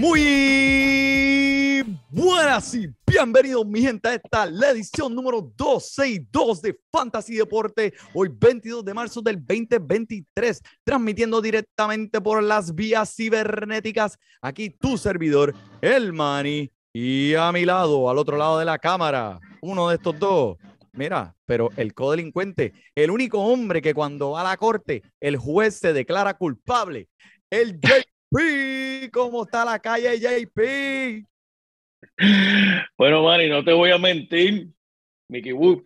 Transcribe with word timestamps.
Muy 0.00 1.82
buenas 2.08 2.72
y 2.72 2.86
bienvenidos, 3.04 3.66
mi 3.66 3.80
gente, 3.80 4.08
a 4.08 4.14
esta 4.14 4.46
la 4.46 4.70
edición 4.70 5.12
número 5.12 5.40
262 5.56 6.62
de 6.62 6.78
Fantasy 6.92 7.34
Deporte. 7.34 7.92
Hoy, 8.14 8.30
22 8.32 8.84
de 8.84 8.94
marzo 8.94 9.20
del 9.20 9.44
2023, 9.44 10.62
transmitiendo 10.84 11.42
directamente 11.42 12.20
por 12.20 12.40
las 12.44 12.76
vías 12.76 13.12
cibernéticas. 13.12 14.20
Aquí 14.40 14.70
tu 14.70 14.96
servidor, 14.96 15.52
el 15.80 16.12
Mani, 16.12 16.70
y 16.92 17.34
a 17.34 17.50
mi 17.50 17.64
lado, 17.64 18.08
al 18.08 18.18
otro 18.18 18.36
lado 18.36 18.60
de 18.60 18.66
la 18.66 18.78
cámara, 18.78 19.40
uno 19.62 19.88
de 19.88 19.96
estos 19.96 20.16
dos. 20.16 20.58
Mira, 20.92 21.34
pero 21.44 21.70
el 21.76 21.92
codelincuente, 21.92 22.72
el 22.94 23.10
único 23.10 23.40
hombre 23.40 23.82
que 23.82 23.94
cuando 23.94 24.30
va 24.30 24.42
a 24.42 24.44
la 24.44 24.56
corte, 24.58 25.02
el 25.18 25.36
juez 25.38 25.74
se 25.74 25.92
declara 25.92 26.34
culpable, 26.34 27.08
el 27.50 27.80
JP. 28.30 29.10
¿Cómo 29.12 29.44
está 29.44 29.64
la 29.64 29.78
calle, 29.78 30.18
JP? 30.18 31.24
Bueno, 32.96 33.22
Manny, 33.22 33.48
no 33.48 33.64
te 33.64 33.72
voy 33.72 33.90
a 33.90 33.98
mentir, 33.98 34.68
Mickey 35.28 35.52
Wood. 35.52 35.82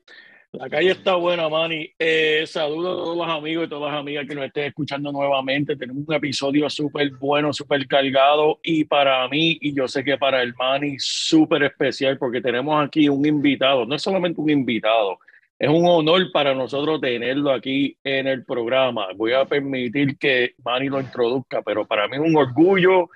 La 0.52 0.68
calle 0.68 0.90
está 0.90 1.14
buena, 1.14 1.48
Manny. 1.48 1.90
Eh, 1.98 2.44
saludo 2.46 2.92
a 2.92 2.96
todos 2.96 3.16
los 3.16 3.28
amigos 3.28 3.66
y 3.66 3.68
todas 3.70 3.90
las 3.90 4.00
amigas 4.00 4.26
que 4.28 4.34
nos 4.34 4.44
estén 4.44 4.64
escuchando 4.64 5.10
nuevamente. 5.10 5.76
Tenemos 5.76 6.04
un 6.06 6.14
episodio 6.14 6.68
súper 6.68 7.10
bueno, 7.12 7.54
súper 7.54 7.86
cargado 7.86 8.60
y 8.62 8.84
para 8.84 9.26
mí, 9.28 9.56
y 9.62 9.74
yo 9.74 9.88
sé 9.88 10.04
que 10.04 10.18
para 10.18 10.42
el 10.42 10.54
Manny, 10.54 10.96
súper 10.98 11.62
especial 11.62 12.18
porque 12.18 12.42
tenemos 12.42 12.84
aquí 12.84 13.08
un 13.08 13.24
invitado. 13.24 13.86
No 13.86 13.94
es 13.94 14.02
solamente 14.02 14.42
un 14.42 14.50
invitado, 14.50 15.18
es 15.62 15.68
un 15.68 15.86
honor 15.86 16.32
para 16.32 16.56
nosotros 16.56 17.00
tenerlo 17.00 17.52
aquí 17.52 17.96
en 18.02 18.26
el 18.26 18.44
programa. 18.44 19.06
Voy 19.14 19.32
a 19.32 19.44
permitir 19.44 20.18
que 20.18 20.56
Manny 20.64 20.88
lo 20.88 21.00
introduzca, 21.00 21.62
pero 21.62 21.86
para 21.86 22.08
mí 22.08 22.16
es 22.16 22.20
un 22.20 22.36
orgullo. 22.36 23.10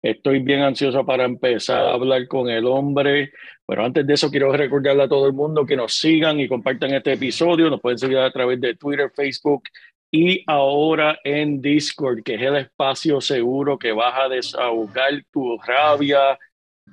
Estoy 0.00 0.38
bien 0.38 0.62
ansioso 0.62 1.04
para 1.04 1.24
empezar 1.26 1.84
a 1.84 1.92
hablar 1.92 2.26
con 2.26 2.48
el 2.48 2.64
hombre. 2.64 3.32
Pero 3.66 3.84
antes 3.84 4.06
de 4.06 4.14
eso, 4.14 4.30
quiero 4.30 4.50
recordarle 4.50 5.02
a 5.02 5.08
todo 5.10 5.26
el 5.26 5.34
mundo 5.34 5.66
que 5.66 5.76
nos 5.76 5.92
sigan 5.92 6.40
y 6.40 6.48
compartan 6.48 6.94
este 6.94 7.12
episodio. 7.12 7.68
Nos 7.68 7.82
pueden 7.82 7.98
seguir 7.98 8.16
a 8.16 8.30
través 8.30 8.58
de 8.62 8.76
Twitter, 8.76 9.12
Facebook 9.14 9.64
y 10.10 10.42
ahora 10.46 11.18
en 11.22 11.60
Discord, 11.60 12.22
que 12.22 12.36
es 12.36 12.40
el 12.40 12.56
espacio 12.56 13.20
seguro 13.20 13.78
que 13.78 13.92
vas 13.92 14.14
a 14.18 14.28
desahogar 14.30 15.22
tu 15.30 15.58
rabia, 15.58 16.38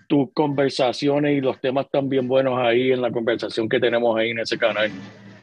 tus 0.08 0.32
conversaciones 0.34 1.38
y 1.38 1.42
los 1.42 1.60
temas 1.60 1.88
también 1.92 2.28
buenos 2.28 2.58
ahí 2.60 2.92
en 2.92 3.02
la 3.02 3.12
conversación 3.12 3.68
que 3.68 3.80
tenemos 3.80 4.18
ahí 4.18 4.32
en 4.32 4.40
ese 4.40 4.58
canal. 4.58 4.92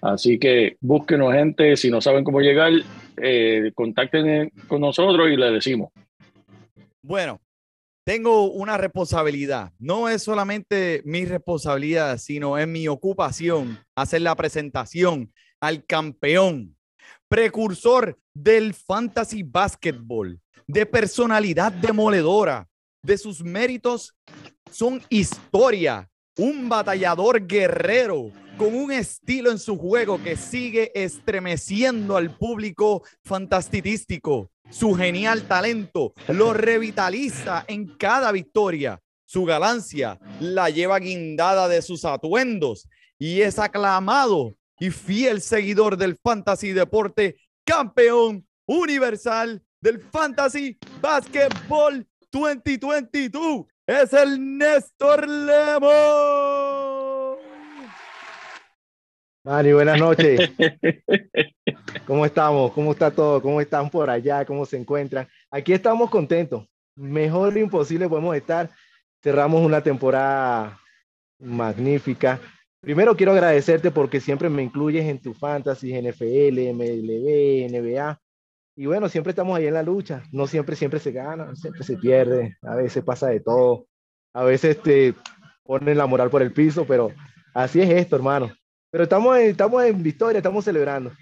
Así 0.01 0.39
que 0.39 0.77
búsquenos, 0.81 1.33
gente. 1.33 1.77
Si 1.77 1.91
no 1.91 2.01
saben 2.01 2.25
cómo 2.25 2.41
llegar, 2.41 2.73
eh, 3.17 3.73
contacten 3.75 4.51
con 4.69 4.81
nosotros 4.81 5.29
y 5.31 5.37
les 5.37 5.53
decimos. 5.53 5.91
Bueno, 7.03 7.41
tengo 8.05 8.51
una 8.51 8.77
responsabilidad. 8.77 9.73
No 9.79 10.11
es 10.11 10.23
solamente 10.23 11.01
mi 11.07 11.25
responsabilidad, 11.25 12.19
sino 12.19 12.59
es 12.59 12.69
mi 12.69 12.87
ocupación 12.87 13.79
hacer 13.97 14.21
la 14.21 14.37
presentación 14.37 15.33
al 15.61 15.87
campeón, 15.87 16.77
precursor 17.29 18.19
del 18.35 18.75
fantasy 18.75 19.43
basketball, 19.43 20.39
de 20.67 20.85
personalidad 20.85 21.73
demoledora, 21.73 22.69
de 23.05 23.19
sus 23.19 23.45
méritos 23.45 24.15
son 24.71 25.01
historia, 25.09 26.11
un 26.37 26.69
batallador 26.69 27.47
guerrero 27.47 28.33
con 28.57 28.75
un 28.75 28.91
estilo 28.91 29.51
en 29.51 29.59
su 29.59 29.77
juego 29.77 30.23
que 30.23 30.37
sigue 30.37 30.91
estremeciendo 30.95 32.17
al 32.17 32.37
público 32.37 33.03
fantastístico. 33.23 34.51
Su 34.71 34.95
genial 34.95 35.47
talento 35.47 36.15
lo 36.29 36.55
revitaliza 36.55 37.65
en 37.69 37.87
cada 37.97 38.33
victoria. 38.33 39.01
Su 39.27 39.45
galancia 39.45 40.19
la 40.41 40.71
lleva 40.71 40.99
guindada 40.99 41.69
de 41.69 41.83
sus 41.83 42.05
atuendos 42.05 42.89
y 43.19 43.43
es 43.43 43.59
aclamado 43.59 44.57
y 44.79 44.91
fiel 44.91 45.41
seguidor 45.41 45.97
del 45.97 46.19
fantasy 46.23 46.73
deporte, 46.73 47.37
campeón 47.65 48.47
universal 48.67 49.63
del 49.81 50.01
fantasy 50.01 50.79
basketball 51.01 52.07
2022. 52.35 53.67
Es 53.87 54.13
el 54.13 54.59
Néstor 54.59 55.29
Lemo. 55.29 55.89
Mani, 59.45 59.73
buenas 59.73 60.01
noches. 60.01 60.51
¿Cómo 62.07 62.27
estamos? 62.27 62.73
¿Cómo 62.73 62.91
está 62.93 63.13
todo? 63.13 63.41
¿Cómo 63.41 63.61
están 63.61 63.89
por 63.89 64.11
allá? 64.11 64.45
¿Cómo 64.45 64.67
se 64.67 64.77
encuentran? 64.77 65.29
Aquí 65.49 65.73
estamos 65.73 66.11
contentos. 66.11 66.67
Mejor 66.97 67.57
imposible 67.57 68.09
podemos 68.09 68.35
estar. 68.35 68.69
Cerramos 69.23 69.65
una 69.65 69.81
temporada 69.81 70.81
magnífica. 71.39 72.41
Primero 72.81 73.17
quiero 73.17 73.31
agradecerte 73.33 73.93
porque 73.93 74.21
siempre 74.21 74.49
me 74.49 74.63
incluyes 74.65 75.05
en 75.05 75.21
tu 75.21 75.35
fantasy, 75.35 75.93
NFL, 75.93 76.73
MLB, 76.75 77.71
NBA. 77.71 78.21
Y 78.77 78.87
bueno, 78.87 79.09
siempre 79.09 79.31
estamos 79.31 79.57
ahí 79.57 79.67
en 79.67 79.75
la 79.75 79.83
lucha. 79.83 80.23
No 80.33 80.47
siempre, 80.47 80.75
siempre 80.75 80.99
se 80.99 81.13
gana, 81.13 81.55
siempre 81.55 81.85
se 81.85 81.97
pierde. 81.97 82.57
A 82.63 82.75
veces 82.75 83.05
pasa 83.05 83.29
de 83.29 83.41
todo. 83.41 83.87
A 84.33 84.43
veces 84.43 84.81
te 84.83 85.15
ponen 85.63 85.97
la 85.97 86.07
moral 86.07 86.31
por 86.31 86.43
el 86.43 86.53
piso, 86.53 86.85
pero 86.87 87.13
así 87.55 87.81
es 87.81 87.91
esto, 87.91 88.17
hermano. 88.17 88.51
Pero 88.91 89.05
estamos 89.05 89.39
en, 89.39 89.51
estamos 89.51 89.85
en 89.85 90.03
victoria, 90.03 90.39
estamos 90.39 90.65
celebrando. 90.65 91.13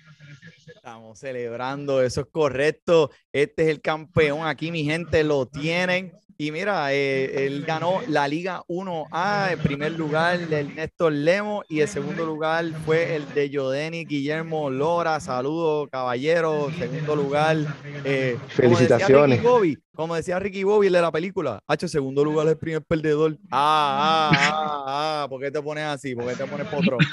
Estamos 0.74 1.18
celebrando, 1.18 2.02
eso 2.02 2.22
es 2.22 2.26
correcto. 2.30 3.10
Este 3.32 3.64
es 3.64 3.68
el 3.68 3.80
campeón 3.80 4.46
aquí, 4.46 4.72
mi 4.72 4.84
gente, 4.84 5.22
lo 5.22 5.46
tienen. 5.46 6.12
Y 6.42 6.50
mira, 6.50 6.92
eh, 6.92 7.46
él 7.46 7.62
ganó 7.64 8.00
la 8.08 8.26
Liga 8.26 8.64
1A, 8.66 9.52
en 9.52 9.60
primer 9.60 9.92
lugar 9.92 10.40
el 10.50 10.74
Néstor 10.74 11.12
Lemo 11.12 11.62
y 11.68 11.78
el 11.78 11.86
segundo 11.86 12.26
lugar 12.26 12.64
fue 12.84 13.14
el 13.14 13.32
de 13.32 13.48
Yodeni 13.48 14.04
Guillermo 14.04 14.68
Lora. 14.68 15.20
Saludos, 15.20 15.88
caballero. 15.92 16.68
Segundo 16.76 17.14
lugar. 17.14 17.58
eh, 18.04 18.38
como 18.56 18.70
decía 18.76 18.98
Felicitaciones. 18.98 19.40
Bobby, 19.40 19.78
como 19.94 20.14
decía 20.14 20.38
Ricky 20.38 20.64
Bobby 20.64 20.86
el 20.88 20.92
de 20.94 21.00
la 21.02 21.12
película, 21.12 21.60
H, 21.66 21.88
segundo 21.88 22.24
lugar 22.24 22.46
es 22.46 22.52
el 22.52 22.58
primer 22.58 22.82
perdedor. 22.82 23.36
Ah, 23.50 24.30
ah, 24.32 24.38
ah, 24.40 24.84
ah, 25.24 25.26
¿por 25.28 25.40
qué 25.40 25.50
te 25.50 25.60
pones 25.62 25.84
así? 25.84 26.14
¿Por 26.14 26.26
qué 26.28 26.34
te 26.36 26.46
pones 26.46 26.66
potro? 26.68 26.98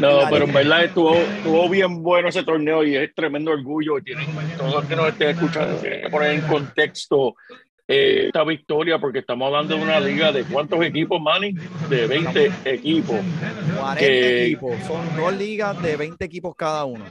No, 0.00 0.20
pero 0.30 0.44
en 0.44 0.52
verdad 0.52 0.84
estuvo, 0.84 1.14
estuvo 1.14 1.68
bien 1.70 2.02
bueno 2.02 2.28
ese 2.28 2.42
torneo 2.42 2.84
y 2.84 2.96
es 2.96 3.14
tremendo 3.14 3.52
orgullo. 3.52 4.00
Tienen, 4.04 4.26
todos 4.58 4.74
los 4.74 4.84
que 4.84 4.96
nos 4.96 5.08
estén 5.08 5.30
escuchando 5.30 5.76
tienen 5.76 6.02
que 6.02 6.10
poner 6.10 6.32
en 6.32 6.40
contexto 6.42 7.34
eh, 7.88 8.24
esta 8.26 8.44
victoria 8.44 8.98
porque 8.98 9.20
estamos 9.20 9.46
hablando 9.46 9.76
de 9.76 9.82
una 9.82 10.00
liga 10.00 10.32
de 10.32 10.44
cuántos 10.44 10.82
equipos, 10.84 11.20
Manny? 11.20 11.54
De 11.88 12.06
20 12.06 12.52
equipos. 12.64 13.16
40 13.78 13.96
Que- 13.96 14.46
equipos, 14.46 14.74
son 14.86 15.16
dos 15.16 15.34
ligas 15.34 15.80
de 15.80 15.96
20 15.96 16.24
equipos 16.24 16.54
cada 16.56 16.84
uno. 16.84 17.04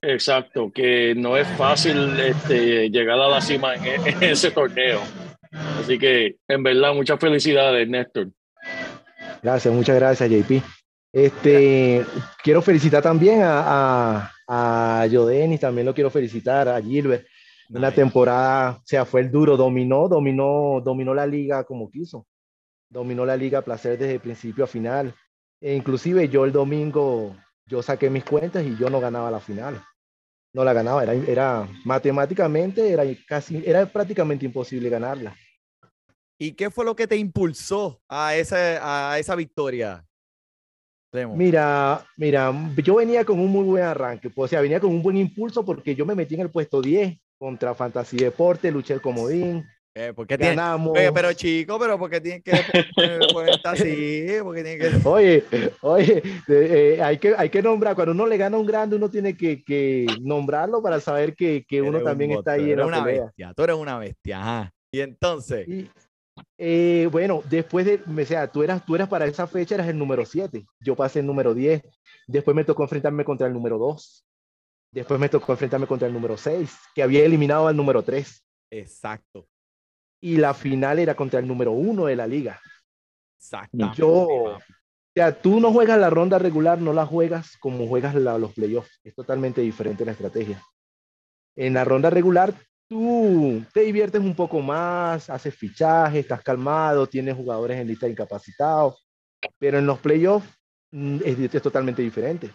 Exacto, 0.00 0.70
que 0.72 1.14
no 1.16 1.36
es 1.36 1.46
fácil 1.56 2.18
este, 2.20 2.88
llegar 2.90 3.18
a 3.18 3.28
la 3.28 3.40
cima 3.40 3.74
en, 3.74 3.84
e- 3.84 3.94
en 4.10 4.22
ese 4.22 4.50
torneo. 4.50 5.00
Así 5.80 5.98
que, 5.98 6.36
en 6.48 6.62
verdad, 6.62 6.94
muchas 6.94 7.18
felicidades, 7.18 7.88
Néstor. 7.88 8.28
Gracias, 9.42 9.74
muchas 9.74 9.96
gracias, 9.96 10.30
JP. 10.30 10.62
Este, 11.12 12.04
quiero 12.42 12.62
felicitar 12.62 13.02
también 13.02 13.42
a, 13.42 14.30
a, 14.48 15.00
a 15.02 15.06
Yodenis, 15.06 15.60
también 15.60 15.86
lo 15.86 15.94
quiero 15.94 16.10
felicitar, 16.10 16.68
a 16.68 16.80
Gilbert. 16.80 17.26
Una 17.70 17.88
Nice. 17.88 18.00
temporada, 18.02 18.72
o 18.78 18.82
sea, 18.84 19.04
fue 19.04 19.22
el 19.22 19.30
duro, 19.30 19.56
dominó, 19.56 20.06
dominó, 20.08 20.80
dominó 20.84 21.14
la 21.14 21.26
liga 21.26 21.64
como 21.64 21.90
quiso. 21.90 22.26
dominó 22.90 23.24
la 23.24 23.36
liga 23.36 23.60
a 23.60 23.62
placer 23.62 23.98
desde 23.98 24.20
principio 24.20 24.64
a 24.64 24.66
final. 24.66 25.14
E 25.60 25.74
inclusive 25.74 26.28
yo 26.28 26.44
el 26.44 26.52
domingo, 26.52 27.34
yo 27.66 27.82
saqué 27.82 28.10
mis 28.10 28.24
cuentas 28.24 28.64
y 28.64 28.76
yo 28.76 28.90
no 28.90 29.00
ganaba 29.00 29.30
la 29.30 29.40
final. 29.40 29.82
No 30.54 30.64
la 30.64 30.72
ganaba, 30.72 31.02
era, 31.02 31.14
era 31.14 31.68
matemáticamente, 31.84 32.92
era 32.92 33.04
casi, 33.26 33.62
era 33.64 33.86
prácticamente 33.86 34.44
imposible 34.44 34.90
ganarla. 34.90 35.34
¿Y 36.38 36.52
qué 36.52 36.70
fue 36.70 36.84
lo 36.84 36.94
que 36.94 37.06
te 37.06 37.16
impulsó 37.16 38.02
a 38.08 38.36
esa, 38.36 39.12
a 39.12 39.18
esa 39.18 39.34
victoria? 39.34 40.04
Remo? 41.12 41.36
Mira, 41.36 42.04
mira, 42.16 42.52
yo 42.82 42.96
venía 42.96 43.24
con 43.24 43.38
un 43.38 43.50
muy 43.50 43.64
buen 43.64 43.84
arranque, 43.84 44.28
pues, 44.28 44.48
o 44.48 44.50
sea, 44.50 44.60
venía 44.60 44.80
con 44.80 44.90
un 44.90 45.02
buen 45.02 45.16
impulso 45.16 45.64
porque 45.64 45.94
yo 45.94 46.04
me 46.04 46.14
metí 46.14 46.34
en 46.34 46.40
el 46.40 46.50
puesto 46.50 46.82
10 46.82 47.18
contra 47.38 47.74
Fantasy 47.74 48.16
Deporte, 48.16 48.70
luché 48.70 48.94
el 48.94 49.02
comodín, 49.02 49.64
Eh, 49.94 50.12
¿por 50.14 50.26
qué 50.26 50.38
tiene- 50.38 50.56
ganamos. 50.56 50.96
Oye, 50.96 51.12
pero 51.12 51.32
chico, 51.34 51.78
pero 51.78 51.98
¿por 51.98 52.08
qué 52.08 52.20
tienen 52.20 52.42
que 52.42 52.52
cuenta 53.32 53.72
así? 53.72 54.26
¿Por 54.42 54.54
qué 54.54 54.62
tienen 54.62 54.78
que... 54.80 55.00
Oye, 55.08 55.44
oye, 55.82 56.22
eh, 56.48 56.98
hay, 57.02 57.18
que, 57.18 57.34
hay 57.36 57.50
que 57.50 57.62
nombrar, 57.62 57.94
cuando 57.94 58.12
uno 58.12 58.26
le 58.26 58.38
gana 58.38 58.56
a 58.56 58.60
un 58.60 58.66
grande, 58.66 58.96
uno 58.96 59.10
tiene 59.10 59.36
que, 59.36 59.62
que 59.62 60.06
nombrarlo 60.22 60.82
para 60.82 60.98
saber 60.98 61.34
que, 61.36 61.64
que 61.68 61.82
uno 61.82 61.98
un 61.98 62.04
también 62.04 62.30
está 62.32 62.52
ahí 62.52 62.72
en 62.72 62.78
la 62.78 62.86
una 62.86 63.04
pelea. 63.04 63.24
bestia, 63.24 63.52
tú 63.54 63.62
eres 63.64 63.76
una 63.76 63.98
bestia, 63.98 64.40
ajá. 64.40 64.72
Y 64.94 65.00
entonces, 65.00 65.68
Y, 65.68 65.90
eh, 66.56 67.08
bueno, 67.12 67.42
después 67.50 67.84
de, 67.84 68.00
o 68.06 68.24
sea, 68.26 68.46
tú 68.50 68.62
eras, 68.62 68.84
tú 68.86 68.94
eras 68.94 69.08
para 69.08 69.26
esa 69.26 69.46
fecha, 69.46 69.74
eras 69.74 69.88
el 69.88 69.98
número 69.98 70.24
7, 70.24 70.64
yo 70.80 70.96
pasé 70.96 71.20
el 71.20 71.26
número 71.26 71.52
10, 71.52 71.82
después 72.26 72.54
me 72.56 72.64
tocó 72.64 72.82
enfrentarme 72.82 73.24
contra 73.24 73.46
el 73.46 73.52
número 73.52 73.76
2, 73.76 74.24
después 74.90 75.20
me 75.20 75.28
tocó 75.28 75.52
enfrentarme 75.52 75.86
contra 75.86 76.08
el 76.08 76.14
número 76.14 76.38
6, 76.38 76.74
que 76.94 77.02
había 77.02 77.24
eliminado 77.26 77.68
al 77.68 77.76
número 77.76 78.02
3, 78.02 78.42
exacto, 78.70 79.46
y 80.22 80.36
la 80.36 80.54
final 80.54 81.00
era 81.00 81.14
contra 81.16 81.40
el 81.40 81.48
número 81.48 81.72
1 81.72 82.06
de 82.06 82.16
la 82.16 82.26
liga. 82.26 82.60
exactamente. 83.36 83.98
Yo, 83.98 84.08
o 84.08 84.60
sea, 85.14 85.32
tú 85.32 85.60
no 85.60 85.72
juegas 85.72 85.98
la 85.98 86.08
ronda 86.08 86.38
regular, 86.38 86.80
no 86.80 86.92
la 86.92 87.04
juegas 87.04 87.56
como 87.58 87.86
juegas 87.88 88.14
la- 88.14 88.38
los 88.38 88.52
playoffs. 88.52 89.00
Es 89.02 89.14
totalmente 89.14 89.60
diferente 89.60 90.04
la 90.04 90.12
estrategia. 90.12 90.62
En 91.56 91.74
la 91.74 91.84
ronda 91.84 92.08
regular, 92.08 92.54
tú 92.88 93.62
te 93.74 93.80
diviertes 93.80 94.20
un 94.20 94.34
poco 94.34 94.60
más, 94.60 95.28
haces 95.28 95.54
fichajes, 95.54 96.20
estás 96.20 96.42
calmado, 96.42 97.06
tienes 97.08 97.34
jugadores 97.34 97.78
en 97.78 97.88
lista 97.88 98.06
de 98.06 98.12
incapacitados, 98.12 99.04
pero 99.58 99.78
en 99.78 99.86
los 99.86 99.98
playoffs 99.98 100.48
mm, 100.92 101.18
es, 101.24 101.54
es 101.54 101.62
totalmente 101.62 102.00
diferente. 102.00 102.50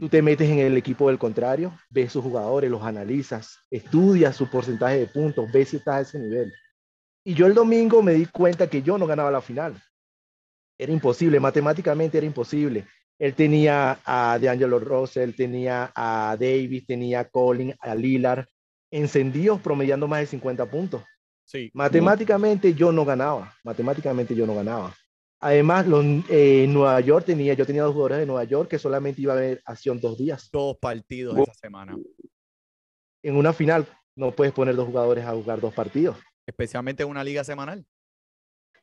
Tú 0.00 0.08
te 0.08 0.22
metes 0.22 0.48
en 0.48 0.58
el 0.60 0.76
equipo 0.76 1.08
del 1.08 1.18
contrario, 1.18 1.72
ves 1.90 2.10
sus 2.12 2.24
jugadores, 2.24 2.70
los 2.70 2.82
analizas, 2.82 3.58
estudias 3.70 4.34
su 4.34 4.48
porcentaje 4.48 4.98
de 4.98 5.06
puntos, 5.06 5.50
ves 5.52 5.68
si 5.68 5.76
estás 5.76 5.94
a 5.94 6.00
ese 6.00 6.18
nivel. 6.18 6.52
Y 7.24 7.34
yo 7.34 7.46
el 7.46 7.54
domingo 7.54 8.02
me 8.02 8.12
di 8.12 8.26
cuenta 8.26 8.68
que 8.68 8.82
yo 8.82 8.98
no 8.98 9.06
ganaba 9.06 9.30
la 9.30 9.40
final. 9.40 9.82
Era 10.78 10.92
imposible, 10.92 11.40
matemáticamente 11.40 12.18
era 12.18 12.26
imposible. 12.26 12.86
Él 13.18 13.34
tenía 13.34 13.98
a 14.04 14.38
DeAngelo 14.38 14.78
Russell, 14.78 15.32
tenía 15.34 15.90
a 15.94 16.36
Davis, 16.38 16.84
tenía 16.86 17.20
a 17.20 17.24
Colin, 17.24 17.74
a 17.80 17.94
Lillard, 17.94 18.44
encendidos 18.90 19.60
promediando 19.60 20.06
más 20.06 20.20
de 20.20 20.26
50 20.26 20.70
puntos. 20.70 21.02
Sí, 21.46 21.70
Matemáticamente 21.74 22.74
yo 22.74 22.90
no 22.90 23.04
ganaba, 23.04 23.54
matemáticamente 23.62 24.34
yo 24.34 24.46
no 24.46 24.54
ganaba. 24.54 24.94
Además, 25.40 25.86
los, 25.86 26.04
eh, 26.30 26.66
Nueva 26.68 27.00
York 27.00 27.26
tenía, 27.26 27.54
yo 27.54 27.66
tenía 27.66 27.82
dos 27.82 27.92
jugadores 27.92 28.18
de 28.18 28.26
Nueva 28.26 28.44
York 28.44 28.70
que 28.70 28.78
solamente 28.78 29.20
iba 29.20 29.34
a 29.34 29.36
haber 29.36 29.62
acción 29.66 30.00
dos 30.00 30.16
días. 30.16 30.48
dos 30.50 30.78
partidos 30.78 31.38
esa 31.38 31.54
semana, 31.54 31.96
En 33.22 33.36
una 33.36 33.52
final 33.52 33.86
no 34.16 34.32
puedes 34.32 34.54
poner 34.54 34.74
dos 34.74 34.86
jugadores 34.86 35.24
a 35.24 35.32
jugar 35.32 35.60
dos 35.60 35.74
partidos. 35.74 36.16
Especialmente 36.46 37.02
en 37.02 37.08
una 37.08 37.24
liga 37.24 37.44
semanal. 37.44 37.84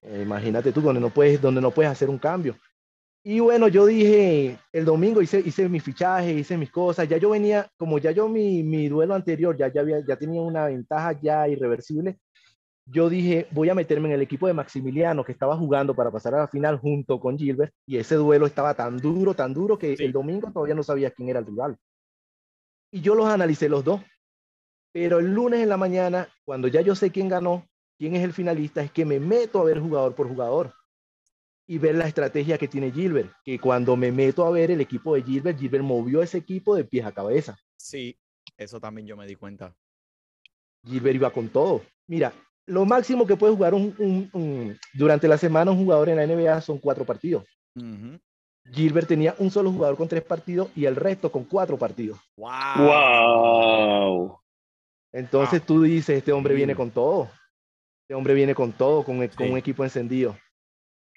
Eh, 0.02 0.22
imagínate 0.24 0.72
tú, 0.72 0.81
donde 0.81 1.00
no, 1.02 1.10
puedes, 1.10 1.40
donde 1.42 1.62
no 1.62 1.72
puedes 1.72 1.92
hacer 1.92 2.10
un 2.10 2.18
cambio. 2.18 2.56
Y 3.24 3.40
bueno, 3.40 3.68
yo 3.68 3.86
dije, 3.86 4.58
el 4.72 4.84
domingo 4.84 5.22
hice, 5.22 5.40
hice 5.46 5.69
mi 5.69 5.80
fichaje, 5.80 6.34
hice 6.34 6.58
mis 6.58 6.72
cosas, 6.72 7.08
ya 7.08 7.18
yo 7.18 7.30
venía, 7.30 7.69
como 7.78 8.00
ya 8.00 8.10
yo 8.10 8.28
mi, 8.28 8.63
mi 8.63 8.88
duelo 8.90 9.13
anterior, 9.13 9.56
ya, 9.56 9.72
ya, 9.72 9.81
había, 9.81 10.04
ya 10.04 10.16
tenía 10.18 10.42
una 10.42 10.66
ventaja 10.66 11.19
ya 11.22 11.48
irreversible, 11.48 12.18
yo 12.88 13.10
dije, 13.10 13.48
voy 13.52 13.69
a 13.69 13.75
meterme 13.75 14.10
en 14.10 14.16
el 14.16 14.24
equipo 14.24 14.48
de 14.48 14.54
Maximiliano 14.54 15.24
que 15.24 15.34
estaba 15.34 15.56
jugando 15.56 15.94
para 15.94 16.10
pasar 16.10 16.34
a 16.34 16.40
la 16.40 16.48
final 16.48 16.80
junto 16.80 17.19
con 17.19 17.38
Gilbert, 17.38 17.72
y 17.86 17.98
ese 17.98 18.16
duelo 18.16 18.48
estaba 18.48 18.74
tan 18.74 18.98
duro, 18.98 19.36
tan 19.36 19.54
duro, 19.54 19.78
que 19.78 19.96
Sí. 19.96 20.04
el 20.04 20.12
domingo 20.12 20.52
todavía 20.52 20.74
no 20.74 20.81
sabía 20.81 21.12
quién 21.12 21.30
era 21.30 21.40
el 21.40 21.46
rival. 21.46 21.78
Y 22.92 23.02
yo 23.02 23.13
los 23.13 23.28
analicé 23.28 23.69
los 23.69 23.84
dos. 23.84 24.02
Pero 24.93 25.19
el 25.19 25.31
lunes 25.33 25.61
en 25.61 25.69
la 25.69 25.77
mañana, 25.77 26.27
cuando 26.43 26.67
ya 26.67 26.81
yo 26.81 26.95
sé 26.95 27.11
quién 27.11 27.29
ganó, 27.29 27.65
quién 27.97 28.15
es 28.15 28.23
el 28.23 28.33
finalista, 28.33 28.81
es 28.81 28.91
que 28.91 29.05
me 29.05 29.19
meto 29.19 29.59
a 29.59 29.63
ver 29.63 29.79
jugador 29.79 30.15
por 30.15 30.27
jugador 30.27 30.73
y 31.67 31.77
ver 31.77 31.95
la 31.95 32.07
estrategia 32.07 32.57
que 32.57 32.67
tiene 32.67 32.91
Gilbert, 32.91 33.31
que 33.45 33.57
cuando 33.59 33.95
me 33.95 34.11
meto 34.11 34.45
a 34.45 34.49
ver 34.49 34.71
el 34.71 34.81
equipo 34.81 35.15
de 35.15 35.23
Gilbert, 35.23 35.57
Gilbert 35.59 35.83
movió 35.83 36.21
ese 36.21 36.38
equipo 36.39 36.75
de 36.75 36.83
pies 36.83 37.05
a 37.05 37.13
cabeza. 37.13 37.57
Sí, 37.77 38.17
eso 38.57 38.79
también 38.81 39.07
yo 39.07 39.15
me 39.15 39.25
di 39.25 39.35
cuenta. 39.35 39.73
Gilbert 40.85 41.15
iba 41.15 41.29
con 41.29 41.47
todo. 41.49 41.81
Mira, 42.07 42.33
lo 42.65 42.85
máximo 42.85 43.25
que 43.25 43.38
puede 43.38 43.53
jugar 43.53 43.73
un, 43.73 43.95
un- 43.99 44.29
un- 44.33 44.77
durante 44.93 45.27
la 45.27 45.38
semana 45.38 45.71
un 45.71 45.77
jugador 45.77 46.09
en 46.09 46.17
la 46.17 46.23
NBA 46.23 46.59
son 46.61 46.79
cuatro 46.79 47.05
partidos. 47.05 47.45
Gilbert 48.73 49.07
tenía 49.07 49.35
un 49.39 49.49
solo 49.49 49.71
jugador 49.71 49.95
con 49.97 50.07
tres 50.07 50.23
partidos 50.23 50.69
y 50.75 50.85
el 50.85 50.95
resto 50.95 51.31
con 51.31 51.43
cuatro 51.45 51.77
partidos. 51.77 52.19
Wow. 52.35 52.51
Wow. 52.85 54.39
Entonces 55.13 55.62
tú 55.66 55.81
dices, 55.81 56.18
este 56.18 56.31
hombre 56.31 56.54
viene 56.56 56.74
Increíble. 56.74 56.92
con 56.94 57.04
todo. 57.04 57.30
Este 58.04 58.16
hombre 58.16 58.34
viene 58.34 58.56
con 58.56 58.72
todo, 58.72 59.04
con, 59.04 59.18
con 59.18 59.30
Sí. 59.48 59.52
un 59.52 59.58
equipo 59.58 59.84
encendido. 59.84 60.38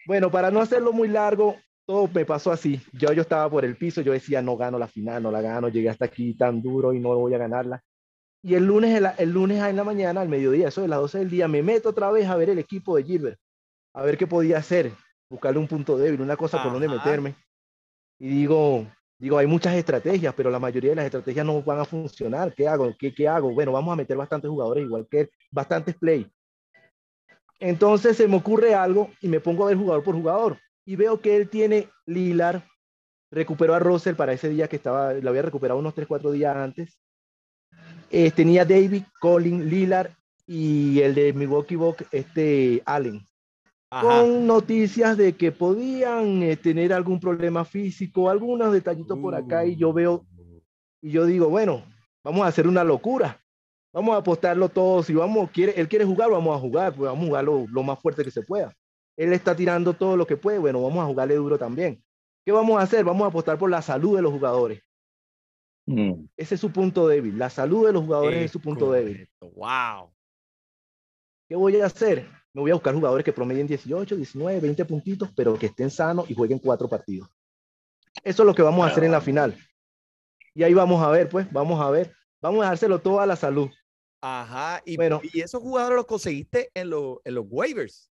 Bueno, 0.07 0.31
para 0.31 0.51
no 0.51 0.61
hacerlo 0.61 0.93
muy 0.93 1.09
largo, 1.09 1.57
todo 1.87 2.09
me 2.13 2.25
pasó 2.25 2.53
así. 2.53 2.81
Yo, 2.93 3.13
yo 3.13 3.23
estaba 3.23 3.49
por 3.49 3.65
el 3.65 3.77
piso, 3.77 4.01
yo 4.01 4.13
decía, 4.13 4.43
no 4.43 4.57
gano 4.57 4.79
la 4.79 4.89
final, 4.89 5.23
no 5.23 5.31
la 5.31 5.41
gano, 5.41 5.69
llegué 5.69 5.89
hasta 5.91 6.05
aquí 6.07 6.35
tan 6.35 6.61
duro 6.63 6.93
y 6.93 7.01
no 7.01 7.15
voy 7.17 7.35
a 7.35 7.39
ganarla. 7.39 7.83
Y 8.43 8.55
el 8.55 8.67
lunes, 8.67 9.01
el 9.19 9.31
lunes 9.33 9.63
en 9.63 9.77
la 9.77 9.85
mañana, 9.85 10.21
al 10.21 10.29
mediodía, 10.29 10.69
eso 10.69 10.83
de 10.83 10.89
las 10.89 10.99
12 11.01 11.19
del 11.21 11.31
día, 11.31 11.49
me 11.49 11.63
meto 11.63 11.89
otra 11.91 12.11
vez 12.11 12.27
a 12.29 12.37
ver 12.37 12.51
el 12.51 12.59
equipo 12.59 12.97
de 12.97 13.05
Gilbert, 13.05 13.39
a 13.95 14.03
ver 14.03 14.19
qué 14.19 14.27
podía 14.27 14.59
hacer, 14.59 14.93
buscarle 15.31 15.59
un 15.59 15.67
punto 15.69 15.97
débil, 15.97 16.21
una 16.21 16.37
cosa 16.37 16.63
por 16.63 16.73
donde 16.73 16.89
meterme. 16.89 17.37
Y 18.19 18.29
digo, 18.29 18.87
digo, 19.25 19.39
hay 19.39 19.47
muchas 19.47 19.75
estrategias, 19.75 20.35
pero 20.35 20.51
la 20.51 20.59
mayoría 20.59 20.91
de 20.91 20.97
las 20.97 21.07
estrategias 21.07 21.47
no 21.47 21.63
van 21.63 21.81
a 21.81 21.87
funcionar. 21.87 22.53
¿Qué 22.53 22.69
hago? 22.69 22.95
¿Qué, 22.99 23.27
hago? 23.27 23.55
Bueno, 23.55 23.73
vamos 23.73 23.91
a 23.91 23.97
meter 23.97 24.19
bastantes 24.19 24.51
jugadores 24.51 24.85
igual 24.85 25.09
que 25.11 25.31
bastantes 25.51 25.95
play. 25.95 26.31
Entonces 27.59 28.19
se 28.19 28.29
me 28.29 28.37
ocurre 28.37 28.75
algo 28.75 29.11
y 29.23 29.29
me 29.29 29.41
pongo 29.41 29.65
a 29.65 29.69
ver 29.69 29.79
jugador 29.79 30.05
por 30.05 30.15
jugador 30.15 30.59
y 30.85 30.97
veo 30.97 31.23
que 31.23 31.37
él 31.37 31.49
tiene 31.49 31.89
Lilar, 32.05 32.67
recuperó 33.31 33.75
a 33.75 33.79
Russell 33.79 34.15
para 34.15 34.35
ese 34.35 34.51
día 34.51 34.69
que 34.69 34.77
estaba, 34.77 35.15
lo 35.15 35.31
había 35.31 35.41
recuperado 35.41 35.81
unos 35.81 35.95
3, 35.95 36.07
4 36.07 36.31
días 36.31 36.55
antes. 36.55 36.99
Eh, 38.11 38.31
tenía 38.31 38.67
David, 38.67 39.05
Colin, 39.23 39.71
Lilar 39.71 40.11
y 40.47 41.01
el 41.01 41.15
de 41.15 41.33
Milwaukee 41.33 41.77
Bucks, 41.77 42.05
este 42.13 42.83
Allen 42.85 43.27
Ajá. 43.97 44.23
con 44.23 44.47
noticias 44.47 45.17
de 45.17 45.37
que 45.37 45.53
podían 45.53 46.43
eh, 46.43 46.57
tener 46.57 46.93
algún 46.93 47.21
problema 47.21 47.65
físico, 47.65 48.29
algunos 48.29 48.73
detallitos 48.73 49.17
por 49.19 49.37
acá 49.37 49.65
y 49.65 49.77
yo 49.77 49.93
veo 49.93 50.27
y 51.01 51.11
yo 51.11 51.27
digo, 51.27 51.49
bueno, 51.49 51.85
vamos 52.25 52.45
a 52.45 52.49
hacer 52.49 52.67
una 52.67 52.83
locura. 52.83 53.41
Vamos 53.93 54.15
a 54.15 54.19
apostarlo 54.19 54.69
todo. 54.71 55.03
Si 55.03 55.15
vamos, 55.15 55.51
quiere, 55.51 55.79
él 55.79 55.87
quiere 55.87 56.05
jugar, 56.05 56.31
vamos 56.31 56.57
a 56.57 56.59
jugar, 56.59 56.95
pues 56.95 57.09
vamos 57.09 57.25
a 57.25 57.27
jugar 57.29 57.45
lo, 57.45 57.67
lo 57.69 57.83
más 57.83 58.01
fuerte 58.01 58.25
que 58.25 58.31
se 58.31 58.43
pueda. 58.43 58.75
Él 59.17 59.33
está 59.33 59.55
tirando 59.55 59.93
todo 59.93 60.17
lo 60.17 60.27
que 60.27 60.37
puede, 60.37 60.59
bueno, 60.59 60.83
vamos 60.83 61.05
a 61.05 61.07
jugarle 61.07 61.37
duro 61.37 61.59
también. 61.59 62.03
¿Qué 62.45 62.51
vamos 62.51 62.81
a 62.81 62.83
hacer? 62.83 63.05
Vamos 63.05 63.25
a 63.25 63.29
apostar 63.29 63.59
por 63.59 63.71
la 63.71 63.83
salud 63.83 64.17
de 64.17 64.23
los 64.23 64.33
jugadores. 64.33 64.83
Mm. 65.87 66.25
Ese 66.37 66.55
es 66.55 66.61
su 66.61 66.73
punto 66.73 67.07
débil. 67.07 67.39
La 67.39 67.51
salud 67.51 67.87
de 67.87 67.93
los 67.93 68.03
jugadores 68.03 68.45
es 68.45 68.51
su 68.51 68.61
punto 68.61 68.91
débil. 68.91 69.29
Wow. 69.41 70.11
¿Qué 71.49 71.55
voy 71.55 71.81
a 71.81 71.87
hacer? 71.87 72.27
Me 72.55 72.61
voy 72.61 72.71
a 72.71 72.75
buscar 72.75 72.95
jugadores 72.95 73.25
que 73.25 73.33
promedien 73.33 73.67
18, 73.67 74.15
19, 74.15 74.61
20 74.61 74.85
puntitos, 74.85 75.29
pero 75.35 75.59
que 75.59 75.67
estén 75.67 75.91
sanos 75.91 76.31
y 76.31 76.35
jueguen 76.35 76.61
cuatro 76.61 76.89
partidos. 76.89 77.29
Eso 78.23 78.43
es 78.43 78.47
lo 78.47 78.55
que 78.55 78.63
vamos 78.63 78.87
a 78.87 78.91
hacer 78.91 79.03
en 79.03 79.11
la 79.11 79.21
final. 79.21 79.59
Y 80.55 80.63
ahí 80.63 80.73
vamos 80.73 81.03
a 81.03 81.11
ver, 81.11 81.29
pues, 81.29 81.53
vamos 81.53 81.81
a 81.81 81.91
ver. 81.91 82.15
Vamos 82.41 82.61
a 82.61 82.65
dejárselo 82.67 83.01
todo 83.01 83.21
a 83.21 83.27
la 83.27 83.35
salud. 83.35 83.69
Ajá. 84.21 84.81
Y, 84.85 84.97
Bueno. 84.97 85.21
y 85.33 85.41
esos 85.41 85.61
jugadores 85.61 85.97
los 85.97 86.07
conseguiste 86.07 86.71
en, 86.75 86.91
los 86.91 87.19
en 87.25 87.35
los 87.35 87.45
waivers. 87.49 88.09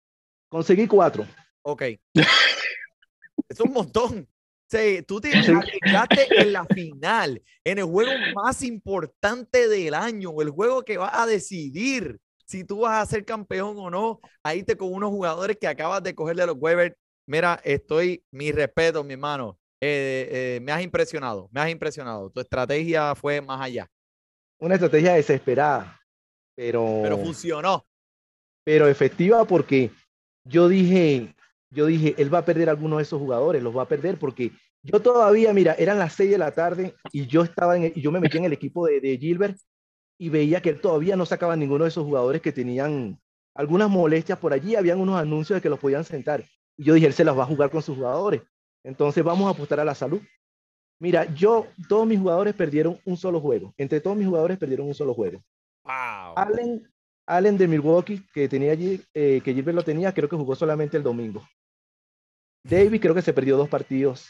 Conseguí 0.50 0.86
cuatro. 0.86 1.26
Ok. 1.62 1.82
es 3.48 3.60
un 3.60 3.72
montón. 3.72 4.28
Sí, 4.68 5.02
tú 5.06 5.20
te 5.20 5.32
arriesgaste 5.32 6.42
en 6.42 6.52
la 6.52 6.64
final, 6.66 7.40
en 7.64 7.78
el 7.78 7.84
juego 7.84 8.10
más 8.34 8.62
importante 8.62 9.68
del 9.68 9.94
año, 9.94 10.42
el 10.42 10.50
juego 10.50 10.84
que 10.84 10.98
va 10.98 11.22
a 11.22 11.24
decidir 11.24 12.20
si 12.46 12.64
tú 12.64 12.80
vas 12.80 13.02
a 13.02 13.06
ser 13.06 13.24
campeón 13.24 13.76
o 13.78 13.90
no. 13.90 14.20
Ahí 14.42 14.62
te 14.62 14.76
con 14.76 14.92
unos 14.92 15.10
jugadores 15.10 15.56
que 15.60 15.66
acabas 15.68 16.02
de 16.02 16.14
coger 16.14 16.36
de 16.36 16.46
los 16.46 16.56
waivers. 16.58 16.94
Mira, 17.26 17.60
estoy, 17.64 18.24
mi 18.30 18.52
respeto, 18.52 19.02
mi 19.04 19.14
hermano. 19.14 19.58
Eh, 19.80 20.56
eh, 20.56 20.60
me 20.62 20.72
has 20.72 20.82
impresionado, 20.82 21.48
me 21.52 21.60
has 21.60 21.70
impresionado. 21.70 22.30
Tu 22.30 22.40
estrategia 22.40 23.14
fue 23.14 23.40
más 23.42 23.60
allá, 23.60 23.86
Una 24.58 24.74
estrategia 24.74 25.14
desesperada, 25.14 26.00
pero, 26.54 27.00
pero 27.02 27.18
funcionó. 27.18 27.84
pero 28.64 28.88
efectiva 28.88 29.44
porque 29.44 29.90
yo 30.44 30.68
dije, 30.68 31.34
yo 31.70 31.86
dije, 31.86 32.14
él 32.18 32.32
va 32.32 32.38
a 32.38 32.44
perder 32.44 32.70
algunos 32.70 32.98
de 32.98 33.02
esos 33.02 33.20
jugadores, 33.20 33.62
los 33.62 33.76
va 33.76 33.82
a 33.82 33.88
perder 33.88 34.18
porque 34.18 34.52
yo 34.82 35.00
todavía, 35.02 35.52
mira, 35.52 35.74
eran 35.74 35.98
las 35.98 36.14
6 36.14 36.30
de 36.30 36.38
la 36.38 36.52
tarde 36.52 36.94
y 37.12 37.26
yo 37.26 37.42
estaba 37.42 37.76
en, 37.76 37.84
el- 37.84 37.92
y 37.94 38.00
yo 38.00 38.10
me 38.12 38.20
metí 38.20 38.38
en 38.38 38.44
el 38.44 38.52
equipo 38.52 38.86
de, 38.86 39.00
de 39.00 39.18
Gilbert 39.18 39.58
y 40.18 40.28
veía 40.28 40.60
que 40.60 40.70
él 40.70 40.80
todavía 40.80 41.16
no 41.16 41.26
sacaba 41.26 41.56
ninguno 41.56 41.84
de 41.84 41.90
esos 41.90 42.04
jugadores 42.04 42.40
que 42.42 42.52
tenían 42.52 43.18
algunas 43.54 43.88
molestias 43.88 44.38
por 44.38 44.52
allí, 44.52 44.76
habían 44.76 45.00
unos 45.00 45.18
anuncios 45.18 45.56
de 45.56 45.62
que 45.62 45.68
los 45.68 45.78
podían 45.78 46.04
sentar. 46.04 46.44
Y 46.76 46.84
yo 46.84 46.94
dije, 46.94 47.06
él 47.06 47.12
se 47.12 47.24
las 47.24 47.36
va 47.36 47.44
a 47.44 47.46
jugar 47.46 47.70
con 47.70 47.82
sus 47.82 47.96
jugadores. 47.96 48.42
Entonces 48.84 49.24
vamos 49.24 49.46
a 49.46 49.50
apostar 49.50 49.80
a 49.80 49.84
la 49.84 49.94
salud. 49.94 50.20
Mira, 50.98 51.24
yo, 51.34 51.66
todos 51.88 52.06
mis 52.06 52.18
jugadores 52.18 52.54
perdieron 52.54 53.00
un 53.04 53.16
solo 53.16 53.40
juego. 53.40 53.74
Entre 53.76 54.00
todos 54.00 54.16
mis 54.16 54.26
jugadores 54.26 54.58
perdieron 54.58 54.86
un 54.86 54.94
solo 54.94 55.14
juego. 55.14 55.42
Wow. 55.84 56.34
Allen, 56.36 56.88
Allen 57.26 57.58
de 57.58 57.68
Milwaukee, 57.68 58.22
que 58.32 58.48
tenía 58.48 58.72
allí, 58.72 59.02
eh, 59.12 59.40
que 59.44 59.54
Gilbert 59.54 59.76
lo 59.76 59.84
tenía, 59.84 60.12
creo 60.12 60.28
que 60.28 60.36
jugó 60.36 60.54
solamente 60.54 60.96
el 60.96 61.02
domingo. 61.02 61.46
Davis 62.62 63.00
creo 63.00 63.14
que 63.14 63.22
se 63.22 63.32
perdió 63.32 63.56
dos 63.56 63.68
partidos. 63.68 64.28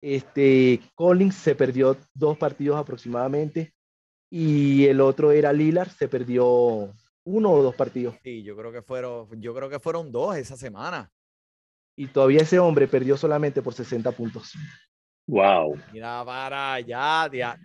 Este, 0.00 0.80
Collins 0.94 1.36
se 1.36 1.54
perdió 1.54 1.96
dos 2.14 2.36
partidos 2.36 2.78
aproximadamente. 2.78 3.72
Y 4.34 4.86
el 4.86 5.02
otro 5.02 5.30
era 5.30 5.52
Lillard, 5.52 5.90
se 5.90 6.08
perdió 6.08 6.90
uno 7.24 7.50
o 7.52 7.62
dos 7.62 7.74
partidos. 7.74 8.14
Sí, 8.24 8.42
yo 8.42 8.56
creo 8.56 8.72
que 8.72 8.80
fueron, 8.80 9.28
yo 9.42 9.54
creo 9.54 9.68
que 9.68 9.78
fueron 9.78 10.10
dos 10.10 10.34
esa 10.36 10.56
semana. 10.56 11.12
Y 11.98 12.06
todavía 12.06 12.40
ese 12.40 12.58
hombre 12.58 12.88
perdió 12.88 13.18
solamente 13.18 13.60
por 13.60 13.74
60 13.74 14.10
puntos. 14.12 14.54
Wow. 15.28 15.78
Mira 15.92 16.24
para 16.24 16.72
allá, 16.72 17.28
tía. 17.30 17.60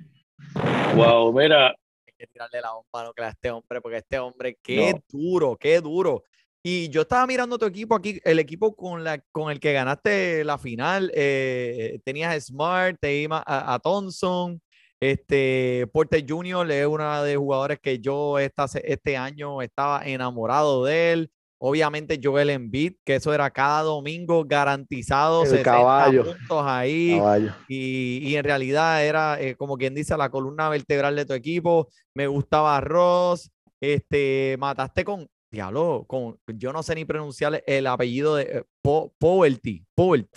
Wow, 0.94 1.32
mira, 1.32 1.70
Hay 1.70 2.14
que 2.18 2.28
tirarle 2.28 2.60
la 2.60 2.74
bomba 2.74 3.06
nuclear 3.06 3.30
a 3.30 3.32
este 3.32 3.50
hombre, 3.50 3.80
porque 3.80 3.98
este 4.00 4.20
hombre, 4.20 4.58
qué 4.62 4.92
No. 4.94 5.00
duro, 5.08 5.56
qué 5.58 5.80
duro. 5.80 6.24
Y 6.62 6.90
yo 6.90 7.04
estaba 7.04 7.26
mirando 7.26 7.58
tu 7.58 7.66
equipo 7.66 7.96
aquí, 7.96 8.20
el 8.26 8.40
equipo 8.40 8.76
con, 8.76 9.06
la, 9.06 9.20
con 9.32 9.50
el 9.52 9.60
que 9.62 9.72
ganaste 9.72 10.44
la 10.44 10.58
final. 10.58 11.10
eh, 11.16 12.00
tenías 12.04 12.36
a 12.36 12.42
Smart, 12.42 12.98
te 13.00 13.16
iba 13.22 13.42
a, 13.46 13.74
a 13.74 13.80
Thompson, 13.80 14.62
este, 15.00 15.88
Porter 15.94 16.26
Jr. 16.28 16.70
es 16.72 16.88
uno 16.88 17.24
de 17.24 17.34
los 17.36 17.42
jugadores 17.42 17.80
que 17.80 18.00
yo 18.00 18.40
esta, 18.40 18.66
este 18.84 19.18
año 19.18 19.62
estaba 19.62 20.04
enamorado 20.06 20.84
de 20.86 21.12
él. 21.14 21.32
Obviamente 21.60 22.20
Joel 22.24 22.52
Embiid, 22.52 22.94
que 23.04 23.16
eso 23.16 23.34
era 23.34 23.50
cada 23.50 23.82
domingo 23.82 24.44
garantizado, 24.46 25.42
El 25.42 25.50
60 25.50 25.64
caballo. 25.72 26.24
puntos 26.26 26.64
ahí. 26.64 27.18
Caballo. 27.18 27.52
Y, 27.68 28.20
y 28.24 28.36
en 28.36 28.44
realidad 28.44 29.04
era, 29.04 29.42
eh, 29.42 29.56
como 29.56 29.76
quien 29.76 29.96
dice, 29.96 30.16
la 30.18 30.30
columna 30.30 30.70
vertebral 30.70 31.16
de 31.16 31.26
tu 31.26 31.34
equipo. 31.34 31.88
Me 32.16 32.28
gustaba 32.28 32.80
Ross. 32.82 33.50
Este, 33.82 34.56
mataste 34.60 35.04
con, 35.04 35.28
diablo, 35.52 36.06
con, 36.08 36.38
yo 36.48 36.74
no 36.74 36.82
sé 36.84 36.96
ni 36.96 37.06
pronunciar 37.06 37.64
el 37.68 37.86
apellido 37.88 38.36
de 38.36 38.44
eh, 38.44 38.64
Po- 38.84 39.14
Poverty, 39.20 39.84
Povert, 39.96 40.30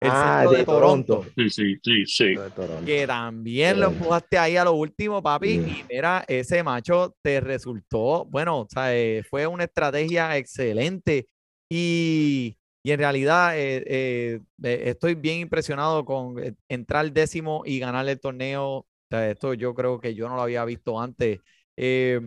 el 0.00 0.08
Ah, 0.10 0.40
centro 0.40 0.50
de 0.56 0.64
Toronto. 0.64 1.24
sí, 1.36 1.50
sí, 1.50 1.76
sí, 1.82 2.06
sí. 2.06 2.24
De 2.36 2.50
Toronto. 2.50 2.84
que 2.86 3.06
también 3.06 3.78
lo 3.80 3.86
Sí. 3.88 3.92
empujaste 3.92 4.38
ahí 4.38 4.56
a 4.56 4.64
lo 4.64 4.72
último, 4.72 5.22
papi. 5.22 5.60
Sí. 5.60 5.80
Y 5.80 5.84
mira, 5.94 6.24
ese 6.26 6.62
macho 6.62 7.14
te 7.22 7.40
resultó, 7.40 8.24
bueno, 8.26 8.60
o 8.60 8.66
sea, 8.68 8.94
eh, 8.96 9.22
fue 9.28 9.46
una 9.46 9.64
estrategia 9.64 10.36
excelente. 10.36 11.26
Y, 11.68 12.56
y 12.82 12.90
en 12.90 12.98
realidad 12.98 13.56
eh, 13.58 13.84
eh, 13.86 14.40
eh, 14.64 14.82
estoy 14.86 15.14
bien 15.14 15.40
impresionado 15.40 16.04
con 16.04 16.42
eh, 16.42 16.54
entrar 16.68 17.12
décimo 17.12 17.62
y 17.66 17.78
ganar 17.78 18.08
el 18.08 18.18
torneo. 18.18 18.66
O 18.68 18.86
sea, 19.10 19.30
esto 19.30 19.54
yo 19.54 19.74
creo 19.74 20.00
que 20.00 20.14
yo 20.14 20.28
no 20.28 20.36
lo 20.36 20.42
había 20.42 20.64
visto 20.64 21.00
antes. 21.00 21.40
Eh, 21.76 22.20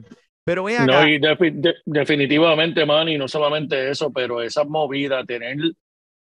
pero 0.45 0.67
acá. 0.67 0.85
No, 0.85 1.07
y 1.07 1.19
defi- 1.19 1.53
de- 1.53 1.75
definitivamente, 1.85 2.85
Manny, 2.85 3.17
no 3.17 3.27
solamente 3.27 3.89
eso, 3.89 4.11
pero 4.11 4.41
esa 4.41 4.63
movida, 4.63 5.23
tener 5.25 5.57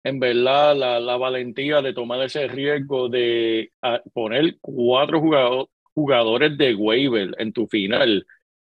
en 0.05 0.19
verdad 0.21 0.77
la, 0.77 1.01
la 1.01 1.17
valentía 1.17 1.81
de 1.83 1.93
tomar 1.93 2.21
ese 2.23 2.49
riesgo 2.49 3.09
de 3.09 3.71
ah, 3.83 4.01
poner 4.13 4.57
cuatro 4.61 5.21
jugado- 5.21 5.71
jugadores 5.95 6.57
de 6.59 6.75
waiver 6.75 7.35
en 7.39 7.53
tu 7.53 7.67
final. 7.67 8.27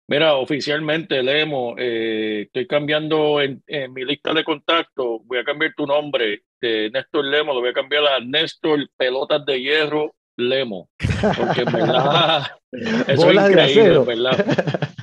Mira, 0.08 0.34
oficialmente, 0.36 1.22
Lemo, 1.22 1.76
eh, 1.78 2.44
estoy 2.48 2.66
cambiando 2.66 3.42
en, 3.42 3.62
en 3.68 3.94
mi 3.94 4.04
lista 4.06 4.34
de 4.34 4.44
contactos, 4.44 5.22
voy 5.26 5.38
a 5.38 5.44
cambiar 5.44 5.74
tu 5.78 5.86
nombre 5.86 6.42
de 6.60 6.90
Néstor 6.90 7.26
Lemo, 7.26 7.54
lo 7.54 7.60
voy 7.60 7.70
a 7.70 7.74
cambiar 7.74 8.06
a 8.08 8.20
Néstor 8.20 8.90
Pelotas 8.98 9.46
de 9.46 9.62
Hierro 9.62 10.16
Lemo, 10.36 10.90
porque 11.38 11.62
en 11.62 11.66
verdad 11.74 12.48
eso 12.72 13.26
Bolas 13.26 13.50
es 13.50 13.56
de 13.56 13.62
increíble, 13.62 13.82
acero. 13.82 14.02
en 14.02 14.08
verdad. 14.08 14.46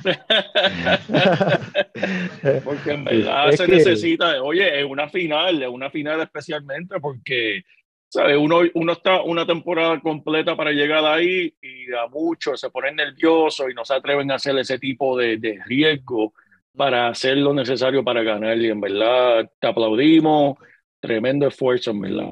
Porque 2.63 2.91
en 2.91 3.03
verdad 3.03 3.49
es 3.49 3.57
se 3.57 3.65
que- 3.65 3.71
necesita, 3.73 4.41
oye, 4.43 4.79
es 4.79 4.85
una 4.85 5.09
final, 5.09 5.61
es 5.63 5.69
una 5.69 5.89
final 5.89 6.21
especialmente 6.21 6.99
porque, 6.99 7.63
¿sabes? 8.09 8.37
Uno, 8.37 8.59
uno 8.73 8.91
está 8.93 9.21
una 9.21 9.45
temporada 9.45 9.99
completa 9.99 10.55
para 10.55 10.71
llegar 10.71 11.05
ahí 11.05 11.53
y 11.61 11.91
a 11.93 12.07
muchos 12.09 12.59
se 12.59 12.69
ponen 12.69 12.95
nerviosos 12.95 13.67
y 13.69 13.73
no 13.73 13.83
se 13.85 13.93
atreven 13.95 14.31
a 14.31 14.35
hacer 14.35 14.57
ese 14.57 14.79
tipo 14.79 15.17
de, 15.17 15.37
de 15.37 15.59
riesgo 15.65 16.33
para 16.75 17.09
hacer 17.09 17.37
lo 17.37 17.53
necesario 17.53 18.03
para 18.03 18.23
ganar. 18.23 18.57
Y 18.57 18.69
en 18.69 18.79
verdad 18.79 19.49
te 19.59 19.67
aplaudimos, 19.67 20.57
tremendo 20.99 21.47
esfuerzo, 21.47 21.91
en 21.91 22.01
verdad. 22.01 22.27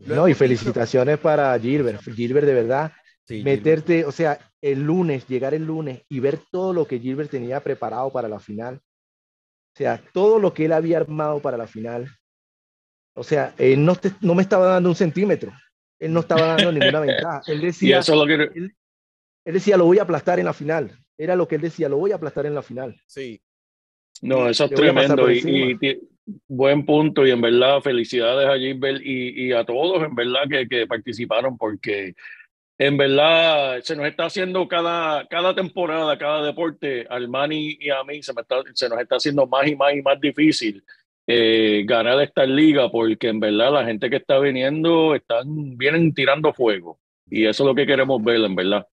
No, 0.00 0.28
y 0.28 0.34
felicitaciones 0.34 1.18
para 1.18 1.58
Gilbert. 1.58 2.00
Gilbert, 2.14 2.46
de 2.46 2.54
verdad, 2.54 2.92
Sí, 3.30 3.44
meterte, 3.44 4.04
o 4.04 4.10
sea, 4.10 4.40
el 4.60 4.82
lunes, 4.82 5.24
llegar 5.28 5.54
el 5.54 5.64
lunes 5.64 6.02
y 6.08 6.18
ver 6.18 6.40
todo 6.50 6.72
lo 6.72 6.84
que 6.84 6.98
Gilbert 6.98 7.30
tenía 7.30 7.60
preparado 7.60 8.10
para 8.10 8.26
la 8.28 8.40
final. 8.40 8.80
O 9.72 9.76
sea, 9.76 10.02
todo 10.12 10.40
lo 10.40 10.52
que 10.52 10.64
él 10.64 10.72
había 10.72 10.96
armado 10.96 11.38
para 11.40 11.56
la 11.56 11.68
final. 11.68 12.08
O 13.14 13.22
sea, 13.22 13.54
él 13.56 13.84
no, 13.84 13.94
te- 13.94 14.10
no 14.20 14.34
me 14.34 14.42
estaba 14.42 14.66
dando 14.66 14.88
un 14.88 14.96
centímetro. 14.96 15.52
Él 16.00 16.12
no 16.12 16.20
estaba 16.20 16.44
dando 16.44 16.72
ninguna 16.72 16.98
ventaja. 17.06 17.42
Él 17.46 17.60
Y 17.60 17.66
decía, 17.66 18.00
eso 18.00 18.14
es 18.14 18.18
lo 18.18 18.26
que... 18.26 18.50
él 18.52 18.74
decía, 19.44 19.76
lo 19.76 19.84
voy 19.84 20.00
a 20.00 20.02
aplastar 20.02 20.40
en 20.40 20.46
la 20.46 20.52
final. 20.52 20.90
Era 21.16 21.36
lo 21.36 21.46
que 21.46 21.54
él 21.54 21.60
decía, 21.60 21.88
lo 21.88 21.98
voy 21.98 22.10
a 22.10 22.16
aplastar 22.16 22.46
en 22.46 22.54
la 22.56 22.62
final. 22.62 23.00
sí. 23.06 23.40
No, 24.22 24.48
eso 24.50 24.66
es 24.66 24.72
tremendo 24.72 25.30
y, 25.30 25.78
buen 26.46 26.84
punto 26.84 27.26
y 27.26 27.30
en 27.30 27.40
verdad 27.40 27.80
felicidades 27.80 28.48
a 28.48 28.58
Gilbert 28.58 29.00
y, 29.02 29.46
y 29.46 29.52
a 29.52 29.64
todos 29.64 30.02
en 30.02 30.14
verdad 30.14 30.42
que, 30.48 30.68
que 30.68 30.86
participaron 30.86 31.56
porque 31.56 32.14
en 32.82 32.96
verdad 32.96 33.80
se 33.82 33.94
nos 33.94 34.06
está 34.06 34.24
haciendo 34.24 34.66
cada, 34.66 35.26
cada 35.28 35.54
temporada, 35.54 36.16
cada 36.16 36.42
deporte, 36.42 37.06
al 37.10 37.28
Manny 37.28 37.76
y 37.78 37.90
a 37.90 38.02
mí 38.04 38.22
se, 38.22 38.32
me 38.32 38.40
está, 38.40 38.56
se 38.72 38.88
nos 38.88 38.98
está 38.98 39.16
haciendo 39.16 39.46
más 39.46 39.66
y 39.68 39.76
más 39.76 39.92
y 39.94 40.00
más 40.00 40.18
difícil 40.18 40.82
eh, 41.26 41.82
ganar 41.84 42.22
esta 42.22 42.46
liga 42.46 42.90
porque 42.90 43.28
en 43.28 43.38
verdad 43.38 43.70
la 43.70 43.84
gente 43.84 44.08
que 44.08 44.16
está 44.16 44.38
viniendo 44.38 45.14
están, 45.14 45.76
vienen 45.76 46.14
tirando 46.14 46.54
fuego 46.54 46.98
y 47.28 47.44
eso 47.44 47.64
es 47.64 47.66
lo 47.68 47.74
que 47.74 47.86
queremos 47.86 48.24
ver 48.24 48.36
en 48.40 48.54
verdad. 48.56 48.86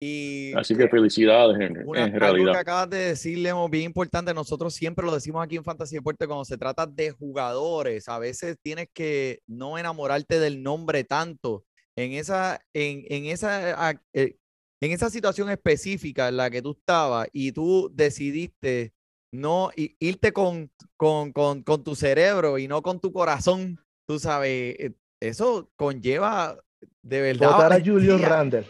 Y 0.00 0.52
Así 0.54 0.74
que 0.76 0.88
felicidades 0.88 1.60
en, 1.60 1.86
Una- 1.86 2.04
en 2.06 2.14
algo 2.14 2.18
realidad. 2.20 2.52
que 2.52 2.58
acabas 2.58 2.88
de 2.90 2.98
decir, 2.98 3.36
Lemo, 3.38 3.68
bien 3.68 3.84
importante, 3.84 4.32
nosotros 4.32 4.72
siempre 4.72 5.04
lo 5.04 5.12
decimos 5.12 5.44
aquí 5.44 5.56
en 5.56 5.64
Fantasy 5.64 5.96
Deporte 5.96 6.26
cuando 6.26 6.44
se 6.44 6.56
trata 6.56 6.86
de 6.86 7.10
jugadores, 7.10 8.08
a 8.08 8.18
veces 8.18 8.56
tienes 8.62 8.88
que 8.94 9.40
no 9.46 9.76
enamorarte 9.76 10.38
del 10.40 10.62
nombre 10.62 11.04
tanto. 11.04 11.64
En 11.98 12.12
esa, 12.12 12.60
en, 12.74 13.04
en 13.08 13.24
esa, 13.26 13.90
eh, 14.12 14.36
en 14.80 14.92
esa 14.92 15.10
situación 15.10 15.50
específica 15.50 16.28
en 16.28 16.36
la 16.36 16.48
que 16.48 16.62
tú 16.62 16.76
estabas 16.78 17.26
y 17.32 17.50
tú 17.50 17.90
decidiste 17.92 18.92
no 19.32 19.70
irte 19.74 20.32
con, 20.32 20.70
con, 20.96 21.32
con, 21.32 21.64
con 21.64 21.82
tu 21.82 21.96
cerebro 21.96 22.56
y 22.56 22.68
no 22.68 22.82
con 22.82 23.00
tu 23.00 23.12
corazón, 23.12 23.80
tú 24.06 24.20
sabes, 24.20 24.76
eh, 24.78 24.92
eso 25.20 25.70
conlleva 25.74 26.56
de 27.02 27.20
verdad. 27.20 27.50
Votar 27.50 27.72
a 27.72 27.80
Julius. 27.84 28.20
Randle. 28.20 28.64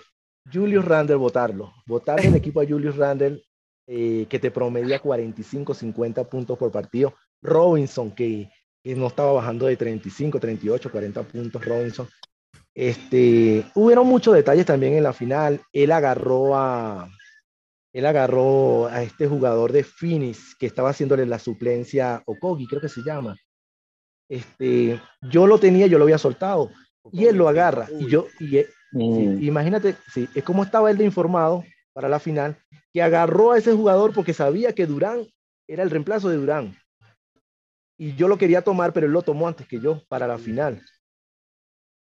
Julius 0.50 0.87
Randle, 0.87 1.16
votarlo. 1.16 1.75
Votar 1.87 2.23
del 2.23 2.35
equipo 2.35 2.62
a 2.62 2.66
Julius 2.66 2.97
Randle, 2.97 3.44
eh, 3.87 4.25
que 4.30 4.38
te 4.38 4.50
promedia 4.50 5.00
45, 5.00 5.75
50 5.75 6.25
puntos 6.25 6.56
por 6.56 6.73
partido. 6.73 7.14
Robinson, 7.42 8.11
que, 8.11 8.50
que 8.82 8.94
no 8.94 9.08
estaba 9.08 9.32
bajando 9.32 9.66
de 9.66 9.76
35, 9.76 10.40
38, 10.40 10.90
40 10.90 11.23
puntos. 11.25 11.62
Robinson. 11.62 12.08
Este, 12.80 13.64
hubieron 13.75 14.06
muchos 14.06 14.35
detalles 14.35 14.64
también 14.64 14.94
en 14.94 15.02
la 15.02 15.12
final. 15.12 15.61
Él 15.73 15.90
agarró 15.90 16.56
a, 16.56 17.11
él 17.92 18.06
agarró 18.06 18.87
a 18.87 19.02
este 19.02 19.26
jugador 19.26 19.73
de 19.73 19.82
Phoenix 19.82 20.54
que 20.54 20.66
estaba 20.66 20.90
haciéndole 20.90 21.26
la 21.26 21.40
suplencia 21.40 22.23
Okogi, 22.25 22.68
creo 22.68 22.80
que 22.80 22.88
se 22.88 23.02
llama. 23.02 23.37
Este, 24.30 25.00
yo 25.23 25.49
lo 25.49 25.58
tenía, 25.58 25.88
yo 25.88 25.99
lo 25.99 26.04
había 26.04 26.18
soltado 26.18 26.70
y 27.11 27.25
él 27.25 27.37
lo 27.37 27.49
agarra 27.49 27.88
y 27.99 28.06
yo 28.06 28.28
y, 28.38 28.58
e- 28.58 28.68
Sí, 28.92 28.97
Mm. 29.00 29.42
imagínate, 29.42 29.97
sí, 30.14 30.28
es 30.35 30.42
como 30.44 30.62
estaba 30.62 30.90
él 30.90 30.97
de 30.97 31.04
informado 31.04 31.62
para 31.92 32.08
la 32.08 32.20
final, 32.20 32.56
que 32.92 33.02
agarró 33.02 33.52
a 33.52 33.58
ese 33.58 33.73
jugador 33.75 34.14
porque 34.14 34.32
sabía 34.32 34.73
que 34.73 34.87
Durán 34.87 35.26
era 35.66 35.82
el 35.82 35.90
reemplazo 35.90 36.28
de 36.30 36.37
Durán. 36.37 36.75
Y 37.99 38.14
yo 38.14 38.28
lo 38.28 38.38
quería 38.38 38.62
tomar, 38.62 38.92
pero 38.94 39.06
él 39.06 39.12
lo 39.12 39.20
tomó 39.23 39.49
antes 39.49 39.66
que 39.66 39.78
yo 39.80 40.00
para 40.08 40.26
la 40.28 40.38
final. 40.38 40.80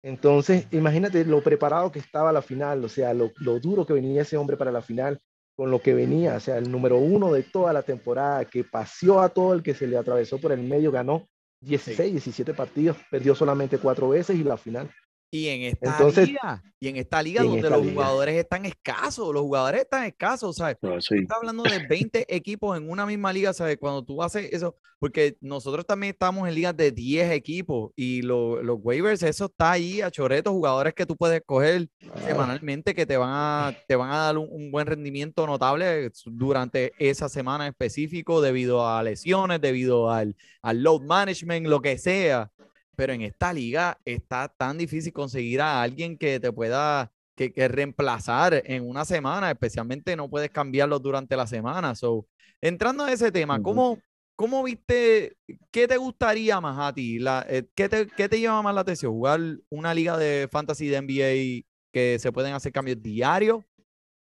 Entonces, 0.06 0.68
imagínate 0.70 1.26
lo 1.26 1.42
preparado 1.42 1.92
que 1.92 1.98
estaba 1.98 2.32
la 2.32 2.44
final, 2.44 2.86
o 2.86 2.90
sea, 2.90 3.12
lo, 3.16 3.32
lo 3.38 3.60
duro 3.60 3.88
que 3.88 3.94
venía 3.94 4.22
ese 4.22 4.38
hombre 4.38 4.56
para 4.56 4.72
la 4.72 4.84
final. 4.84 5.20
con 5.56 5.72
lo 5.72 5.82
que 5.82 5.94
venía, 5.96 6.36
o 6.36 6.40
sea, 6.40 6.58
el 6.58 6.70
número 6.70 6.98
uno 6.98 7.32
de 7.34 7.42
toda 7.42 7.74
la 7.74 7.82
temporada, 7.82 8.46
que 8.46 8.64
paseó 8.64 9.22
a 9.22 9.30
todo 9.30 9.54
el 9.54 9.64
que 9.64 9.74
se 9.74 9.88
le 9.88 9.98
atravesó 9.98 10.38
por 10.38 10.52
el 10.52 10.62
medio, 10.62 10.92
ganó 10.92 11.28
16, 11.62 12.12
17 12.12 12.54
partidos, 12.54 12.98
perdió 13.10 13.34
solamente 13.34 13.80
cuatro 13.80 14.10
veces 14.10 14.36
y 14.38 14.44
la 14.44 14.58
final. 14.58 14.92
Y 15.36 15.48
en 15.50 15.62
esta 15.64 15.92
Entonces- 15.92 16.28
liga, 16.30 16.64
y 16.80 16.88
en 16.88 16.96
esta 16.98 17.22
liga 17.22 17.42
en 17.42 17.48
donde 17.48 17.62
esta 17.62 17.76
los 17.76 17.82
liga. 17.86 17.94
jugadores 17.96 18.36
están 18.36 18.66
escasos, 18.66 19.34
los 19.34 19.42
jugadores 19.42 19.82
están 19.82 20.06
escasos, 20.06 20.56
¿sabes? 20.56 20.78
No, 20.82 21.02
sí. 21.02 21.16
estás 21.22 21.38
hablando 21.38 21.64
de 21.64 21.86
20 21.88 22.26
equipos 22.36 22.78
en 22.78 22.90
una 22.90 23.06
misma 23.06 23.34
liga, 23.34 23.52
¿sabes? 23.54 23.78
Cuando 23.78 24.04
tú 24.04 24.22
haces 24.24 24.50
eso, 24.54 24.76
porque 25.00 25.36
nosotros 25.42 25.86
también 25.86 26.12
estamos 26.14 26.48
en 26.48 26.56
ligas 26.56 26.78
de 26.78 26.92
10 26.92 27.32
equipos 27.32 27.92
y 27.96 28.22
lo- 28.22 28.62
los 28.64 28.78
waivers, 28.82 29.24
eso 29.24 29.46
está 29.46 29.72
ahí 29.72 30.00
a 30.02 30.10
choretos, 30.12 30.54
jugadores 30.54 30.94
que 30.94 31.06
tú 31.06 31.16
puedes 31.18 31.42
coger 31.46 31.90
semanalmente 32.26 32.94
que 32.94 33.06
te 33.06 33.18
van 33.18 33.30
a, 33.34 33.76
te 33.88 33.96
van 33.96 34.12
a 34.12 34.18
dar 34.18 34.38
un, 34.38 34.48
un 34.50 34.72
buen 34.72 34.88
rendimiento 34.88 35.46
notable 35.48 36.12
durante 36.26 36.94
esa 36.98 37.28
semana 37.30 37.68
específico 37.68 38.42
debido 38.42 38.88
a 38.88 39.04
lesiones, 39.04 39.60
debido 39.60 40.10
al, 40.12 40.36
al 40.62 40.82
load 40.84 41.02
management, 41.02 41.68
lo 41.68 41.82
que 41.82 41.98
sea. 41.98 42.52
Pero 42.96 43.14
en 43.14 43.22
esta 43.22 43.54
liga 43.54 44.00
está 44.06 44.48
tan 44.48 44.78
difícil 44.78 45.14
conseguir 45.14 45.62
a 45.62 45.82
alguien 45.82 46.18
que 46.18 46.40
te 46.40 46.52
pueda 46.52 47.12
que, 47.36 47.52
que 47.52 47.68
reemplazar 47.68 48.62
en 48.66 48.88
una 48.88 49.06
semana, 49.06 49.52
especialmente 49.52 50.16
no 50.16 50.30
puedes 50.30 50.50
cambiarlos 50.50 51.02
durante 51.02 51.36
la 51.36 51.48
semana. 51.48 51.94
So, 51.96 52.28
entrando 52.62 53.04
a 53.04 53.12
ese 53.12 53.32
tema. 53.32 53.62
¿cómo, 53.62 54.00
¿cómo 54.36 54.64
viste, 54.64 55.38
qué 55.72 55.88
te 55.88 55.98
gustaría 55.98 56.60
más 56.62 56.78
a 56.80 56.94
ti? 56.94 57.20
La, 57.20 57.46
eh, 57.50 57.68
¿qué, 57.76 57.90
te, 57.90 58.08
¿Qué 58.08 58.30
te 58.30 58.40
llama 58.40 58.64
más 58.64 58.76
la 58.76 58.82
atención? 58.82 59.12
¿Jugar 59.12 59.40
una 59.70 59.94
liga 59.94 60.18
de 60.18 60.48
fantasy 60.52 60.88
de 60.88 61.02
NBA 61.02 61.68
que 61.92 62.20
se 62.20 62.32
pueden 62.32 62.54
hacer 62.54 62.72
cambios 62.72 63.02
diarios 63.02 63.64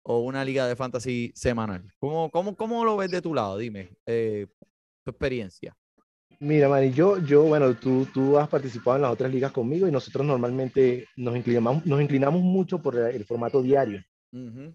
o 0.03 0.19
una 0.19 0.43
liga 0.43 0.67
de 0.67 0.75
fantasy 0.75 1.31
semanal? 1.35 1.91
¿Cómo, 1.99 2.29
cómo, 2.29 2.55
cómo 2.55 2.85
lo 2.85 2.97
ves 2.97 3.11
de 3.11 3.21
tu 3.21 3.33
lado? 3.33 3.57
Dime, 3.57 3.95
eh, 4.05 4.47
tu 5.03 5.11
experiencia. 5.11 5.75
Mira, 6.39 6.67
Manny, 6.67 6.91
yo, 6.91 7.17
yo, 7.19 7.43
bueno, 7.43 7.73
tú, 7.75 8.05
tú 8.13 8.37
has 8.37 8.47
participado 8.49 8.97
en 8.97 9.03
las 9.03 9.11
otras 9.11 9.31
ligas 9.31 9.51
conmigo 9.51 9.87
y 9.87 9.91
nosotros 9.91 10.25
normalmente 10.25 11.07
nos 11.15 11.35
inclinamos, 11.35 11.85
nos 11.85 12.01
inclinamos 12.01 12.41
mucho 12.41 12.81
por 12.81 12.97
el 12.97 13.23
formato 13.25 13.61
diario, 13.61 14.03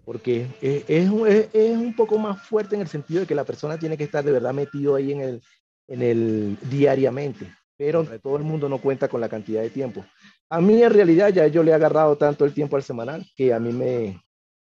porque 0.05 0.47
es, 0.63 0.85
es 0.89 1.11
un- 1.11 1.29
es- 1.29 1.49
es 1.53 1.77
un 1.77 1.95
poco 1.95 2.19
más 2.19 2.43
fuerte 2.43 2.75
en 2.77 2.81
el 2.83 2.89
sentido 2.89 3.21
de 3.21 3.27
que 3.27 3.35
la 3.35 3.45
persona 3.45 3.79
tiene 3.79 3.97
que 3.97 4.05
estar 4.05 4.25
de 4.25 4.33
verdad 4.33 4.55
metido 4.55 4.95
ahí 4.95 5.13
en 5.13 5.21
el, 5.21 5.43
en 5.89 6.03
el 6.03 6.57
diariamente, 6.71 7.47
pero 7.77 8.05
todo 8.23 8.37
el 8.37 8.43
mundo 8.43 8.69
no 8.69 8.79
cuenta 8.79 9.09
con 9.09 9.21
la 9.21 9.29
cantidad 9.29 9.61
de 9.63 9.71
tiempo. 9.71 10.05
A 10.49 10.61
mí 10.61 10.83
en 10.83 10.91
realidad 10.93 11.29
ya 11.31 11.47
yo 11.47 11.63
le 11.63 11.73
he 11.73 11.75
agarrado 11.75 12.17
tanto 12.17 12.45
el 12.45 12.55
tiempo 12.55 12.77
al 12.77 12.83
semanal 12.83 13.27
que 13.37 13.53
a 13.53 13.61
mí 13.61 13.73
me, 13.73 14.21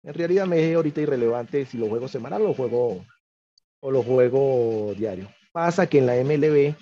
en 0.04 0.14
realidad 0.14 0.46
me 0.46 0.70
es 0.70 0.76
ahorita 0.76 1.02
irrelevante 1.02 1.66
si 1.66 1.78
lo 1.78 1.88
juego 1.88 2.08
semanal 2.08 2.42
o 2.42 2.48
lo 2.50 2.54
juego, 2.54 3.06
o 3.82 3.92
lo 3.92 4.04
juego 4.04 4.94
diario. 4.98 5.30
Pasa 5.52 5.88
que 5.88 5.98
en 5.98 6.06
la 6.06 6.16
MLB 6.16 6.76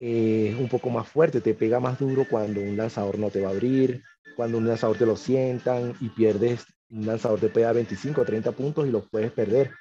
eh, 0.00 0.50
es 0.52 0.56
un 0.58 0.68
poco 0.68 0.90
más 0.90 1.08
fuerte, 1.08 1.40
te 1.40 1.54
pega 1.54 1.80
más 1.80 1.98
duro 1.98 2.26
cuando 2.28 2.60
un 2.60 2.76
lanzador 2.76 3.18
no 3.18 3.30
te 3.30 3.40
va 3.40 3.48
a 3.48 3.52
abrir, 3.52 4.02
cuando 4.36 4.58
un 4.58 4.68
lanzador 4.68 4.96
te 4.96 5.06
lo 5.06 5.16
sientan 5.16 5.94
y 6.00 6.08
pierdes, 6.10 6.64
un 6.90 7.06
lanzador 7.06 7.40
te 7.40 7.48
pega 7.48 7.72
25 7.72 8.20
o 8.20 8.24
30 8.24 8.52
puntos 8.52 8.86
y 8.86 8.90
los 8.90 9.08
puedes 9.08 9.32
perder. 9.32 9.72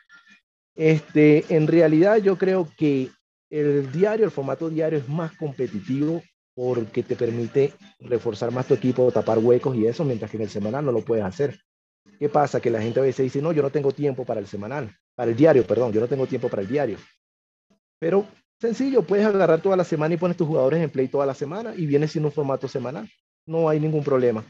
Este, 0.76 1.46
en 1.50 1.68
realidad 1.68 2.18
yo 2.18 2.38
creo 2.38 2.68
que 2.78 3.10
el 3.50 3.92
diario, 3.92 4.26
el 4.26 4.32
formato 4.32 4.70
diario 4.70 5.00
es 5.00 5.08
más 5.08 5.32
competitivo 5.38 6.22
porque 6.56 7.04
te 7.04 7.16
permite 7.16 7.74
reforzar 8.00 8.52
más 8.52 8.68
tu 8.68 8.74
equipo, 8.74 9.12
tapar 9.12 9.38
huecos 9.38 9.76
y 9.76 9.86
eso, 9.86 10.04
mientras 10.04 10.32
que 10.32 10.38
en 10.38 10.44
el 10.44 10.50
semanal 10.50 10.84
no 10.84 10.92
lo 10.92 11.02
puedes 11.02 11.24
hacer. 11.24 11.60
¿Qué 12.20 12.30
pasa? 12.30 12.60
Que 12.60 12.72
la 12.72 12.82
gente 12.82 13.00
a 13.00 13.04
veces 13.04 13.26
dice, 13.26 13.42
no, 13.42 13.52
yo 13.52 13.62
no 13.62 13.70
tengo 13.70 13.92
tiempo 13.92 14.26
para 14.26 14.40
el 14.40 14.48
semanal, 14.48 14.92
para 15.16 15.30
el 15.30 15.38
diario, 15.38 15.68
perdón, 15.68 15.94
yo 15.94 16.02
no 16.02 16.08
tengo 16.08 16.26
tiempo 16.26 16.50
para 16.50 16.64
el 16.64 16.68
diario. 16.68 16.98
Pero 18.00 18.28
sencillo, 18.60 19.02
puedes 19.02 19.26
agarrar 19.26 19.62
toda 19.62 19.76
la 19.76 19.84
semana 19.84 20.16
y 20.16 20.18
pones 20.18 20.38
tus 20.38 20.48
jugadores 20.48 20.82
en 20.82 20.90
play 20.90 21.08
toda 21.08 21.26
la 21.26 21.34
semana 21.34 21.74
y 21.76 21.86
viene 21.86 22.08
siendo 22.08 22.30
un 22.30 22.34
formato 22.34 22.68
semanal. 22.68 23.10
No 23.46 23.70
hay 23.70 23.80
ningún 23.80 24.04
problema. 24.04 24.46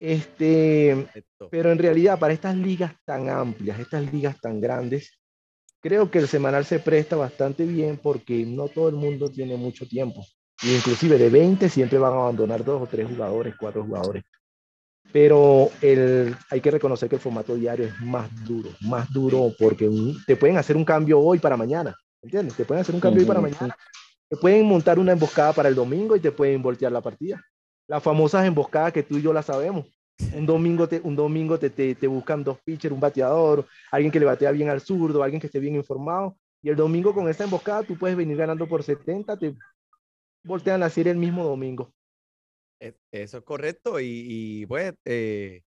Este, 0.00 0.96
perfecto. 0.96 1.48
pero 1.48 1.70
en 1.70 1.78
realidad 1.78 2.18
para 2.18 2.32
estas 2.32 2.56
ligas 2.56 2.92
tan 3.04 3.28
amplias, 3.28 3.78
estas 3.78 4.12
ligas 4.12 4.40
tan 4.40 4.60
grandes, 4.60 5.20
creo 5.80 6.10
que 6.10 6.18
el 6.18 6.26
semanal 6.26 6.64
se 6.64 6.80
presta 6.80 7.14
bastante 7.14 7.64
bien 7.64 7.98
porque 8.02 8.44
no 8.44 8.66
todo 8.68 8.88
el 8.88 8.96
mundo 8.96 9.30
tiene 9.30 9.56
mucho 9.56 9.86
tiempo. 9.86 10.24
Y 10.62 10.74
inclusive 10.74 11.18
de 11.18 11.28
20 11.28 11.68
siempre 11.68 11.98
van 11.98 12.12
a 12.14 12.16
abandonar 12.16 12.64
dos 12.64 12.82
o 12.82 12.86
tres 12.86 13.08
jugadores, 13.08 13.54
cuatro 13.58 13.84
jugadores. 13.84 14.24
Pero 15.12 15.70
el, 15.82 16.34
hay 16.50 16.60
que 16.60 16.70
reconocer 16.70 17.08
que 17.08 17.16
el 17.16 17.20
formato 17.20 17.54
diario 17.54 17.86
es 17.86 18.00
más 18.00 18.28
duro, 18.44 18.70
más 18.80 19.12
duro 19.12 19.52
porque 19.58 19.90
te 20.26 20.36
pueden 20.36 20.56
hacer 20.56 20.76
un 20.76 20.84
cambio 20.84 21.20
hoy 21.20 21.38
para 21.38 21.56
mañana, 21.56 21.94
¿entiendes? 22.22 22.56
Te 22.56 22.64
pueden 22.64 22.82
hacer 22.82 22.94
un 22.94 23.00
cambio 23.00 23.22
hoy 23.22 23.26
para 23.26 23.40
Ujú, 23.40 23.50
mañana. 23.50 23.76
Te 24.28 24.36
pueden 24.36 24.64
montar 24.66 24.98
una 24.98 25.12
emboscada 25.12 25.52
para 25.52 25.68
el 25.68 25.74
domingo 25.74 26.16
y 26.16 26.20
te 26.20 26.32
pueden 26.32 26.62
voltear 26.62 26.92
la 26.92 27.00
partida. 27.00 27.44
Las 27.86 28.02
famosas 28.02 28.46
emboscadas 28.46 28.92
que 28.92 29.02
tú 29.02 29.18
y 29.18 29.22
yo 29.22 29.32
las 29.32 29.46
sabemos. 29.46 29.86
Un 30.34 30.46
domingo 30.46 30.88
te, 30.88 31.00
un 31.00 31.14
domingo 31.14 31.58
te, 31.58 31.68
te, 31.68 31.94
te 31.94 32.06
buscan 32.06 32.42
dos 32.42 32.58
pitchers, 32.64 32.94
un 32.94 33.00
bateador, 33.00 33.66
alguien 33.90 34.10
que 34.10 34.20
le 34.20 34.24
batea 34.24 34.50
bien 34.52 34.70
al 34.70 34.80
zurdo, 34.80 35.22
alguien 35.22 35.40
que 35.40 35.48
esté 35.48 35.60
bien 35.60 35.74
informado. 35.74 36.38
Y 36.62 36.70
el 36.70 36.76
domingo 36.76 37.12
con 37.12 37.28
esa 37.28 37.44
emboscada 37.44 37.82
tú 37.82 37.98
puedes 37.98 38.16
venir 38.16 38.36
ganando 38.36 38.66
por 38.66 38.82
70, 38.82 39.36
te 39.36 39.54
voltean 40.44 40.80
la 40.80 40.88
serie 40.88 41.12
el 41.12 41.18
mismo 41.18 41.44
domingo. 41.44 41.92
E- 42.80 42.96
Eso 43.10 43.38
es 43.38 43.44
correcto 43.44 44.00
y, 44.00 44.06
y, 44.06 44.66
pues 44.66 44.94
eh, 45.04 45.62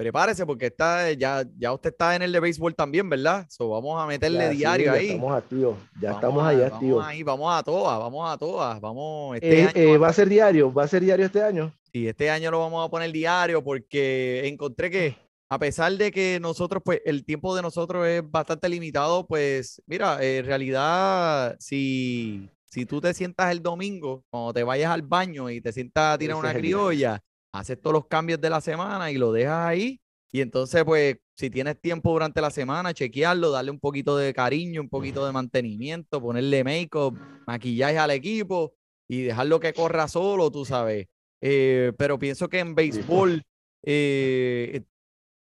prepárese 0.00 0.46
porque 0.46 0.66
está, 0.66 1.12
ya, 1.12 1.44
ya 1.58 1.72
usted 1.72 1.90
está 1.90 2.16
en 2.16 2.22
el 2.22 2.32
de 2.32 2.40
béisbol 2.40 2.74
también, 2.74 3.08
¿verdad? 3.08 3.46
So, 3.50 3.68
vamos 3.68 4.02
a 4.02 4.06
meterle 4.06 4.44
Ya, 4.44 4.50
sí, 4.50 4.56
diario 4.56 4.86
ya 4.86 4.92
ahí. 4.94 5.08
Estamos 5.10 5.36
activos, 5.36 5.76
ya 6.00 6.08
Vamos 6.12 6.16
estamos 6.16 6.42
a- 6.42 6.48
ahí 6.48 6.56
vamos 6.56 6.72
activos. 6.72 7.04
ahí, 7.06 7.22
vamos 7.22 7.54
a 7.58 7.62
todas, 7.62 7.98
vamos 7.98 8.32
a 8.32 8.38
todas, 8.38 8.80
vamos. 8.80 9.36
Este 9.36 9.60
Eh, 9.60 9.64
año 9.64 9.72
eh, 9.76 9.98
va 9.98 10.08
a 10.08 10.12
ser 10.12 10.28
diario, 10.28 10.72
va 10.72 10.84
a 10.84 10.88
ser 10.88 11.02
diario 11.02 11.26
este 11.26 11.42
año. 11.42 11.72
Sí, 11.92 12.06
este 12.08 12.30
año 12.30 12.50
lo 12.50 12.60
vamos 12.60 12.86
a 12.86 12.90
poner 12.90 13.10
diario 13.12 13.62
porque 13.62 14.46
encontré 14.46 14.90
que 14.90 15.16
a 15.52 15.58
pesar 15.58 15.92
de 15.92 16.12
que 16.12 16.38
nosotros, 16.40 16.80
pues 16.84 17.00
el 17.04 17.24
tiempo 17.24 17.54
de 17.56 17.62
nosotros 17.62 18.06
es 18.06 18.22
bastante 18.24 18.68
limitado, 18.68 19.26
pues 19.26 19.82
mira, 19.86 20.18
en 20.24 20.46
realidad, 20.46 21.56
si, 21.58 22.48
si 22.66 22.86
tú 22.86 23.00
te 23.00 23.12
sientas 23.12 23.50
el 23.50 23.60
domingo, 23.60 24.22
cuando 24.30 24.52
te 24.52 24.62
vayas 24.62 24.92
al 24.92 25.02
baño 25.02 25.50
y 25.50 25.60
te 25.60 25.72
sientas 25.72 26.14
a 26.14 26.18
tirar 26.18 26.36
una 26.36 26.52
criolla, 26.54 27.20
haces 27.52 27.80
todos 27.80 27.94
los 27.94 28.06
cambios 28.06 28.40
de 28.40 28.50
la 28.50 28.60
semana 28.60 29.10
y 29.10 29.18
lo 29.18 29.32
dejas 29.32 29.66
ahí. 29.68 30.00
Y 30.32 30.40
entonces, 30.40 30.84
pues, 30.84 31.16
si 31.36 31.50
tienes 31.50 31.80
tiempo 31.80 32.12
durante 32.12 32.40
la 32.40 32.50
semana, 32.50 32.94
chequearlo, 32.94 33.50
darle 33.50 33.70
un 33.70 33.80
poquito 33.80 34.16
de 34.16 34.32
cariño, 34.32 34.80
un 34.80 34.88
poquito 34.88 35.26
de 35.26 35.32
mantenimiento, 35.32 36.20
ponerle 36.20 36.62
make-up, 36.62 37.18
maquillaje 37.46 37.98
al 37.98 38.10
equipo 38.10 38.74
y 39.08 39.22
dejarlo 39.22 39.58
que 39.58 39.72
corra 39.72 40.06
solo, 40.06 40.50
tú 40.50 40.64
sabes. 40.64 41.06
Eh, 41.40 41.92
pero 41.98 42.18
pienso 42.18 42.48
que 42.48 42.58
en 42.58 42.74
béisbol 42.74 43.42
eh, 43.82 44.82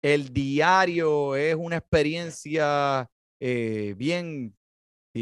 el 0.02 0.34
diario 0.34 1.36
es 1.36 1.56
una 1.56 1.78
experiencia 1.78 3.10
eh, 3.40 3.94
bien, 3.98 4.56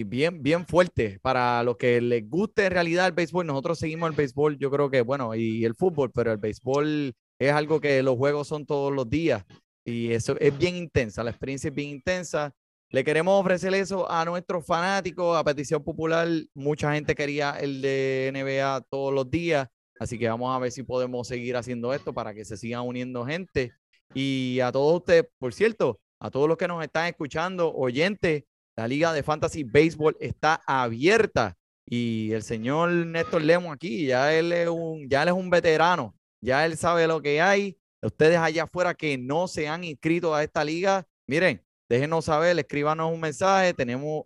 bien, 0.03 0.41
bien 0.43 0.65
fuerte 0.65 1.19
para 1.21 1.63
los 1.63 1.77
que 1.77 2.01
les 2.01 2.29
guste 2.29 2.65
en 2.65 2.71
realidad 2.71 3.07
el 3.07 3.13
béisbol. 3.13 3.45
Nosotros 3.45 3.79
seguimos 3.79 4.09
el 4.09 4.15
béisbol, 4.15 4.57
yo 4.57 4.69
creo 4.71 4.89
que, 4.89 5.01
bueno, 5.01 5.35
y 5.35 5.65
el 5.65 5.75
fútbol, 5.75 6.11
pero 6.11 6.31
el 6.31 6.37
béisbol 6.37 7.13
es 7.39 7.51
algo 7.51 7.79
que 7.79 8.01
los 8.03 8.15
juegos 8.17 8.47
son 8.47 8.65
todos 8.65 8.93
los 8.93 9.09
días 9.09 9.43
y 9.85 10.11
eso 10.11 10.35
es 10.39 10.57
bien 10.57 10.75
intensa, 10.75 11.23
la 11.23 11.29
experiencia 11.29 11.69
es 11.69 11.75
bien 11.75 11.89
intensa. 11.89 12.53
Le 12.89 13.03
queremos 13.03 13.39
ofrecer 13.39 13.73
eso 13.73 14.09
a 14.09 14.25
nuestros 14.25 14.65
fanáticos, 14.65 15.37
a 15.37 15.43
petición 15.43 15.83
popular. 15.83 16.27
Mucha 16.53 16.93
gente 16.93 17.13
quería 17.15 17.51
el 17.59 17.81
de 17.81 18.31
NBA 18.33 18.81
todos 18.89 19.13
los 19.13 19.29
días. 19.29 19.67
Así 19.99 20.17
que 20.19 20.27
vamos 20.27 20.55
a 20.55 20.59
ver 20.59 20.71
si 20.71 20.83
podemos 20.83 21.27
seguir 21.27 21.55
haciendo 21.55 21.93
esto 21.93 22.13
para 22.13 22.33
que 22.33 22.45
se 22.45 22.57
sigan 22.57 22.81
uniendo 22.81 23.25
gente. 23.25 23.73
Y 24.13 24.59
a 24.61 24.71
todos 24.71 24.97
ustedes, 24.97 25.25
por 25.39 25.53
cierto, 25.53 25.99
a 26.19 26.29
todos 26.29 26.47
los 26.47 26.57
que 26.57 26.67
nos 26.67 26.83
están 26.83 27.07
escuchando, 27.07 27.73
oyentes, 27.73 28.43
la 28.75 28.87
Liga 28.87 29.13
de 29.13 29.23
Fantasy 29.23 29.63
Baseball 29.63 30.17
está 30.19 30.61
abierta. 30.65 31.57
Y 31.87 32.31
el 32.31 32.41
señor 32.41 32.89
Néstor 32.89 33.43
Lemo 33.43 33.71
aquí, 33.71 34.07
ya 34.07 34.33
él 34.33 34.51
es 34.51 34.67
un, 34.67 35.07
ya 35.07 35.21
él 35.21 35.29
es 35.29 35.35
un 35.35 35.51
veterano, 35.51 36.15
ya 36.41 36.65
él 36.65 36.77
sabe 36.77 37.07
lo 37.07 37.21
que 37.21 37.41
hay. 37.41 37.77
Ustedes 38.01 38.37
allá 38.37 38.63
afuera 38.63 38.95
que 38.95 39.17
no 39.17 39.47
se 39.47 39.67
han 39.67 39.83
inscrito 39.83 40.33
a 40.33 40.43
esta 40.43 40.63
liga, 40.63 41.07
miren, 41.27 41.63
déjenos 41.87 42.25
saber, 42.25 42.57
escríbanos 42.57 43.11
un 43.11 43.19
mensaje. 43.19 43.73
Tenemos 43.73 44.25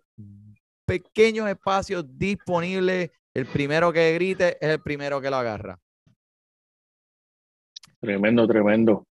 pequeños 0.86 1.48
espacios 1.48 2.04
disponibles. 2.18 3.10
El 3.34 3.46
primero 3.46 3.92
que 3.92 4.12
grite 4.14 4.56
es 4.60 4.70
el 4.70 4.82
primero 4.82 5.20
que 5.20 5.30
lo 5.30 5.36
agarra. 5.36 5.78
Tremendo, 8.00 8.46
tremendo. 8.46 9.06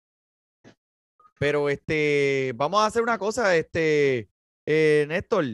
Pero 1.38 1.68
este, 1.68 2.52
vamos 2.54 2.80
a 2.80 2.86
hacer 2.86 3.02
una 3.02 3.18
cosa, 3.18 3.56
este, 3.56 4.28
eh, 4.66 5.04
Néstor, 5.08 5.44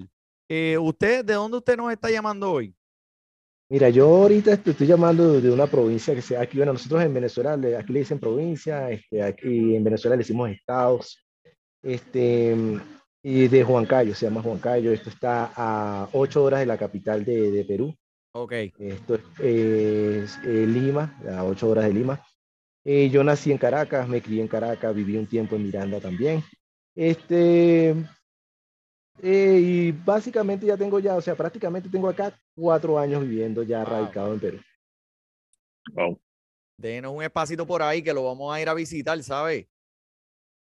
eh, 0.48 0.76
¿usted 0.78 1.24
de 1.24 1.34
dónde 1.34 1.58
usted 1.58 1.76
nos 1.76 1.92
está 1.92 2.10
llamando 2.10 2.50
hoy? 2.50 2.74
Mira, 3.68 3.88
yo 3.88 4.06
ahorita 4.08 4.56
te 4.56 4.72
estoy 4.72 4.88
llamando 4.88 5.40
de 5.40 5.50
una 5.50 5.68
provincia 5.68 6.14
que 6.14 6.22
sea 6.22 6.40
aquí, 6.40 6.56
bueno, 6.56 6.72
nosotros 6.72 7.02
en 7.02 7.14
Venezuela, 7.14 7.52
aquí 7.78 7.92
le 7.92 8.00
dicen 8.00 8.18
provincia, 8.18 8.90
este, 8.90 9.22
aquí 9.22 9.76
en 9.76 9.84
Venezuela 9.84 10.16
le 10.16 10.22
decimos 10.22 10.50
estados. 10.50 11.24
Este, 11.82 12.56
y 13.22 13.48
de 13.48 13.64
Huancayo, 13.64 14.14
se 14.14 14.26
llama 14.26 14.40
Huancayo. 14.40 14.92
Esto 14.92 15.10
está 15.10 15.52
a 15.54 16.08
ocho 16.12 16.42
horas 16.42 16.60
de 16.60 16.66
la 16.66 16.78
capital 16.78 17.24
de, 17.24 17.50
de 17.50 17.64
Perú. 17.64 17.94
Ok. 18.32 18.52
Esto 18.78 19.14
es, 19.14 19.22
es, 19.38 20.38
eh, 20.44 20.66
Lima, 20.66 21.18
a 21.30 21.44
ocho 21.44 21.68
horas 21.68 21.84
de 21.84 21.92
Lima. 21.92 22.24
Eh, 22.84 23.10
yo 23.10 23.22
nací 23.22 23.52
en 23.52 23.58
Caracas, 23.58 24.08
me 24.08 24.22
crié 24.22 24.40
en 24.40 24.48
Caracas, 24.48 24.94
viví 24.94 25.16
un 25.16 25.26
tiempo 25.26 25.56
en 25.56 25.64
Miranda 25.64 26.00
también. 26.00 26.42
Este, 26.94 27.94
eh, 29.22 29.58
y 29.62 29.92
básicamente 29.92 30.66
ya 30.66 30.76
tengo 30.76 30.98
ya, 30.98 31.16
o 31.16 31.20
sea, 31.20 31.34
prácticamente 31.34 31.88
tengo 31.88 32.08
acá 32.08 32.32
cuatro 32.54 32.98
años 32.98 33.22
viviendo 33.22 33.62
ya 33.62 33.84
Wow. 33.84 33.86
radicado 33.86 34.32
en 34.34 34.40
Perú. 34.40 34.60
Wow. 35.92 36.20
Denos 36.78 37.12
un 37.12 37.22
espacito 37.22 37.66
por 37.66 37.82
ahí 37.82 38.02
que 38.02 38.12
lo 38.14 38.24
vamos 38.24 38.54
a 38.54 38.60
ir 38.60 38.68
a 38.68 38.74
visitar, 38.74 39.22
¿sabes? 39.22 39.66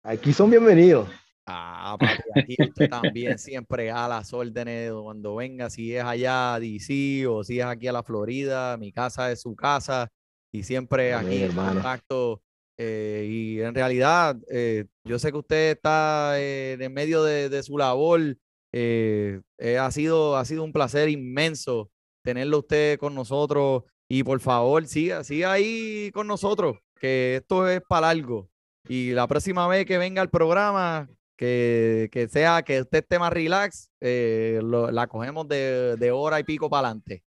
Aquí 0.02 0.32
son 0.32 0.50
bienvenidos. 0.50 1.08
Ah, 1.46 1.96
papi, 1.98 2.22
aquí 2.34 2.56
usted 2.68 2.88
también 2.88 3.38
siempre 3.38 3.90
a 3.90 4.08
las 4.08 4.32
órdenes 4.32 4.90
de 4.90 4.94
cuando 5.02 5.36
venga, 5.36 5.68
si 5.70 5.94
es 5.94 6.02
allá 6.04 6.54
a 6.54 6.60
DC 6.60 7.26
o 7.26 7.44
si 7.44 7.60
es 7.60 7.66
aquí 7.66 7.86
a 7.86 7.92
la 7.92 8.02
Florida, 8.02 8.76
mi 8.78 8.92
casa 8.92 9.30
es 9.30 9.42
su 9.42 9.54
casa 9.54 10.10
y 10.52 10.62
siempre 10.62 11.12
Amén, 11.12 11.26
aquí 11.26 11.36
en 11.38 11.50
hermano. 11.50 11.74
contacto. 11.74 12.42
Eh, 12.76 13.26
y 13.28 13.60
en 13.60 13.74
realidad, 13.74 14.36
eh, 14.50 14.86
yo 15.04 15.18
sé 15.18 15.30
que 15.32 15.38
usted 15.38 15.70
está 15.72 16.34
eh, 16.40 16.76
en 16.80 16.92
medio 16.92 17.22
de, 17.22 17.62
su 17.62 17.78
labor. 17.78 18.36
eh, 18.72 19.40
eh, 19.58 19.78
ha 19.78 19.90
sido, 19.90 20.36
ha 20.36 20.44
sido 20.44 20.64
un 20.64 20.72
placer 20.72 21.08
inmenso 21.08 21.90
tenerlo 22.22 22.58
usted 22.60 22.98
con 22.98 23.14
nosotros 23.14 23.84
y 24.08 24.22
por 24.24 24.40
favor, 24.40 24.86
siga, 24.86 25.22
siga 25.24 25.52
ahí 25.52 26.10
con 26.12 26.26
nosotros, 26.26 26.78
que 27.00 27.36
esto 27.36 27.68
es 27.68 27.80
para 27.88 28.08
algo. 28.10 28.48
Y 28.88 29.12
la 29.12 29.26
próxima 29.28 29.66
vez 29.68 29.86
que 29.86 29.96
venga 29.98 30.20
al 30.22 30.30
programa, 30.30 31.08
que, 31.36 32.08
que 32.12 32.28
sea 32.28 32.62
que 32.62 32.80
usted 32.82 32.98
esté 32.98 33.18
más 33.18 33.32
relax, 33.32 33.90
eh, 34.00 34.60
lo- 34.62 34.90
la 34.90 35.06
cogemos 35.06 35.48
de, 35.48 35.96
de 35.96 36.10
hora 36.10 36.38
y 36.40 36.44
pico 36.44 36.68
para 36.68 36.88
adelante. 36.88 37.22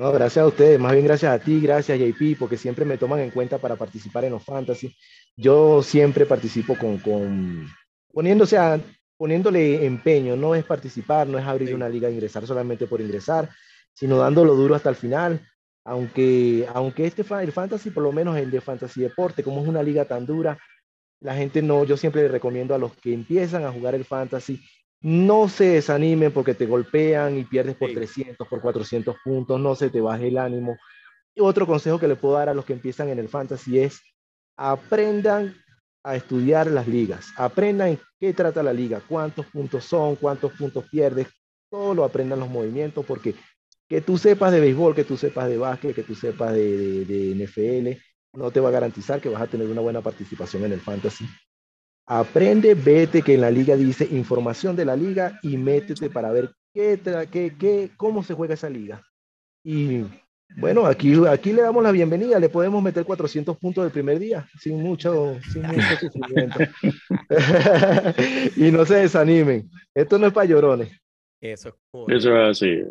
No, 0.00 0.12
gracias 0.12 0.42
a 0.42 0.46
ustedes, 0.46 0.80
más 0.80 0.92
bien 0.92 1.04
gracias 1.04 1.30
a 1.30 1.38
ti, 1.38 1.60
gracias 1.60 1.98
JP, 1.98 2.38
porque 2.38 2.56
siempre 2.56 2.86
me 2.86 2.96
toman 2.96 3.20
en 3.20 3.28
cuenta 3.30 3.58
para 3.58 3.76
participar 3.76 4.24
en 4.24 4.32
los 4.32 4.42
fantasy. 4.42 4.96
Yo 5.36 5.82
siempre 5.82 6.24
participo 6.24 6.74
con, 6.74 6.96
con 7.00 7.68
poniéndose 8.10 8.56
a, 8.56 8.80
poniéndole 9.18 9.84
empeño, 9.84 10.36
no 10.36 10.54
es 10.54 10.64
participar, 10.64 11.26
no 11.26 11.38
es 11.38 11.44
abrir 11.44 11.68
Sí. 11.68 11.74
una 11.74 11.86
liga, 11.86 12.08
ingresar 12.08 12.46
solamente 12.46 12.86
por 12.86 13.02
ingresar, 13.02 13.50
sino 13.92 14.16
dándolo 14.16 14.54
duro 14.54 14.74
hasta 14.74 14.88
el 14.88 14.96
final. 14.96 15.46
Aunque, 15.84 16.66
aunque 16.72 17.04
este 17.04 17.22
el 17.42 17.52
fantasy, 17.52 17.90
por 17.90 18.02
lo 18.02 18.10
menos 18.10 18.38
el 18.38 18.50
de 18.50 18.62
fantasy 18.62 19.02
deporte, 19.02 19.42
como 19.42 19.60
es 19.60 19.68
una 19.68 19.82
liga 19.82 20.06
tan 20.06 20.24
dura, 20.24 20.56
la 21.20 21.34
gente 21.34 21.60
no, 21.60 21.84
yo 21.84 21.98
siempre 21.98 22.22
le 22.22 22.28
recomiendo 22.28 22.74
a 22.74 22.78
los 22.78 22.96
que 22.96 23.12
empiezan 23.12 23.66
a 23.66 23.70
jugar 23.70 23.94
el 23.94 24.06
fantasy, 24.06 24.62
no 25.02 25.48
se 25.48 25.64
desanimen 25.64 26.32
porque 26.32 26.54
te 26.54 26.66
golpean 26.66 27.38
y 27.38 27.44
pierdes 27.44 27.76
por 27.76 27.88
Sí. 27.88 27.94
300, 27.94 28.46
por 28.48 28.60
400 28.60 29.16
puntos, 29.24 29.58
no 29.60 29.74
se 29.74 29.88
te 29.90 30.00
baje 30.00 30.28
el 30.28 30.38
ánimo. 30.38 30.76
Y 31.34 31.40
otro 31.40 31.66
consejo 31.66 31.98
que 31.98 32.08
le 32.08 32.16
puedo 32.16 32.34
dar 32.34 32.48
a 32.48 32.54
los 32.54 32.64
que 32.64 32.72
empiezan 32.74 33.08
en 33.08 33.18
el 33.18 33.28
fantasy 33.28 33.78
es 33.78 34.00
aprendan 34.56 35.54
a 36.02 36.16
estudiar 36.16 36.66
las 36.70 36.86
ligas, 36.88 37.28
aprendan 37.36 37.88
en 37.88 38.00
qué 38.18 38.32
trata 38.32 38.62
la 38.62 38.72
liga, 38.72 39.00
cuántos 39.06 39.46
puntos 39.46 39.84
son, 39.84 40.16
cuántos 40.16 40.52
puntos 40.52 40.84
pierdes, 40.90 41.28
todo 41.70 41.94
lo 41.94 42.04
aprendan 42.04 42.40
los 42.40 42.48
movimientos, 42.48 43.04
porque 43.06 43.34
que 43.88 44.00
tú 44.00 44.18
sepas 44.18 44.52
de 44.52 44.60
béisbol, 44.60 44.94
que 44.94 45.04
tú 45.04 45.16
sepas 45.16 45.48
de 45.48 45.58
básquet, 45.58 45.94
que 45.94 46.02
tú 46.02 46.14
sepas 46.14 46.52
de, 46.52 46.76
de- 46.76 47.04
de 47.04 47.30
NFL, 47.32 47.98
no 48.34 48.50
te 48.50 48.60
va 48.60 48.68
a 48.68 48.72
garantizar 48.72 49.20
que 49.20 49.28
vas 49.28 49.42
a 49.42 49.46
tener 49.46 49.66
una 49.66 49.80
buena 49.80 50.00
participación 50.00 50.64
en 50.64 50.72
el 50.72 50.80
fantasy. 50.80 51.26
Aprende, 52.12 52.74
vete 52.74 53.22
que 53.22 53.34
en 53.34 53.40
la 53.40 53.52
liga 53.52 53.76
dice 53.76 54.04
información 54.10 54.74
de 54.74 54.84
la 54.84 54.96
liga 54.96 55.38
y 55.44 55.56
métete 55.56 56.10
para 56.10 56.32
ver 56.32 56.50
qué, 56.74 56.98
qué, 57.30 57.54
qué, 57.56 57.90
cómo 57.96 58.24
se 58.24 58.34
juega 58.34 58.54
esa 58.54 58.68
liga. 58.68 59.00
Y 59.62 60.02
bueno, 60.56 60.86
aquí, 60.86 61.14
aquí 61.28 61.52
le 61.52 61.62
damos 61.62 61.84
la 61.84 61.92
bienvenida, 61.92 62.40
le 62.40 62.48
podemos 62.48 62.82
meter 62.82 63.04
400 63.04 63.56
puntos 63.58 63.84
del 63.84 63.92
primer 63.92 64.18
día, 64.18 64.44
sin 64.58 64.82
mucho, 64.82 65.38
sin 65.52 65.62
mucho 65.62 65.82
sufrimiento. 66.00 66.58
y 68.56 68.72
no 68.72 68.84
se 68.84 68.96
desanimen, 68.96 69.70
esto 69.94 70.18
no 70.18 70.26
es 70.26 70.32
para 70.32 70.46
llorones. 70.46 70.90
Eso 71.40 71.68
es 71.68 71.74
Eso 72.08 72.36
es 72.36 72.50
así. 72.50 72.82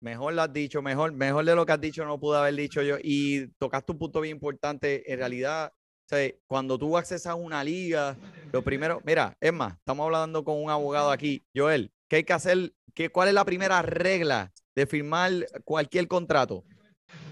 Mejor 0.00 0.32
lo 0.32 0.40
has 0.40 0.52
dicho, 0.52 0.80
mejor, 0.80 1.12
mejor 1.12 1.44
de 1.44 1.54
lo 1.54 1.66
que 1.66 1.72
has 1.72 1.80
dicho 1.80 2.06
no 2.06 2.18
pude 2.18 2.38
haber 2.38 2.54
dicho 2.54 2.80
yo. 2.80 2.96
Y 3.02 3.48
tocaste 3.58 3.92
un 3.92 3.98
punto 3.98 4.22
bien 4.22 4.36
importante. 4.36 5.12
En 5.12 5.18
realidad, 5.18 5.70
sea, 6.16 6.30
cuando 6.46 6.78
tú 6.78 6.96
accesas 6.96 7.32
a 7.32 7.34
una 7.34 7.64
liga, 7.64 8.16
lo 8.52 8.62
primero, 8.62 9.00
mira, 9.04 9.36
es 9.40 9.52
más, 9.52 9.74
estamos 9.74 10.04
hablando 10.04 10.44
con 10.44 10.62
un 10.62 10.70
abogado 10.70 11.10
aquí, 11.10 11.42
Joel, 11.54 11.90
¿qué 12.08 12.16
hay 12.16 12.24
que 12.24 12.32
hacer? 12.32 12.72
¿Qué, 12.94 13.08
¿Cuál 13.08 13.28
es 13.28 13.34
la 13.34 13.44
primera 13.44 13.80
regla 13.82 14.52
de 14.74 14.86
firmar 14.86 15.30
cualquier 15.64 16.08
contrato? 16.08 16.64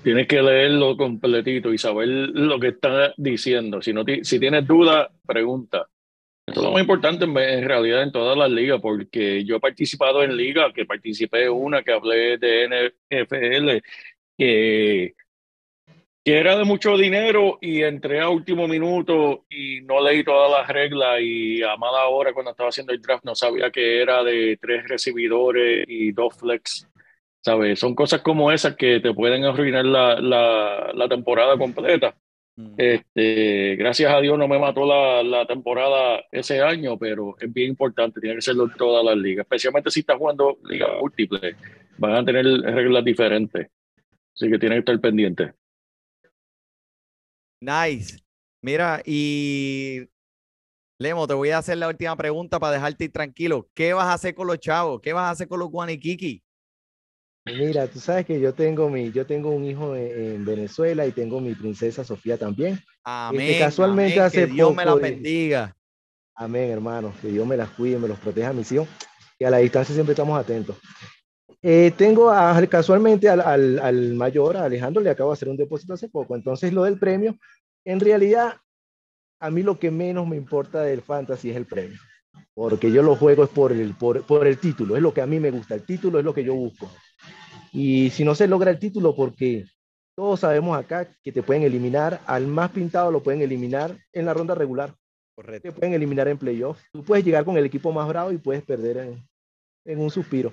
Tienes 0.03 0.27
que 0.27 0.41
leerlo 0.41 0.97
completito 0.97 1.73
y 1.73 1.79
saber 1.79 2.09
lo 2.09 2.59
que 2.59 2.69
está 2.69 3.13
diciendo. 3.19 3.83
Si, 3.83 3.93
no 3.93 4.03
si 4.23 4.41
tienes 4.41 4.67
duda, 4.67 5.11
pregunta. 5.27 5.87
Eso 6.47 6.61
es 6.61 6.65
lo 6.65 6.73
más 6.73 6.81
importante 6.81 7.27
en 7.27 7.65
realidad 7.69 8.03
en 8.03 8.11
todas 8.11 8.37
las 8.37 8.51
ligas, 8.51 8.81
porque 8.81 9.45
yo 9.45 9.57
he 9.57 9.61
participado 9.61 10.23
en 10.23 10.37
ligas, 10.37 10.73
que 10.73 10.87
participé 10.87 11.45
en 11.45 11.53
una 11.53 11.83
que 11.83 11.93
hablé 11.93 12.39
de 12.39 12.91
NFL, 13.11 13.87
que, 14.39 15.15
que 16.25 16.39
era 16.39 16.57
de 16.57 16.65
mucho 16.65 16.97
dinero 16.97 17.59
y 17.61 17.83
entré 17.83 18.21
a 18.21 18.29
último 18.29 18.69
minuto 18.69 19.47
y 19.49 19.81
no 19.83 20.03
leí 20.03 20.23
todas 20.23 20.51
las 20.51 20.69
reglas 20.69 21.21
y 21.23 21.63
a 21.63 21.77
mala 21.77 22.09
hora 22.09 22.33
cuando 22.33 22.51
estaba 22.51 22.69
haciendo 22.69 22.93
el 22.93 23.01
draft 23.01 23.25
no 23.25 23.35
sabía 23.35 23.71
que 23.71 24.03
era 24.03 24.23
de 24.23 24.59
tres 24.61 24.87
recibidores 24.87 25.85
y 25.89 26.13
dos 26.13 26.37
flex. 26.37 26.87
¿Sabes? 27.43 27.79
Son 27.79 27.95
cosas 27.95 28.21
como 28.21 28.53
esas 28.53 28.77
que 28.77 29.01
te 29.01 29.15
pueden 29.15 29.45
arruinar 29.45 29.87
la, 29.87 30.21
la, 30.21 30.91
la 30.93 31.09
temporada 31.09 31.57
completa. 31.57 32.15
Mm. 32.57 32.75
Este, 32.77 33.77
gracias 33.77 34.13
a 34.13 34.21
Dios 34.21 34.39
no 34.39 34.47
me 34.47 34.59
mató 34.59 34.85
la, 34.85 35.23
la 35.23 35.47
temporada 35.47 36.23
ese 36.31 36.61
año, 36.61 36.99
pero 36.99 37.37
es 37.41 37.51
bien 37.51 37.71
importante, 37.71 38.21
tiene 38.21 38.37
que 38.37 38.43
serlo 38.43 38.65
en 38.65 38.73
todas 38.77 39.03
las 39.03 39.17
ligas, 39.17 39.45
especialmente 39.45 39.91
si 39.91 40.01
estás 40.01 40.19
jugando 40.19 40.59
ligas 40.65 40.91
múltiples, 41.01 41.57
van 41.97 42.17
a 42.17 42.25
tener 42.25 42.45
reglas 42.45 43.05
diferentes, 43.05 43.69
así 44.35 44.51
que 44.51 44.59
tienen 44.59 44.77
que 44.77 44.81
estar 44.81 45.01
pendientes. 45.01 45.53
Nice. 47.61 48.19
Mira, 48.63 49.03
y 49.05 50.09
Lemo, 50.99 51.27
te 51.27 51.35
voy 51.35 51.51
a 51.51 51.59
hacer 51.59 51.79
la 51.79 51.89
última 51.89 52.17
pregunta 52.17 52.59
para 52.59 52.75
dejarte 52.75 53.05
ir 53.05 53.13
tranquilo. 53.13 53.69
¿Qué 53.75 53.93
vas 53.93 54.07
a 54.07 54.15
hacer 54.15 54.35
con 54.35 54.47
los 54.47 54.59
chavos? 54.59 55.01
¿Qué 55.01 55.13
vas 55.13 55.25
a 55.25 55.31
hacer 55.31 55.49
con 55.49 55.59
los 55.61 55.71
guaniquiqui? 55.71 56.43
Mira, 57.47 57.87
tú 57.87 57.99
sabes 57.99 58.27
que 58.27 58.39
yo 58.39 58.53
tengo 58.53 58.91
mi, 58.91 59.11
yo 59.11 59.27
tengo 59.27 59.51
un 59.51 59.65
hijo 59.65 59.97
en, 59.97 60.35
en 60.35 60.45
Venezuela 60.45 61.07
y 61.07 61.13
tengo 61.13 61.41
mi 61.41 61.55
princesa 61.55 62.05
Sofía 62.05 62.37
también. 62.37 62.79
Amén. 63.03 63.59
casualmente 63.59 64.15
amén, 64.15 64.27
hace 64.27 64.41
que 64.47 64.53
Dios 64.53 64.75
me 64.75 64.85
la 64.85 64.95
de- 64.95 65.01
bendiga. 65.01 65.77
Amén, 66.37 66.71
hermano. 66.71 67.15
Que 67.21 67.29
Dios 67.29 67.47
me 67.47 67.57
las 67.57 67.71
cuide, 67.71 67.99
me 67.99 68.09
los 68.09 68.19
proteja 68.19 68.51
a 68.51 68.53
mis 68.53 68.71
hijos. 68.73 68.89
Y 69.39 69.45
a 69.45 69.51
la 69.51 69.59
distancia 69.59 69.95
siempre 69.95 70.13
estamos 70.13 70.39
atentos. 70.39 70.77
Eh, 71.63 71.93
tengo 71.97 72.31
a- 72.31 72.67
casualmente 72.67 73.29
al, 73.29 73.41
al, 73.41 73.79
al 73.79 74.15
mayor, 74.15 74.57
a 74.57 74.65
Alejandro, 74.65 75.03
le 75.03 75.11
acabo 75.11 75.31
de 75.31 75.35
hacer 75.35 75.49
un 75.49 75.57
depósito 75.57 75.95
hace 75.95 76.09
poco. 76.09 76.35
Entonces, 76.35 76.73
lo 76.73 76.85
del 76.85 76.99
premio, 76.99 77.37
en 77.85 78.01
realidad, 78.01 78.55
a 79.41 79.51
mí 79.51 79.63
lo 79.63 79.79
que 79.79 79.91
menos 79.91 80.27
me 80.27 80.37
importa 80.37 80.83
del 80.83 81.03
fantasy 81.03 81.51
es 81.51 81.57
el 81.57 81.67
premio. 81.67 81.99
Porque 82.55 82.91
yo 82.93 83.03
lo 83.03 83.17
juego 83.17 83.45
es 83.45 83.51
por 83.51 83.73
el, 83.73 83.95
por, 83.95 84.23
por 84.27 84.47
el 84.47 84.59
título, 84.59 84.97
es 84.97 85.03
lo 85.03 85.13
que 85.13 85.21
a 85.21 85.27
mí 85.27 85.39
me 85.41 85.51
gusta. 85.51 85.75
El 85.75 85.85
título 85.85 86.19
es 86.19 86.25
lo 86.25 86.35
que 86.35 86.45
yo 86.45 86.55
busco. 86.55 86.91
Y 87.73 88.11
si 88.11 88.25
no 88.25 88.35
se 88.35 88.49
logra 88.49 88.71
el 88.71 88.79
título, 88.79 89.15
porque 89.15 89.65
todos 90.17 90.41
sabemos 90.41 90.77
acá 90.79 91.09
que 91.23 91.33
te 91.33 91.43
pueden 91.43 91.63
eliminar, 91.63 92.21
al 92.27 92.47
más 92.47 92.71
pintado 92.71 93.11
lo 93.11 93.23
pueden 93.23 93.43
eliminar 93.43 93.97
en 94.13 94.27
la 94.27 94.35
ronda 94.35 94.55
regular 94.55 94.95
Correcto. 95.35 95.69
te 95.69 95.73
pueden 95.73 95.95
eliminar 95.95 96.29
en 96.29 96.37
playoff. 96.37 96.81
Tú 96.93 97.03
puedes 97.05 97.25
llegar 97.25 97.45
con 97.45 97.57
el 97.57 97.65
equipo 97.65 97.93
más 97.93 98.07
bravo 98.09 98.33
y 98.33 98.39
puedes 98.39 98.63
perder 98.63 98.99
en, 98.99 99.29
en 99.87 100.01
un 100.01 100.11
suspiro. 100.11 100.53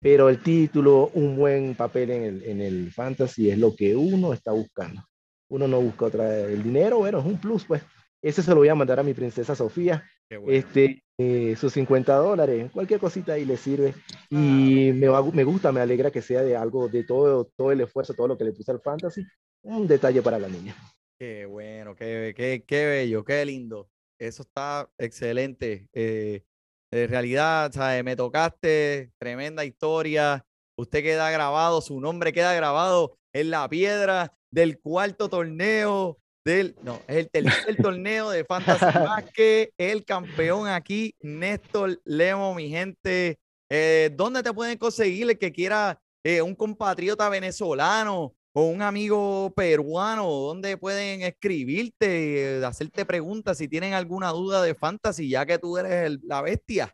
Pero 0.00 0.28
el 0.28 0.42
título, 0.42 1.10
un 1.14 1.36
buen 1.36 1.74
papel 1.74 2.10
en 2.10 2.22
el, 2.22 2.42
en 2.44 2.60
el 2.60 2.92
fantasy 2.92 3.50
es 3.50 3.58
lo 3.58 3.74
que 3.74 3.96
uno 3.96 4.32
está 4.32 4.52
buscando. 4.52 5.02
Uno 5.50 5.66
no 5.66 5.80
busca 5.80 6.06
otra. 6.06 6.40
El 6.40 6.62
dinero, 6.62 6.98
bueno, 6.98 7.18
es 7.18 7.24
un 7.24 7.40
plus, 7.40 7.64
pues. 7.64 7.82
Ese 8.22 8.42
se 8.42 8.50
lo 8.50 8.56
voy 8.58 8.68
a 8.68 8.74
mandar 8.74 9.00
a 9.00 9.02
mi 9.02 9.14
princesa 9.14 9.54
Sofía. 9.54 10.04
Bueno. 10.30 10.46
Este, 10.52 11.02
eh, 11.18 11.56
sus 11.56 11.72
50 11.72 12.14
dólares, 12.16 12.70
cualquier 12.70 13.00
cosita 13.00 13.32
ahí 13.32 13.44
le 13.44 13.56
sirve. 13.56 13.94
Y 14.30 14.92
me, 14.94 15.08
va- 15.08 15.22
me 15.22 15.42
gusta, 15.44 15.72
me 15.72 15.80
alegra 15.80 16.10
que 16.10 16.22
sea 16.22 16.42
de 16.42 16.54
algo, 16.56 16.88
de 16.88 17.02
todo, 17.04 17.46
todo 17.56 17.72
el 17.72 17.80
esfuerzo, 17.80 18.14
todo 18.14 18.28
lo 18.28 18.38
que 18.38 18.44
le 18.44 18.52
puse 18.52 18.70
al 18.70 18.80
fantasy. 18.80 19.24
Un 19.62 19.88
detalle 19.88 20.22
para 20.22 20.38
la 20.38 20.48
niña. 20.48 20.76
Qué 21.18 21.46
bueno, 21.46 21.96
qué, 21.96 22.32
qué, 22.36 22.62
qué 22.64 22.86
bello, 22.86 23.24
qué 23.24 23.44
lindo. 23.44 23.90
Eso 24.20 24.42
está 24.42 24.88
excelente. 24.98 25.88
Eh, 25.92 26.42
en 26.90 27.08
realidad, 27.08 27.72
¿sabes? 27.72 28.02
me 28.04 28.16
tocaste, 28.16 29.10
tremenda 29.18 29.64
historia. 29.64 30.44
Usted 30.76 31.02
queda 31.02 31.30
grabado, 31.30 31.80
su 31.80 32.00
nombre 32.00 32.32
queda 32.32 32.54
grabado 32.54 33.18
en 33.32 33.50
la 33.50 33.68
piedra 33.68 34.32
del 34.50 34.78
cuarto 34.78 35.28
torneo 35.28 36.18
del, 36.44 36.76
no, 36.82 37.00
es 37.06 37.16
el 37.16 37.30
tercer 37.30 37.76
torneo 37.82 38.30
de 38.30 38.44
Fantasy 38.44 38.98
Basket, 38.98 39.70
el 39.76 40.04
campeón 40.04 40.68
aquí, 40.68 41.14
Néstor 41.20 42.00
Lemo, 42.04 42.54
mi 42.54 42.70
gente. 42.70 43.38
Eh, 43.70 44.10
¿Dónde 44.14 44.42
te 44.42 44.54
pueden 44.54 44.78
conseguir 44.78 45.28
el 45.28 45.38
que 45.38 45.52
quiera 45.52 46.00
eh, 46.24 46.40
un 46.40 46.54
compatriota 46.54 47.28
venezolano 47.28 48.34
o 48.52 48.64
un 48.66 48.82
amigo 48.82 49.52
peruano? 49.54 50.28
¿Dónde 50.28 50.76
pueden 50.76 51.22
escribirte, 51.22 52.58
eh, 52.58 52.64
hacerte 52.64 53.04
preguntas 53.04 53.58
si 53.58 53.68
tienen 53.68 53.94
alguna 53.94 54.30
duda 54.30 54.62
de 54.62 54.74
Fantasy, 54.74 55.28
ya 55.28 55.46
que 55.46 55.58
tú 55.58 55.76
eres 55.78 55.92
el- 56.06 56.20
la 56.24 56.42
bestia? 56.42 56.92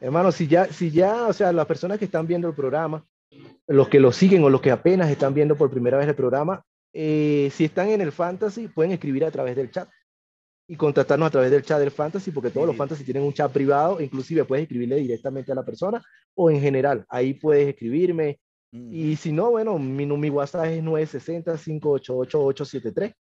Hermano, 0.00 0.32
si 0.32 0.46
ya, 0.48 0.66
si 0.66 0.90
ya, 0.90 1.26
o 1.28 1.32
sea, 1.32 1.52
las 1.52 1.66
personas 1.66 1.98
que 1.98 2.06
están 2.06 2.26
viendo 2.26 2.48
el 2.48 2.54
programa, 2.54 3.06
los 3.68 3.88
que 3.88 4.00
lo 4.00 4.12
siguen 4.12 4.42
o 4.44 4.50
los 4.50 4.60
que 4.60 4.70
apenas 4.70 5.10
están 5.10 5.32
viendo 5.32 5.56
por 5.56 5.70
primera 5.70 5.96
vez 5.98 6.08
el 6.08 6.14
programa, 6.14 6.64
eh, 6.92 7.50
si 7.54 7.64
están 7.64 7.88
en 7.88 8.00
el 8.00 8.12
fantasy, 8.12 8.68
pueden 8.68 8.92
escribir 8.92 9.24
a 9.24 9.30
través 9.30 9.54
del 9.56 9.70
chat 9.70 9.88
y 10.68 10.76
contactarnos 10.76 11.28
a 11.28 11.30
través 11.30 11.50
del 11.50 11.62
chat 11.62 11.78
del 11.78 11.90
fantasy, 11.90 12.30
porque 12.30 12.50
todos 12.50 12.66
los 12.66 12.74
Sí. 12.74 12.78
fantasy 12.78 13.04
tienen 13.04 13.22
un 13.22 13.32
chat 13.32 13.50
privado, 13.52 14.00
inclusive 14.00 14.44
puedes 14.44 14.64
escribirle 14.64 14.96
directamente 14.96 15.52
a 15.52 15.54
la 15.54 15.64
persona 15.64 16.02
o 16.34 16.50
en 16.50 16.60
general, 16.60 17.04
ahí 17.08 17.34
puedes 17.34 17.68
escribirme. 17.68 18.40
Mm. 18.72 18.92
Y 18.92 19.16
si 19.16 19.32
no, 19.32 19.50
bueno, 19.50 19.78
mi, 19.78 20.06
mi 20.06 20.30
WhatsApp 20.30 20.66
es 20.66 20.82
960-588-873. 20.82 23.14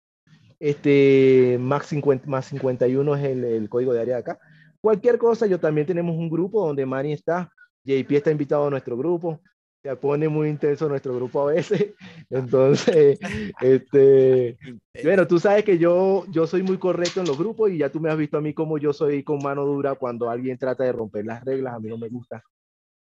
Este, 0.59 1.57
más, 1.59 1.85
50, 1.87 2.27
más 2.27 2.45
51 2.47 3.15
es 3.15 3.23
el, 3.23 3.43
el 3.43 3.69
código 3.69 3.93
de 3.93 4.01
área 4.01 4.15
de 4.15 4.21
acá. 4.21 4.39
Cualquier 4.81 5.17
cosa, 5.17 5.45
yo 5.45 5.59
también 5.59 5.87
tenemos 5.87 6.15
un 6.15 6.29
grupo 6.29 6.65
donde 6.65 6.85
Manny 6.85 7.13
está, 7.13 7.51
JP 7.83 8.11
está 8.11 8.31
invitado 8.31 8.67
a 8.67 8.69
nuestro 8.69 8.97
grupo, 8.97 9.41
se 9.81 9.95
pone 9.95 10.27
muy 10.27 10.49
intenso 10.49 10.89
nuestro 10.89 11.15
grupo 11.15 11.41
a 11.41 11.53
veces, 11.53 11.93
entonces, 12.29 13.19
este, 13.61 14.57
bueno, 15.03 15.27
tú 15.27 15.39
sabes 15.39 15.63
que 15.63 15.77
yo, 15.77 16.25
yo 16.29 16.47
soy 16.47 16.63
muy 16.63 16.77
correcto 16.77 17.21
en 17.21 17.27
los 17.27 17.37
grupos 17.37 17.71
y 17.71 17.77
ya 17.77 17.89
tú 17.89 17.99
me 17.99 18.09
has 18.09 18.17
visto 18.17 18.37
a 18.37 18.41
mí 18.41 18.53
como 18.53 18.77
yo 18.77 18.93
soy 18.93 19.23
con 19.23 19.41
mano 19.41 19.65
dura 19.65 19.95
cuando 19.95 20.29
alguien 20.29 20.57
trata 20.57 20.83
de 20.83 20.91
romper 20.91 21.25
las 21.25 21.43
reglas, 21.43 21.73
a 21.73 21.79
mí 21.79 21.89
no 21.89 21.97
me 21.97 22.09
gusta. 22.09 22.43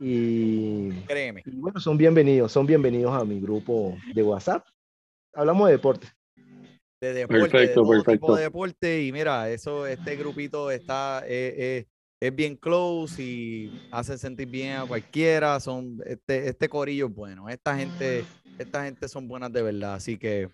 Y, 0.05 0.91
Créeme. 1.07 1.45
y 1.47 1.51
bueno, 1.61 1.79
son 1.79 1.97
bienvenidos, 1.97 2.51
son 2.51 2.67
bienvenidos 2.67 3.13
a 3.15 3.25
mi 3.25 3.39
grupo 3.41 3.97
de 4.13 4.21
WhatsApp. 4.25 4.67
Hablamos 5.33 5.69
de 5.69 5.73
deporte. 5.75 6.09
de 7.01 7.13
deporte, 7.13 7.43
Perfecto, 7.43 7.59
de 7.61 7.69
todo 7.69 7.85
tipo 7.85 8.05
perfecto. 8.05 8.35
de 8.35 8.43
deporte. 8.43 9.03
Y 9.05 9.13
mira, 9.13 9.49
eso, 9.49 9.87
este 9.87 10.17
grupito 10.17 10.73
está, 10.73 11.23
eh, 11.25 11.55
eh, 11.57 11.87
es 12.21 12.35
bien 12.35 12.57
close 12.57 13.23
y 13.23 13.89
hace 13.93 14.19
sentir 14.19 14.49
bien 14.49 14.79
a 14.79 14.87
cualquiera. 14.87 15.61
Son, 15.61 15.97
este, 16.05 16.49
este 16.49 16.69
corillo 16.69 17.07
es 17.07 17.15
bueno. 17.15 17.49
Esta 17.49 17.77
gente, 17.79 18.25
esta 18.59 18.85
gente 18.85 19.07
son 19.07 19.29
buenas 19.29 19.53
de 19.53 19.63
verdad. 19.63 19.95
Así 19.95 20.19
que, 20.19 20.49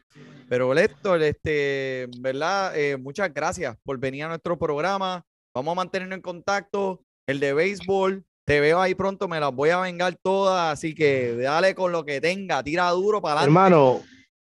pero 0.50 0.76
Héctor, 0.76 1.22
este, 1.22 2.06
verdad, 2.20 2.78
eh, 2.78 2.98
muchas 2.98 3.32
gracias 3.32 3.78
por 3.82 3.98
venir 3.98 4.24
a 4.24 4.28
nuestro 4.28 4.58
programa. 4.58 5.24
Vamos 5.54 5.72
a 5.72 5.76
mantenernos 5.76 6.16
en 6.16 6.22
contacto. 6.22 7.02
El 7.26 7.40
de 7.40 7.54
béisbol, 7.54 8.24
te 8.48 8.60
veo 8.60 8.80
ahí 8.80 8.94
pronto, 8.94 9.28
me 9.28 9.38
las 9.38 9.54
voy 9.54 9.68
a 9.68 9.80
vengar 9.80 10.16
todas. 10.22 10.72
Así 10.72 10.94
que 10.94 11.36
dale 11.36 11.74
con 11.74 11.92
lo 11.92 12.06
que 12.06 12.18
tenga, 12.18 12.62
tira 12.62 12.88
duro 12.92 13.20
para 13.20 13.40
adelante. 13.40 13.48
Hermano, 13.50 14.00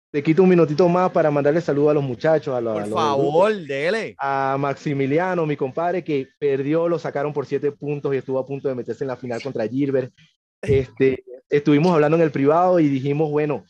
te 0.10 0.24
quito 0.24 0.44
un 0.44 0.50
minutito 0.50 0.88
más 0.88 1.12
para 1.12 1.30
mandarle 1.30 1.60
saludos 1.60 1.92
a 1.92 1.96
los 1.96 2.04
muchachos, 2.04 2.56
a 2.56 2.62
los, 2.62 2.72
a 2.72 2.80
Por 2.80 2.88
los 2.88 2.98
favor, 2.98 3.54
dele. 3.54 4.16
a 4.18 4.56
Maximiliano, 4.58 5.46
mi 5.46 5.58
compadre, 5.58 6.06
que 6.06 6.30
perdió, 6.40 6.88
lo 6.88 6.98
sacaron 6.98 7.34
por 7.34 7.46
siete 7.46 7.74
puntos 7.74 8.14
y 8.14 8.18
estuvo 8.18 8.40
a 8.40 8.46
punto 8.46 8.70
de 8.70 8.76
meterse 8.76 9.04
en 9.04 9.10
la 9.10 9.18
final 9.18 9.44
contra 9.44 9.68
Gilbert. 9.68 10.14
Este, 10.62 11.26
estuvimos 11.50 11.94
hablando 11.94 12.16
en 12.16 12.24
el 12.24 12.32
privado 12.32 12.80
y 12.80 12.88
dijimos, 12.88 13.30
bueno, 13.30 13.66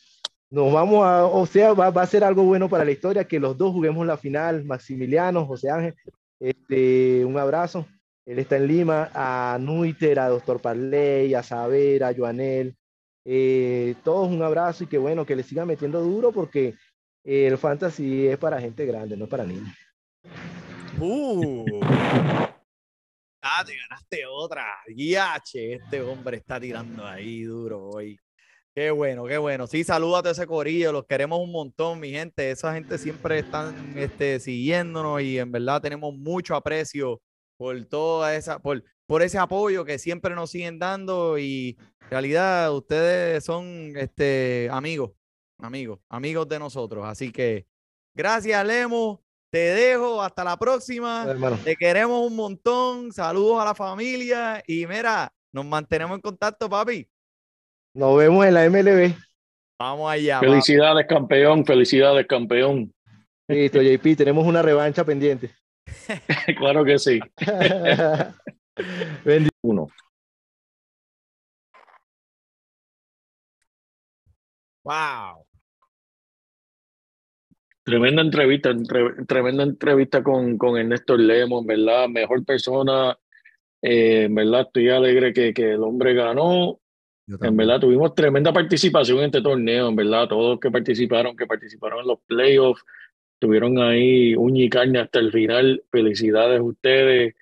nos 0.51 0.71
vamos 0.71 1.03
a, 1.03 1.25
o 1.25 1.47
sea, 1.47 1.73
va, 1.73 1.89
va 1.89 2.03
a 2.03 2.07
ser 2.07 2.23
algo 2.23 2.43
bueno 2.43 2.69
para 2.69 2.85
la 2.85 2.91
historia 2.91 3.27
que 3.27 3.39
los 3.39 3.57
dos 3.57 3.73
juguemos 3.73 4.05
la 4.05 4.17
final, 4.17 4.63
Maximiliano, 4.65 5.47
José 5.47 5.71
Ángel, 5.71 5.95
este, 6.39 7.25
un 7.25 7.39
abrazo. 7.39 7.87
Él 8.27 8.39
está 8.39 8.57
en 8.57 8.67
Lima, 8.67 9.09
a 9.13 9.57
Nuiter, 9.57 10.19
a 10.19 10.27
Doctor 10.27 10.61
Parley, 10.61 11.33
a 11.33 11.41
Saber, 11.41 12.03
a 12.03 12.13
Joanel, 12.13 12.75
eh, 13.23 13.95
todos 14.03 14.27
un 14.27 14.41
abrazo 14.41 14.83
y 14.83 14.87
que 14.87 14.97
bueno, 14.97 15.25
que 15.25 15.37
le 15.37 15.43
sigan 15.43 15.65
metiendo 15.65 16.01
duro 16.01 16.33
porque 16.33 16.75
eh, 17.23 17.47
el 17.47 17.57
fantasy 17.57 18.27
es 18.27 18.37
para 18.37 18.59
gente 18.59 18.85
grande, 18.85 19.15
no 19.15 19.27
para 19.27 19.45
niños. 19.45 19.73
Uh. 20.99 21.63
Ah, 23.41 23.63
te 23.65 23.77
ganaste 23.77 24.25
otra. 24.25 24.65
Guiache, 24.87 25.75
este 25.75 26.01
hombre 26.01 26.35
está 26.35 26.59
tirando 26.59 27.07
ahí 27.07 27.43
duro 27.43 27.91
hoy. 27.91 28.19
Qué 28.75 28.91
bueno, 28.91 29.23
qué 29.23 29.37
bueno. 29.37 29.67
Sí, 29.67 29.85
saluda 29.85 30.21
a 30.25 30.31
ese 30.31 30.45
corillo, 30.45 30.91
los 30.91 31.05
queremos 31.05 31.39
un 31.39 31.53
montón, 31.53 32.01
mi 32.01 32.11
gente. 32.11 32.51
Esa 32.51 32.73
gente 32.73 32.97
siempre 32.97 33.39
están 33.39 33.97
este, 33.97 34.41
siguiéndonos 34.41 35.21
y 35.21 35.39
en 35.39 35.49
verdad 35.49 35.81
tenemos 35.81 36.13
mucho 36.13 36.55
aprecio 36.55 37.21
por 37.57 37.83
toda 37.85 38.35
esa, 38.35 38.59
por, 38.59 38.83
por 39.05 39.21
ese 39.21 39.37
apoyo 39.37 39.83
que 39.83 39.99
siempre 39.99 40.35
nos 40.35 40.51
siguen 40.51 40.79
dando 40.79 41.37
y 41.37 41.77
en 42.01 42.09
realidad 42.09 42.73
ustedes 42.73 43.43
son 43.43 43.93
este, 43.95 44.69
amigos, 44.71 45.11
amigos, 45.59 45.99
amigos 46.09 46.47
de 46.47 46.59
nosotros. 46.59 47.05
Así 47.05 47.31
que 47.31 47.67
gracias, 48.15 48.65
Lemo. 48.65 49.21
Te 49.49 49.59
dejo, 49.59 50.21
hasta 50.21 50.43
la 50.43 50.57
próxima. 50.57 51.25
Te 51.63 51.75
queremos 51.77 52.29
un 52.29 52.35
montón. 52.35 53.13
Saludos 53.13 53.61
a 53.61 53.65
la 53.65 53.73
familia. 53.73 54.61
Y 54.67 54.85
mira, 54.85 55.33
nos 55.53 55.65
mantenemos 55.65 56.15
en 56.15 56.21
contacto, 56.21 56.69
papi. 56.69 57.07
Nos 57.93 58.17
vemos 58.17 58.45
en 58.45 58.53
la 58.53 58.69
MLB. 58.69 59.15
Vamos 59.79 60.11
allá. 60.11 60.39
papi. 60.39 60.47
Felicidades, 60.47 61.07
campeón. 61.07 61.65
Felicidades, 61.65 62.27
campeón. 62.27 62.93
Listo, 63.47 63.81
JP, 63.81 64.17
tenemos 64.17 64.45
una 64.45 64.61
revancha 64.61 65.05
pendiente. 65.05 65.55
claro 66.57 66.83
que 66.85 66.99
sí. 66.99 67.19
Uno. 69.63 69.87
Wow. 74.83 75.45
Tremenda 77.83 78.21
entrevista, 78.21 78.69
entre- 78.69 79.25
tremenda 79.25 79.63
entrevista 79.63 80.21
con, 80.21 80.57
con 80.57 80.77
Ernesto 80.77 81.15
Lemos, 81.15 81.61
en 81.61 81.67
verdad, 81.67 82.09
mejor 82.09 82.43
persona. 82.45 83.17
eh, 83.81 84.23
en 84.25 84.35
verdad, 84.35 84.61
estoy 84.61 84.89
alegre 84.89 85.33
que, 85.33 85.53
que 85.53 85.71
el 85.73 85.83
hombre 85.83 86.13
ganó. 86.13 86.79
En 87.41 87.57
verdad, 87.57 87.81
tuvimos 87.81 88.15
tremenda 88.15 88.53
participación 88.53 89.19
en 89.19 89.25
este 89.25 89.41
torneo, 89.41 89.89
en 89.89 89.95
verdad, 89.97 90.29
todos 90.29 90.51
los 90.51 90.59
que 90.61 90.71
participaron, 90.71 91.35
que 91.35 91.45
participaron 91.45 91.99
en 91.99 92.07
los 92.07 92.19
playoffs, 92.25 92.81
tuvieron 93.39 93.79
ahí 93.79 94.35
uña 94.35 94.63
y 94.63 94.69
carne 94.69 94.99
hasta 94.99 95.19
el 95.19 95.31
final. 95.31 95.83
Felicidades 95.91 96.59
a 96.59 96.63
ustedes. 96.63 97.35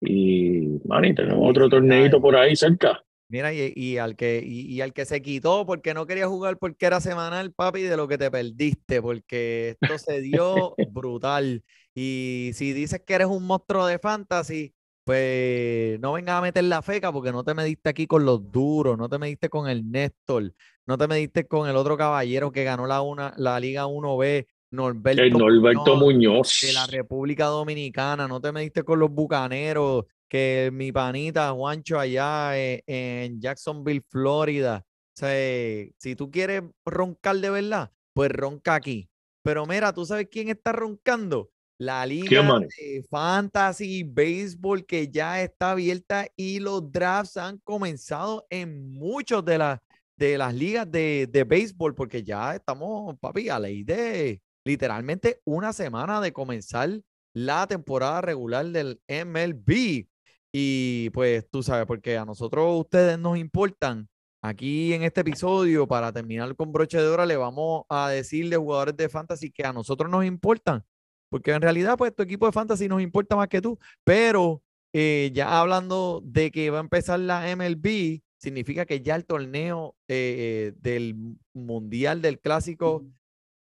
Y, 0.00 0.80
Manny, 0.84 1.14
tenemos 1.14 1.48
otro 1.48 1.68
torneito 1.68 2.20
por 2.20 2.36
ahí 2.36 2.56
cerca. 2.56 3.02
Mira, 3.28 3.52
y, 3.52 3.72
y 3.74 3.96
al 3.98 4.16
que, 4.16 4.42
y, 4.44 4.72
y 4.72 4.80
al 4.80 4.92
que 4.92 5.06
se 5.06 5.22
quitó 5.22 5.64
porque 5.66 5.94
no 5.94 6.06
quería 6.06 6.28
jugar 6.28 6.58
porque 6.58 6.86
era 6.86 7.00
semanal, 7.00 7.52
papi, 7.52 7.82
de 7.82 7.96
lo 7.96 8.06
que 8.06 8.18
te 8.18 8.30
perdiste, 8.30 9.00
porque 9.00 9.76
esto 9.80 9.98
se 9.98 10.20
dio 10.20 10.74
brutal. 10.92 11.64
Y 11.94 12.50
si 12.54 12.72
dices 12.72 13.02
que 13.06 13.14
eres 13.14 13.28
un 13.28 13.46
monstruo 13.46 13.86
de 13.86 13.98
fantasy, 13.98 14.74
pues 15.04 16.00
no 16.00 16.12
vengas 16.14 16.36
a 16.36 16.40
meter 16.42 16.64
la 16.64 16.82
feca 16.82 17.12
porque 17.12 17.32
no 17.32 17.44
te 17.44 17.54
mediste 17.54 17.90
aquí 17.90 18.06
con 18.06 18.24
los 18.24 18.50
duros, 18.50 18.96
no 18.98 19.08
te 19.08 19.18
mediste 19.18 19.48
con 19.48 19.68
el 19.68 19.90
Néstor, 19.90 20.54
no 20.86 20.98
te 20.98 21.06
mediste 21.06 21.46
con 21.46 21.68
el 21.68 21.76
otro 21.76 21.96
caballero 21.96 22.52
que 22.52 22.64
ganó 22.64 22.86
la, 22.86 23.02
una, 23.02 23.34
la 23.36 23.60
Liga 23.60 23.86
1B, 23.86 24.46
Norberto, 24.74 25.22
El 25.22 25.32
Norberto 25.32 25.96
Muñoz, 25.96 26.00
Muñoz. 26.00 26.58
de 26.62 26.72
la 26.72 26.86
República 26.86 27.46
Dominicana, 27.46 28.28
no 28.28 28.40
te 28.40 28.52
mediste 28.52 28.82
con 28.82 28.98
los 28.98 29.10
bucaneros, 29.10 30.04
que 30.28 30.70
mi 30.72 30.92
panita 30.92 31.52
Juancho 31.52 31.98
allá 31.98 32.58
eh, 32.58 32.82
en 32.86 33.40
Jacksonville, 33.40 34.02
Florida. 34.08 34.84
O 34.86 35.16
sea, 35.16 35.88
si 35.96 36.16
tú 36.16 36.30
quieres 36.30 36.62
roncar 36.84 37.36
de 37.36 37.50
verdad, 37.50 37.92
pues 38.12 38.30
ronca 38.30 38.74
aquí. 38.74 39.08
Pero 39.42 39.66
mira, 39.66 39.92
¿tú 39.92 40.04
sabes 40.04 40.28
quién 40.30 40.48
está 40.48 40.72
roncando? 40.72 41.50
La 41.78 42.06
liga 42.06 42.60
de 42.60 43.04
fantasy 43.10 44.04
béisbol 44.04 44.86
que 44.86 45.08
ya 45.08 45.42
está 45.42 45.72
abierta 45.72 46.26
y 46.36 46.60
los 46.60 46.90
drafts 46.90 47.36
han 47.36 47.58
comenzado 47.58 48.46
en 48.48 48.92
muchos 48.92 49.44
de 49.44 49.58
las 49.58 49.80
de 50.16 50.38
las 50.38 50.54
ligas 50.54 50.90
de, 50.90 51.28
de 51.30 51.44
béisbol, 51.44 51.94
porque 51.94 52.22
ya 52.22 52.54
estamos, 52.54 53.18
papi, 53.18 53.48
a 53.48 53.58
ley 53.58 53.82
de 53.82 54.40
literalmente 54.64 55.40
una 55.44 55.72
semana 55.72 56.20
de 56.20 56.32
comenzar 56.32 57.00
la 57.34 57.66
temporada 57.66 58.20
regular 58.20 58.66
del 58.66 59.00
MLB. 59.08 60.06
Y 60.52 61.10
pues 61.10 61.48
tú 61.50 61.62
sabes, 61.62 61.86
porque 61.86 62.16
a 62.16 62.24
nosotros 62.24 62.80
ustedes 62.80 63.18
nos 63.18 63.38
importan. 63.38 64.08
Aquí 64.40 64.92
en 64.92 65.02
este 65.02 65.22
episodio, 65.22 65.88
para 65.88 66.12
terminar 66.12 66.54
con 66.54 66.70
broche 66.70 66.98
de 66.98 67.06
oro, 67.06 67.24
le 67.24 67.36
vamos 67.36 67.84
a 67.88 68.10
decirle 68.10 68.56
jugadores 68.56 68.96
de 68.96 69.08
fantasy 69.08 69.50
que 69.50 69.64
a 69.64 69.72
nosotros 69.72 70.10
nos 70.10 70.24
importan. 70.24 70.84
Porque 71.30 71.50
en 71.52 71.62
realidad, 71.62 71.96
pues 71.96 72.14
tu 72.14 72.22
equipo 72.22 72.46
de 72.46 72.52
fantasy 72.52 72.86
nos 72.86 73.00
importa 73.00 73.36
más 73.36 73.48
que 73.48 73.62
tú. 73.62 73.78
Pero 74.04 74.62
eh, 74.92 75.30
ya 75.34 75.60
hablando 75.60 76.22
de 76.24 76.50
que 76.50 76.70
va 76.70 76.78
a 76.78 76.82
empezar 76.82 77.18
la 77.20 77.56
MLB, 77.56 78.20
significa 78.36 78.84
que 78.84 79.00
ya 79.00 79.16
el 79.16 79.24
torneo 79.24 79.96
eh, 80.08 80.74
del 80.76 81.16
Mundial 81.54 82.20
del 82.22 82.38
Clásico 82.38 83.04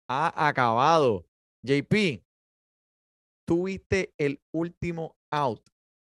ha 0.09 0.49
acabado. 0.49 1.27
JP, 1.63 2.23
tuviste 3.47 4.13
el 4.19 4.41
último 4.53 5.17
out 5.31 5.61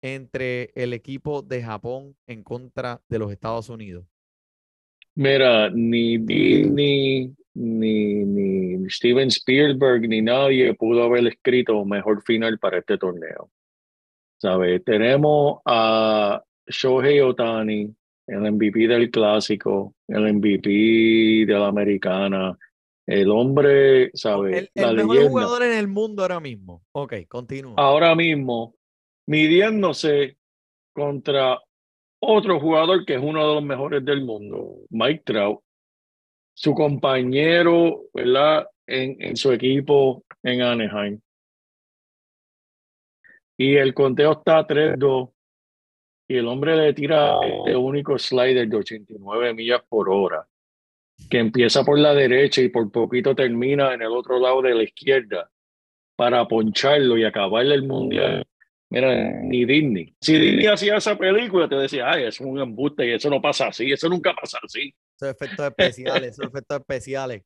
entre 0.02 0.70
el 0.74 0.92
equipo 0.92 1.42
de 1.42 1.62
Japón 1.62 2.16
en 2.26 2.42
contra 2.42 3.02
de 3.08 3.18
los 3.18 3.32
Estados 3.32 3.68
Unidos. 3.68 4.06
Mira, 5.14 5.68
ni 5.70 6.18
Disney, 6.18 7.34
ni, 7.54 8.24
ni 8.24 8.88
Steven 8.88 9.28
Spielberg, 9.28 10.08
ni 10.08 10.22
nadie 10.22 10.72
pudo 10.74 11.02
haber 11.02 11.26
escrito 11.26 11.84
mejor 11.84 12.22
final 12.22 12.58
para 12.58 12.78
este 12.78 12.96
torneo. 12.98 13.50
¿Sabes? 14.40 14.84
Tenemos 14.84 15.60
a 15.64 16.40
Shohei 16.68 17.20
Otani, 17.20 17.92
el 18.28 18.52
MVP 18.52 18.86
del 18.86 19.10
clásico, 19.10 19.94
el 20.06 20.34
MVP 20.34 21.46
de 21.46 21.54
la 21.58 21.66
americana, 21.66 22.56
el 23.08 23.30
hombre, 23.30 24.10
¿sabes? 24.12 24.68
El, 24.74 24.82
la 24.82 24.90
el 24.90 24.96
mejor 24.96 25.14
leyenda. 25.14 25.30
jugador 25.30 25.62
en 25.62 25.72
el 25.72 25.88
mundo 25.88 26.22
ahora 26.22 26.40
mismo. 26.40 26.84
Ok, 26.92 27.14
continúa. 27.26 27.74
Ahora 27.78 28.14
mismo, 28.14 28.74
midiéndose 29.26 30.36
contra 30.92 31.58
otro 32.20 32.60
jugador 32.60 33.06
que 33.06 33.14
es 33.14 33.20
uno 33.22 33.48
de 33.48 33.54
los 33.54 33.64
mejores 33.64 34.04
del 34.04 34.22
mundo, 34.24 34.80
Mike 34.90 35.22
Trout, 35.24 35.60
su 36.52 36.74
compañero, 36.74 38.02
¿verdad? 38.12 38.68
En, 38.86 39.16
en 39.20 39.36
su 39.36 39.52
equipo 39.52 40.22
en 40.42 40.60
Anaheim. 40.60 41.18
Y 43.56 43.76
el 43.76 43.94
conteo 43.94 44.32
está 44.32 44.66
3-2. 44.66 45.32
Y 46.28 46.36
el 46.36 46.46
hombre 46.46 46.76
le 46.76 46.92
tira 46.92 47.38
este 47.42 47.74
único 47.74 48.18
slider 48.18 48.68
de 48.68 48.76
89 48.76 49.54
millas 49.54 49.82
por 49.88 50.10
hora, 50.10 50.46
que 51.30 51.38
empieza 51.38 51.84
por 51.84 51.98
la 51.98 52.14
derecha 52.14 52.60
y 52.62 52.68
por 52.68 52.90
poquito 52.90 53.34
termina 53.34 53.92
en 53.94 54.02
el 54.02 54.08
otro 54.12 54.38
lado 54.38 54.62
de 54.62 54.74
la 54.74 54.82
izquierda 54.82 55.50
para 56.16 56.46
poncharlo 56.48 57.16
y 57.18 57.24
acabarle 57.24 57.74
el 57.74 57.82
mundial. 57.86 58.46
Mira, 58.90 59.14
ni 59.42 59.66
Disney. 59.66 60.14
Si 60.20 60.38
Disney 60.38 60.66
hacía 60.66 60.96
esa 60.96 61.16
película, 61.18 61.68
te 61.68 61.74
decía, 61.76 62.10
ay, 62.10 62.24
es 62.24 62.40
un 62.40 62.58
embuste 62.58 63.06
y 63.06 63.12
eso 63.12 63.28
no 63.28 63.40
pasa 63.42 63.66
así, 63.68 63.92
eso 63.92 64.08
nunca 64.08 64.34
pasa 64.34 64.58
así. 64.64 64.94
Esos 65.20 65.28
efectos 65.34 65.66
especiales, 65.66 66.30
esos 66.30 66.46
efectos 66.46 66.80
especiales. 66.80 67.42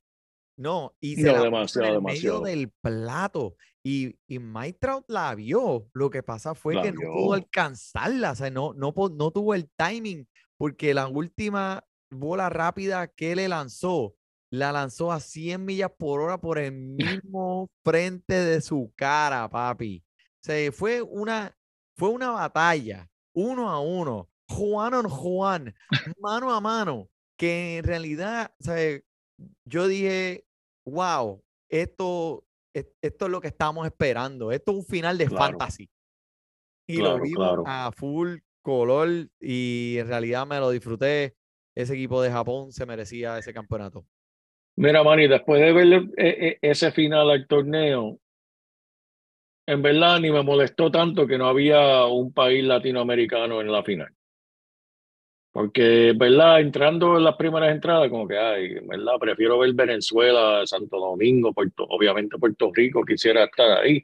No, 0.56 0.94
y 1.00 1.16
se 1.16 1.22
No, 1.22 1.32
la 1.32 1.42
demasiado, 1.42 1.86
en 1.88 1.94
el 1.94 1.98
demasiado. 2.00 2.42
medio 2.42 2.56
del 2.56 2.70
plato. 2.80 3.56
Y, 3.84 4.14
y 4.28 4.38
Mike 4.38 4.78
Trout 4.80 5.04
la 5.08 5.34
vio. 5.34 5.88
Lo 5.94 6.08
que 6.10 6.22
pasa 6.22 6.54
fue 6.54 6.74
La 6.74 6.82
que 6.82 6.92
no 6.92 7.00
vio. 7.00 7.12
pudo 7.12 7.32
alcanzarla. 7.34 8.30
O 8.30 8.34
sea, 8.36 8.50
no, 8.50 8.72
no, 8.74 8.94
no 8.94 9.30
tuvo 9.32 9.54
el 9.54 9.68
timing. 9.76 10.28
Porque 10.56 10.94
la 10.94 11.08
última 11.08 11.82
bola 12.12 12.48
rápida 12.48 13.08
que 13.08 13.34
le 13.36 13.48
lanzó, 13.48 14.14
la 14.50 14.70
lanzó 14.72 15.12
a 15.12 15.20
100 15.20 15.64
millas 15.64 15.90
por 15.96 16.20
hora 16.20 16.38
por 16.40 16.58
el 16.58 16.72
mismo 16.72 17.70
frente 17.84 18.34
de 18.34 18.60
su 18.60 18.92
cara, 18.96 19.48
papi. 19.48 20.04
O 20.18 20.44
sea, 20.44 20.72
fue 20.72 21.00
una, 21.02 21.56
fue 21.96 22.10
una 22.10 22.30
batalla, 22.30 23.08
uno 23.34 23.70
a 23.70 23.80
uno, 23.80 24.28
Juan 24.48 24.94
on 24.94 25.08
Juan, 25.08 25.74
mano 26.18 26.52
a 26.52 26.60
mano, 26.60 27.08
que 27.38 27.78
en 27.78 27.84
realidad, 27.84 28.54
¿sabes? 28.60 29.02
yo 29.64 29.88
dije, 29.88 30.44
wow, 30.86 31.42
esto, 31.70 32.44
es- 32.74 32.88
esto 33.00 33.24
es 33.26 33.30
lo 33.30 33.40
que 33.40 33.48
estamos 33.48 33.86
esperando. 33.86 34.52
Esto 34.52 34.72
es 34.72 34.78
un 34.78 34.84
final 34.84 35.16
de 35.18 35.26
Claro. 35.26 35.58
fantasy. 35.58 35.90
Y 36.86 36.96
Claro, 36.98 37.16
lo 37.18 37.24
vimos 37.24 37.46
claro. 37.46 37.62
a 37.66 37.90
full 37.92 38.36
color 38.62 39.08
y 39.40 39.96
en 39.98 40.06
realidad 40.08 40.46
me 40.46 40.58
lo 40.60 40.70
disfruté. 40.70 41.34
Ese 41.74 41.94
equipo 41.94 42.20
de 42.22 42.30
Japón 42.30 42.72
se 42.72 42.86
merecía 42.86 43.38
ese 43.38 43.52
campeonato. 43.52 44.04
Mira, 44.76 45.02
Manny, 45.02 45.28
después 45.28 45.60
de 45.60 45.72
ver 45.72 46.02
e- 46.16 46.48
e- 46.48 46.58
ese 46.62 46.92
final 46.92 47.30
al 47.30 47.46
torneo, 47.46 48.18
en 49.66 49.82
verdad 49.82 50.18
ni 50.20 50.30
me 50.30 50.42
molestó 50.42 50.90
tanto 50.90 51.26
que 51.26 51.38
no 51.38 51.46
había 51.46 52.04
un 52.06 52.32
país 52.32 52.64
latinoamericano 52.64 53.60
en 53.60 53.70
la 53.72 53.82
final. 53.82 54.12
Porque, 55.52 56.14
verdad, 56.16 56.60
entrando 56.60 57.18
en 57.18 57.24
las 57.24 57.36
primeras 57.36 57.70
entradas, 57.70 58.08
como 58.08 58.26
que, 58.26 58.38
ay, 58.38 58.74
verdad, 58.86 59.18
prefiero 59.20 59.58
ver 59.58 59.74
Venezuela, 59.74 60.62
Santo 60.64 60.98
Domingo, 60.98 61.52
obviamente 61.90 62.38
Puerto 62.38 62.70
Rico, 62.74 63.04
quisiera 63.04 63.44
estar 63.44 63.78
ahí. 63.80 64.02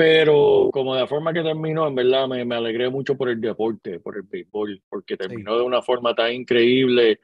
Pero 0.00 0.70
como 0.72 0.94
de 0.94 1.02
la 1.02 1.06
forma 1.06 1.30
que 1.30 1.42
terminó, 1.42 1.86
en 1.86 1.94
verdad 1.94 2.26
me, 2.26 2.42
me 2.46 2.54
alegré 2.54 2.88
mucho 2.88 3.18
por 3.18 3.28
el 3.28 3.38
deporte, 3.38 4.00
por 4.00 4.16
el 4.16 4.22
béisbol, 4.22 4.82
porque 4.88 5.14
terminó 5.14 5.58
de 5.58 5.62
una 5.62 5.82
forma 5.82 6.14
tan 6.14 6.32
increíble. 6.32 7.20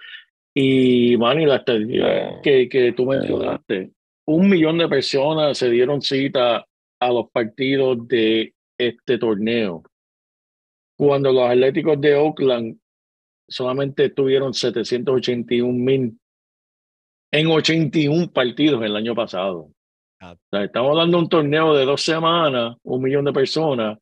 Y, 0.52 1.16
Manny, 1.16 1.46
la 1.46 1.56
estadística 1.56 2.42
que, 2.42 2.68
que 2.68 2.92
tú 2.92 3.06
mencionaste, 3.06 3.92
un 4.26 4.50
millón 4.50 4.76
de 4.76 4.88
personas 4.88 5.56
se 5.56 5.70
dieron 5.70 6.02
cita 6.02 6.66
a 7.00 7.08
los 7.10 7.30
partidos 7.30 8.06
de 8.08 8.52
este 8.76 9.16
torneo. 9.16 9.82
Cuando 10.98 11.32
los 11.32 11.48
Atléticos 11.48 11.98
de 11.98 12.14
Oakland 12.14 12.78
solamente 13.48 14.10
tuvieron 14.10 14.52
781 14.52 15.72
mil 15.72 16.18
en 17.32 17.46
81 17.46 18.30
partidos 18.34 18.82
el 18.82 18.96
año 18.96 19.14
pasado. 19.14 19.70
Estamos 20.50 21.10
de 21.10 21.16
un 21.16 21.28
torneo 21.28 21.74
de 21.74 21.84
dos 21.84 22.02
semanas, 22.02 22.76
un 22.82 23.02
millón 23.02 23.24
de 23.24 23.32
personas 23.32 23.98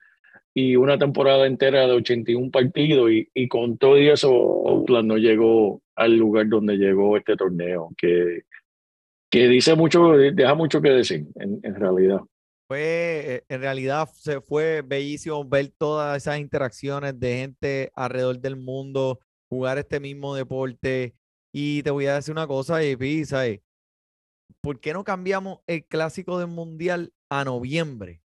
y 0.55 0.77
una 0.77 0.96
temporada 0.96 1.46
entera 1.46 1.87
de 1.87 1.92
81 1.92 2.50
partidos 2.50 3.11
y, 3.11 3.29
y 3.35 3.48
con 3.48 3.77
todo 3.77 3.96
eso 3.96 4.33
Oakland 4.33 5.09
no 5.09 5.16
llegó 5.16 5.83
al 5.96 6.16
lugar 6.16 6.48
donde 6.48 6.77
llegó 6.77 7.16
este 7.16 7.37
torneo, 7.37 7.90
que, 7.96 8.42
que 9.31 9.48
dice 9.48 9.74
mucho, 9.74 10.12
deja 10.12 10.55
mucho 10.55 10.81
que 10.81 10.90
decir 10.90 11.27
en, 11.37 11.61
en 11.62 11.74
realidad. 11.74 12.20
Fue, 12.68 12.81
eh, 12.81 13.44
en 13.48 13.61
realidad 13.61 14.09
se 14.14 14.40
fue 14.40 14.83
bellísimo 14.83 15.44
ver 15.44 15.72
todas 15.77 16.16
esas 16.16 16.38
interacciones 16.38 17.18
de 17.18 17.37
gente 17.38 17.92
alrededor 17.94 18.38
del 18.38 18.57
mundo, 18.57 19.18
jugar 19.48 19.79
este 19.79 20.00
mismo 20.00 20.35
deporte. 20.35 21.14
Y 21.53 21.83
te 21.83 21.90
voy 21.90 22.07
a 22.07 22.14
decir 22.14 22.33
una 22.33 22.46
cosa, 22.46 22.81
JP, 22.81 23.24
¿sabes? 23.27 23.61
¿Por 24.61 24.80
qué 24.80 24.92
no 24.92 25.04
cambiamos 25.04 25.61
el 25.66 25.85
clásico 25.85 26.38
del 26.38 26.48
mundial 26.48 27.12
a 27.30 27.44
noviembre? 27.44 28.22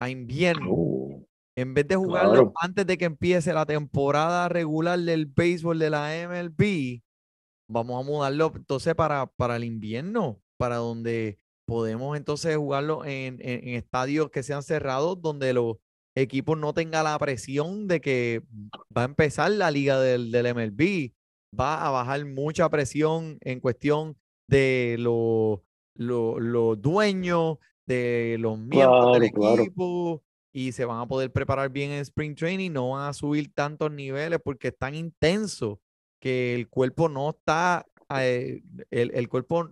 A 0.00 0.10
invierno. 0.10 0.70
Oh, 0.72 1.26
En 1.56 1.72
vez 1.72 1.86
de 1.86 1.94
jugarlo 1.96 2.32
Claro. 2.32 2.52
antes 2.60 2.86
de 2.86 2.98
que 2.98 3.04
empiece 3.04 3.52
la 3.52 3.64
temporada 3.64 4.48
regular 4.48 4.98
del 4.98 5.26
béisbol 5.26 5.78
de 5.78 5.90
la 5.90 6.16
MLB, 6.16 7.00
vamos 7.70 8.00
a 8.02 8.06
mudarlo 8.06 8.52
entonces 8.56 8.94
para, 8.94 9.26
para 9.26 9.56
el 9.56 9.64
invierno, 9.64 10.40
para 10.58 10.76
donde 10.76 11.38
podemos 11.66 12.16
entonces 12.16 12.56
jugarlo 12.56 13.04
en, 13.04 13.38
en- 13.40 13.68
en 13.68 13.74
estadios 13.76 14.30
que 14.30 14.42
sean 14.42 14.62
cerrados, 14.64 15.22
donde 15.22 15.54
los 15.54 15.76
equipos 16.16 16.58
no 16.58 16.74
tengan 16.74 17.04
la 17.04 17.18
presión 17.18 17.86
de 17.88 18.00
que 18.00 18.42
va 18.96 19.02
a 19.02 19.06
empezar 19.06 19.50
la 19.52 19.70
liga 19.70 19.98
del, 20.00 20.30
del 20.32 20.46
MLB, 20.46 21.12
va 21.58 21.86
a 21.86 21.90
bajar 21.90 22.24
mucha 22.26 22.68
presión 22.68 23.38
en 23.40 23.60
cuestión 23.60 24.16
de 24.46 24.96
los 24.98 25.60
los- 25.96 26.40
los 26.40 26.80
dueños, 26.82 27.58
de 27.86 28.36
los 28.40 28.58
miembros 28.58 29.12
del 29.12 29.30
claro. 29.30 29.62
equipo 29.62 30.22
y 30.52 30.72
se 30.72 30.84
van 30.84 31.00
a 31.00 31.06
poder 31.06 31.32
preparar 31.32 31.70
bien 31.70 31.90
en 31.92 32.00
Spring 32.00 32.34
Training, 32.34 32.72
no 32.72 32.90
van 32.90 33.08
a 33.08 33.12
subir 33.12 33.52
tantos 33.54 33.92
niveles 33.92 34.40
porque 34.42 34.68
es 34.68 34.76
tan 34.78 34.94
intenso 34.94 35.80
que 36.20 36.54
el 36.54 36.68
cuerpo 36.68 37.08
no 37.08 37.30
está, 37.30 37.86
eh, 38.18 38.62
el, 38.90 39.12
el 39.14 39.28
cuerpo 39.28 39.70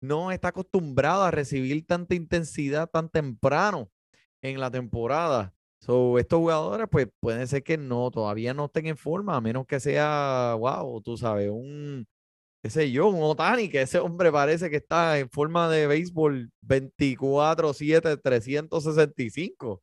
no 0.00 0.30
está 0.30 0.48
acostumbrado 0.48 1.22
a 1.24 1.30
recibir 1.32 1.84
tanta 1.86 2.14
intensidad 2.14 2.88
tan 2.90 3.08
temprano 3.08 3.90
en 4.42 4.60
la 4.60 4.70
temporada. 4.70 5.54
So, 5.80 6.18
estos 6.18 6.38
jugadores, 6.38 6.86
pues 6.90 7.08
pueden 7.20 7.46
ser 7.48 7.62
que 7.62 7.76
no, 7.78 8.10
todavía 8.10 8.54
no 8.54 8.66
estén 8.66 8.86
en 8.86 8.96
forma, 8.96 9.36
a 9.36 9.40
menos 9.40 9.66
que 9.66 9.80
sea, 9.80 10.54
wow, 10.58 11.00
tú 11.02 11.16
sabes, 11.16 11.50
un, 11.50 12.06
qué 12.66 12.70
sé 12.70 12.90
yo, 12.90 13.06
un 13.06 13.22
Otani, 13.22 13.68
que 13.68 13.82
ese 13.82 14.00
hombre 14.00 14.32
parece 14.32 14.68
que 14.68 14.76
está 14.76 15.20
en 15.20 15.30
forma 15.30 15.70
de 15.70 15.86
béisbol 15.86 16.50
24-7, 16.66 18.20
365. 18.20 19.82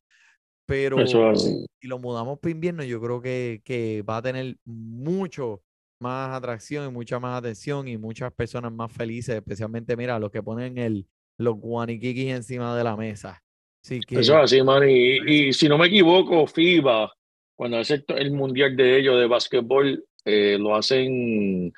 Pero 0.65 0.99
es 0.99 1.11
si 1.11 1.87
lo 1.87 1.99
mudamos 1.99 2.39
para 2.39 2.51
invierno, 2.51 2.83
yo 2.83 2.99
creo 2.99 3.21
que, 3.21 3.61
que 3.63 4.01
va 4.01 4.17
a 4.17 4.21
tener 4.21 4.57
mucho 4.65 5.61
más 6.01 6.35
atracción 6.35 6.89
y 6.89 6.91
mucha 6.91 7.19
más 7.19 7.37
atención 7.37 7.87
y 7.87 7.97
muchas 7.97 8.33
personas 8.33 8.73
más 8.73 8.91
felices, 8.91 9.35
especialmente, 9.35 9.95
mira, 9.95 10.19
los 10.19 10.29
que 10.29 10.43
ponen 10.43 10.77
el, 10.77 11.07
los 11.37 11.55
guaniquiquis 11.55 12.33
encima 12.33 12.75
de 12.75 12.83
la 12.83 12.97
mesa. 12.97 13.41
Así 13.81 14.01
que, 14.01 14.19
Eso 14.19 14.37
es 14.37 14.43
así, 14.43 14.61
man. 14.61 14.83
Y, 14.89 15.47
y 15.47 15.53
si 15.53 15.69
no 15.69 15.77
me 15.77 15.87
equivoco, 15.87 16.45
FIBA, 16.47 17.13
cuando 17.55 17.77
hace 17.77 18.03
el 18.09 18.31
mundial 18.31 18.75
de 18.75 18.99
ellos 18.99 19.17
de 19.17 19.27
básquetbol, 19.27 20.03
eh, 20.25 20.57
lo 20.59 20.75
hacen 20.75 21.73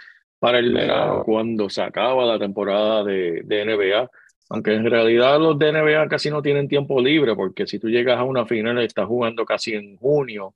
para 0.46 0.60
el 0.60 0.72
verano, 0.72 1.24
cuando 1.24 1.68
se 1.72 1.82
acaba 1.82 2.24
la 2.24 2.38
temporada 2.38 3.04
de, 3.04 3.42
de 3.46 3.66
NBA. 3.66 4.12
Aunque 4.52 4.76
en 4.76 4.86
realidad 4.86 5.40
los 5.40 5.58
de 5.58 5.72
NBA 5.72 6.08
casi 6.08 6.30
no 6.30 6.44
tienen 6.44 6.68
tiempo 6.68 7.02
libre, 7.02 7.36
porque 7.36 7.66
si 7.66 7.80
tú 7.80 7.90
llegas 7.90 8.20
a 8.20 8.24
una 8.24 8.46
final, 8.46 8.78
estás 8.78 9.08
jugando 9.08 9.44
casi 9.44 9.74
en 9.74 9.98
junio, 9.98 10.54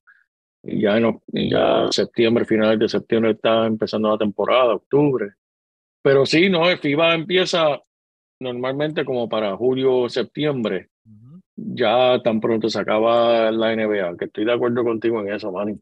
y 0.62 0.82
ya 0.82 0.98
en 0.98 1.20
ya 1.32 1.88
septiembre, 1.90 2.46
finales 2.46 2.78
de 2.78 2.88
septiembre 2.88 3.32
está 3.32 3.66
empezando 3.66 4.12
la 4.12 4.20
temporada, 4.20 4.76
octubre. 4.76 5.32
Pero 6.04 6.24
sí, 6.28 6.52
no, 6.52 6.70
el 6.70 6.78
FIBA 6.78 7.16
empieza 7.16 7.82
normalmente 8.40 9.04
como 9.04 9.28
para 9.28 9.58
julio 9.58 10.02
o 10.02 10.10
septiembre, 10.10 10.90
Ujú. 11.04 11.40
ya 11.56 12.22
tan 12.22 12.40
pronto 12.40 12.70
se 12.70 12.80
acaba 12.80 13.50
la 13.50 13.74
NBA, 13.74 14.18
que 14.18 14.26
estoy 14.26 14.46
de 14.46 14.54
acuerdo 14.54 14.84
contigo 14.84 15.20
en 15.22 15.34
eso, 15.34 15.52
Manny. 15.52 15.80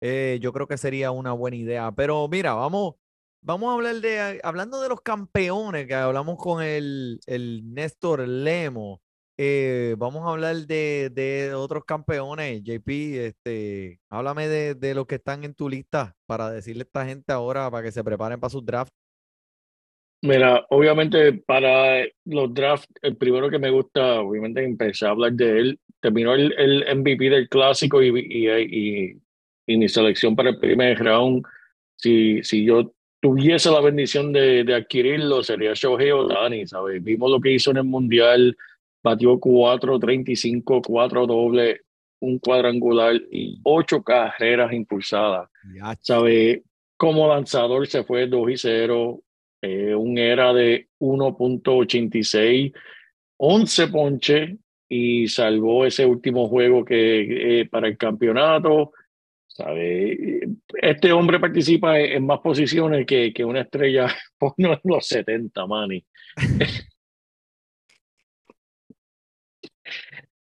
Eh, 0.00 0.38
yo 0.40 0.52
creo 0.52 0.66
que 0.68 0.78
sería 0.78 1.10
una 1.10 1.32
buena 1.32 1.56
idea. 1.56 1.92
Pero 1.92 2.28
mira, 2.28 2.54
vamos, 2.54 2.94
vamos 3.42 3.70
a 3.70 3.74
hablar 3.74 3.96
de, 3.96 4.40
hablando 4.42 4.80
de 4.80 4.88
los 4.88 5.00
campeones, 5.00 5.86
que 5.86 5.94
hablamos 5.94 6.36
con 6.38 6.62
el, 6.62 7.20
el 7.26 7.62
Néstor 7.74 8.26
Lemo. 8.28 9.00
eh, 9.36 9.94
vamos 9.98 10.26
a 10.26 10.30
hablar 10.32 10.56
de, 10.66 11.10
de 11.12 11.54
otros 11.54 11.84
campeones. 11.84 12.62
JP, 12.64 12.88
este, 13.26 14.00
háblame 14.10 14.48
de, 14.48 14.74
de 14.74 14.94
los 14.94 15.06
que 15.06 15.16
están 15.16 15.44
en 15.44 15.54
tu 15.54 15.68
lista 15.68 16.16
para 16.26 16.50
decirle 16.50 16.82
a 16.82 16.84
esta 16.84 17.06
gente 17.06 17.32
ahora 17.32 17.70
para 17.70 17.84
que 17.84 17.92
se 17.92 18.02
preparen 18.04 18.40
para 18.40 18.50
sus 18.50 18.64
drafts. 18.64 18.92
Mira, 20.20 20.66
obviamente 20.70 21.32
para 21.46 22.04
los 22.24 22.52
drafts, 22.52 22.88
el 23.02 23.16
primero 23.16 23.48
que 23.50 23.58
me 23.60 23.70
gusta, 23.70 24.20
obviamente 24.20 24.64
empecé 24.64 25.06
a 25.06 25.10
hablar 25.10 25.32
de 25.34 25.60
él, 25.60 25.80
terminó 26.00 26.34
el, 26.34 26.52
el 26.58 26.98
MVP 26.98 27.30
del 27.30 27.48
clásico 27.48 28.02
y, 28.02 28.08
y, 28.08 28.48
y, 28.50 29.22
y 29.68 29.76
mi 29.76 29.88
selección 29.88 30.34
para 30.34 30.50
el 30.50 30.58
primer 30.58 30.98
round, 30.98 31.44
si, 31.94 32.42
si 32.42 32.64
yo 32.64 32.92
tuviese 33.20 33.70
la 33.70 33.80
bendición 33.80 34.32
de, 34.32 34.64
de 34.64 34.74
adquirirlo, 34.74 35.42
sería 35.42 35.74
Shohei 35.74 36.10
Ohtani, 36.10 36.66
¿sabes? 36.66 37.04
Vimos 37.04 37.30
lo 37.30 37.40
que 37.40 37.52
hizo 37.52 37.70
en 37.70 37.76
el 37.76 37.84
Mundial, 37.84 38.56
batió 39.02 39.38
4.35, 39.38 40.82
4 40.86 41.26
doble, 41.26 41.82
un 42.20 42.38
cuadrangular 42.38 43.14
y 43.30 43.60
8 43.62 44.02
carreras 44.02 44.72
impulsadas. 44.72 45.50
Ya, 45.74 45.96
¿Sabe? 46.00 46.62
Como 46.96 47.28
lanzador 47.28 47.86
se 47.86 48.04
fue 48.04 48.26
2 48.26 48.50
y 48.50 48.56
0, 48.56 49.20
eh, 49.60 49.94
un 49.94 50.16
era 50.16 50.54
de 50.54 50.88
1.86, 50.98 52.72
11 53.36 53.88
ponches 53.88 54.56
y 54.88 55.28
salvó 55.28 55.84
ese 55.84 56.06
último 56.06 56.48
juego 56.48 56.86
que 56.86 57.60
eh, 57.60 57.66
para 57.66 57.88
el 57.88 57.98
campeonato. 57.98 58.92
¿Sabe? 59.58 60.40
Este 60.80 61.10
hombre 61.10 61.40
participa 61.40 61.98
en, 61.98 62.24
más 62.24 62.38
posiciones 62.38 63.04
que, 63.04 63.32
que 63.32 63.44
una 63.44 63.62
estrella 63.62 64.06
porno 64.38 64.74
en 64.74 64.80
los 64.84 65.04
70, 65.08 65.66
Manny. 65.66 66.04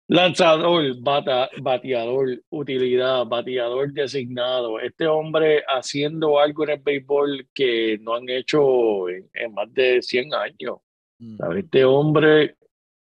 Lanzador, 0.09 0.95
bata, 1.01 1.49
bateador, 1.59 2.39
utilidad, 2.49 3.25
bateador 3.25 3.91
designado. 3.93 4.79
Este 4.79 5.07
hombre 5.07 5.63
haciendo 5.67 6.39
algo 6.39 6.65
en 6.65 6.69
el 6.69 6.79
béisbol 6.79 7.47
que 7.51 7.97
no 8.01 8.13
han 8.13 8.29
hecho 8.29 9.09
en, 9.09 9.27
en 9.33 9.53
más 9.55 9.73
de 9.73 10.03
100 10.03 10.35
años. 10.35 10.77
ujú. 11.19 11.35
¿sabes? 11.37 11.63
Este 11.63 11.83
hombre 11.83 12.43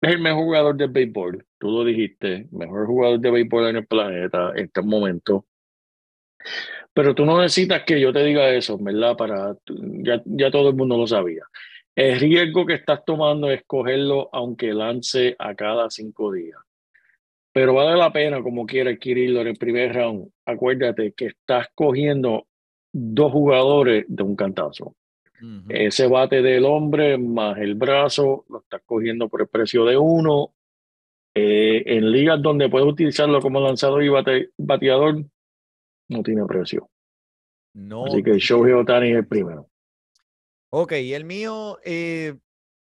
es 0.01 0.11
el 0.11 0.21
mejor 0.21 0.45
jugador 0.45 0.75
del 0.75 0.89
béisbol. 0.89 1.45
Tú 1.59 1.71
lo 1.71 1.85
dijiste, 1.85 2.47
mejor 2.51 2.87
jugador 2.87 3.21
de 3.21 3.31
béisbol 3.31 3.69
en 3.69 3.77
el 3.77 3.87
planeta 3.87 4.53
en 4.55 4.65
este 4.65 4.81
momento. 4.81 5.48
Pero 6.93 7.15
tú 7.15 7.25
no 7.25 7.41
necesitas 7.41 7.85
que 7.85 8.01
yo 8.01 8.13
te 8.13 8.25
diga 8.25 8.49
eso, 8.51 8.77
¿verdad? 8.79 9.17
Para, 9.17 9.57
ya, 9.67 10.21
ya 10.25 10.51
todo 10.51 10.71
el 10.71 10.77
mundo 10.77 10.97
lo 10.97 11.07
sabía. 11.07 11.45
El 11.95 12.19
riesgo 12.19 12.65
que 12.65 12.75
estás 12.75 13.05
tomando 13.05 13.51
es 13.51 13.63
cogerlo 13.67 14.29
aunque 14.33 14.73
lance 14.73 15.35
a 15.39 15.55
cada 15.55 15.91
cinco 15.91 16.33
días. 16.33 16.59
Pero 17.53 17.75
vale 17.75 17.97
la 17.97 18.13
pena 18.13 18.43
como 18.43 18.67
quiera 18.67 18.91
adquirirlo 18.91 19.41
en 19.41 19.49
el 19.49 19.57
primer 19.57 19.95
round. 19.95 20.29
Acuérdate 20.47 21.13
que 21.13 21.27
estás 21.27 21.69
cogiendo 21.75 22.47
dos 22.93 23.33
jugadores 23.33 24.05
de 24.09 24.23
un 24.23 24.37
cantazo. 24.37 24.95
Ujú. 25.41 25.65
Ese 25.69 26.07
bate 26.07 26.43
del 26.43 26.65
hombre 26.65 27.19
más 27.19 27.59
el 27.59 27.75
brazo 27.75 28.45
lo 28.49 28.61
estás 28.61 28.83
cogiendo 28.87 29.29
por 29.29 29.41
el 29.43 29.49
precio 29.49 29.85
de 29.85 29.97
uno. 29.97 30.53
Eh, 31.35 31.83
en 31.87 32.11
ligas 32.11 32.41
donde 32.43 32.69
puedes 32.69 32.89
utilizarlo 32.89 33.41
como 33.41 33.61
lanzador 33.61 34.03
y 34.03 34.09
bate- 34.09 34.51
bateador, 34.57 35.25
no 36.09 36.23
tiene 36.23 36.45
precio. 36.47 36.89
No 37.75 38.07
Así 38.07 38.23
que 38.23 38.39
Shohei 38.39 38.73
Ohtani 38.73 39.11
es 39.11 39.17
el 39.19 39.27
primero. 39.27 39.69
Ok, 40.71 40.93
el 40.93 41.25
mío 41.25 41.79
eh, 41.85 42.37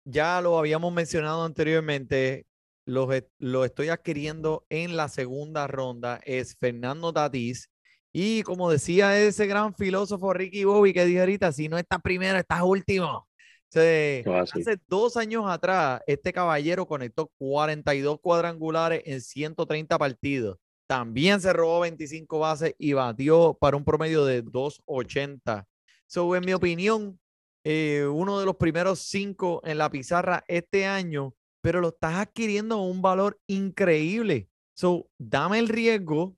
ya 0.04 0.40
lo 0.40 0.58
habíamos 0.58 0.92
mencionado 0.92 1.44
anteriormente, 1.44 2.46
lo, 2.86 3.08
lo 3.38 3.64
estoy 3.64 3.88
adquiriendo 3.88 4.66
en 4.68 4.96
la 4.96 5.08
segunda 5.08 5.66
ronda, 5.66 6.20
es 6.24 6.56
Fernando 6.56 7.12
Tatís. 7.12 7.70
Y 8.12 8.42
como 8.42 8.70
decía 8.70 9.18
ese 9.20 9.46
gran 9.46 9.74
filósofo 9.74 10.32
Ricky 10.32 10.64
Bobby 10.64 10.92
que 10.92 11.04
dijo 11.04 11.20
ahorita, 11.20 11.52
si 11.52 11.68
no 11.68 11.78
estás 11.78 12.00
primero, 12.02 12.38
estás 12.38 12.62
último. 12.62 13.28
Se- 13.68 14.24
así. 14.34 14.60
hace 14.60 14.78
dos 14.88 15.16
años 15.16 15.44
atrás, 15.46 16.02
este 16.08 16.32
caballero 16.32 16.86
conectó 16.86 17.30
42 17.38 18.18
cuadrangulares 18.20 19.02
en 19.04 19.20
130 19.20 19.96
partidos. 19.96 20.58
También 20.90 21.40
se 21.40 21.52
robó 21.52 21.78
25 21.78 22.40
bases 22.40 22.74
y 22.76 22.94
batió 22.94 23.56
para 23.60 23.76
un 23.76 23.84
promedio 23.84 24.24
de 24.24 24.42
280. 24.42 25.64
So, 26.08 26.34
en 26.34 26.44
mi 26.44 26.52
opinión, 26.52 27.20
eh, 27.62 28.08
uno 28.12 28.40
de 28.40 28.44
los 28.44 28.56
primeros 28.56 28.98
cinco 28.98 29.60
en 29.62 29.78
la 29.78 29.88
pizarra 29.88 30.42
este 30.48 30.86
año, 30.86 31.32
pero 31.62 31.80
lo 31.80 31.90
estás 31.90 32.14
adquiriendo 32.16 32.78
un 32.78 33.02
valor 33.02 33.38
increíble. 33.46 34.48
So, 34.74 35.08
dame 35.16 35.60
el 35.60 35.68
riesgo, 35.68 36.36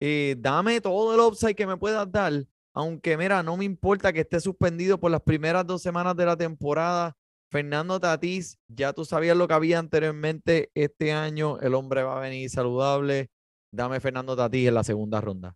eh, 0.00 0.36
dame 0.38 0.82
todo 0.82 1.14
el 1.14 1.20
upside 1.20 1.54
que 1.54 1.66
me 1.66 1.78
puedas 1.78 2.12
dar, 2.12 2.44
aunque 2.74 3.16
mira, 3.16 3.42
no 3.42 3.56
me 3.56 3.64
importa 3.64 4.12
que 4.12 4.20
esté 4.20 4.38
suspendido 4.38 5.00
por 5.00 5.10
las 5.10 5.22
primeras 5.22 5.66
dos 5.66 5.80
semanas 5.80 6.14
de 6.14 6.26
la 6.26 6.36
temporada. 6.36 7.16
Fernando 7.50 7.98
Tatís, 7.98 8.58
ya 8.68 8.92
tú 8.92 9.06
sabías 9.06 9.34
lo 9.34 9.48
que 9.48 9.54
había 9.54 9.78
anteriormente 9.78 10.70
este 10.74 11.12
año, 11.12 11.58
el 11.60 11.72
hombre 11.72 12.02
va 12.02 12.18
a 12.18 12.20
venir 12.20 12.50
saludable. 12.50 13.30
Dame 13.70 14.00
Fernando 14.00 14.36
Tatís 14.36 14.68
en 14.68 14.74
la 14.74 14.84
segunda 14.84 15.20
ronda. 15.20 15.54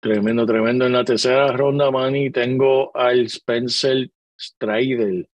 Tremendo, 0.00 0.44
tremendo. 0.44 0.86
En 0.86 0.92
la 0.92 1.04
tercera 1.04 1.52
ronda, 1.52 1.90
Manny, 1.90 2.30
tengo 2.30 2.94
al 2.94 3.26
Spencer 3.26 4.10
Strider, 4.38 5.28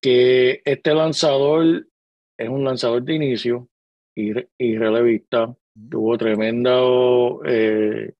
que 0.00 0.60
este 0.64 0.94
lanzador 0.94 1.86
es 2.36 2.48
un 2.48 2.64
lanzador 2.64 3.02
de 3.02 3.14
inicio 3.14 3.68
y, 4.14 4.32
y 4.58 4.76
relevista. 4.76 5.54
Tuvo 5.90 6.18
tremendo 6.18 7.40
eh, 7.46 8.12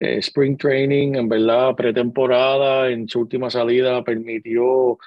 eh, 0.00 0.18
spring 0.18 0.56
training, 0.56 1.16
en 1.16 1.28
verdad, 1.28 1.74
pretemporada. 1.76 2.90
En 2.90 3.06
su 3.08 3.20
última 3.20 3.50
salida 3.50 4.02
permitió 4.02 4.98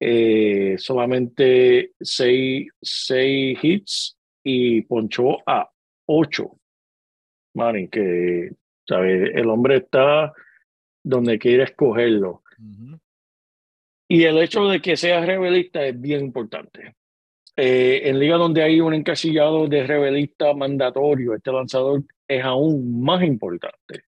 eh, 0.00 0.74
solamente 0.78 1.92
seis, 2.00 2.68
seis 2.82 3.58
hits 3.62 4.16
y 4.42 4.82
ponchó 4.82 5.38
a 5.46 5.71
ocho. 6.06 6.58
Manny, 7.54 7.88
que 7.88 8.50
¿sabes? 8.86 9.30
el 9.34 9.48
hombre 9.48 9.78
está 9.78 10.32
donde 11.04 11.38
quiere 11.38 11.64
escogerlo. 11.64 12.42
Y 14.08 14.24
el 14.24 14.38
hecho 14.38 14.68
de 14.68 14.80
que 14.80 14.96
sea 14.96 15.24
rebelista 15.24 15.84
es 15.84 15.98
bien 16.00 16.20
importante. 16.20 16.94
Eh, 17.56 18.02
en 18.04 18.18
liga 18.18 18.36
donde 18.36 18.62
hay 18.62 18.80
un 18.80 18.94
encasillado 18.94 19.66
de 19.68 19.86
rebelista 19.86 20.54
mandatorio, 20.54 21.34
este 21.34 21.52
lanzador 21.52 22.02
es 22.26 22.42
aún 22.44 23.02
más 23.02 23.22
importante. 23.22 24.04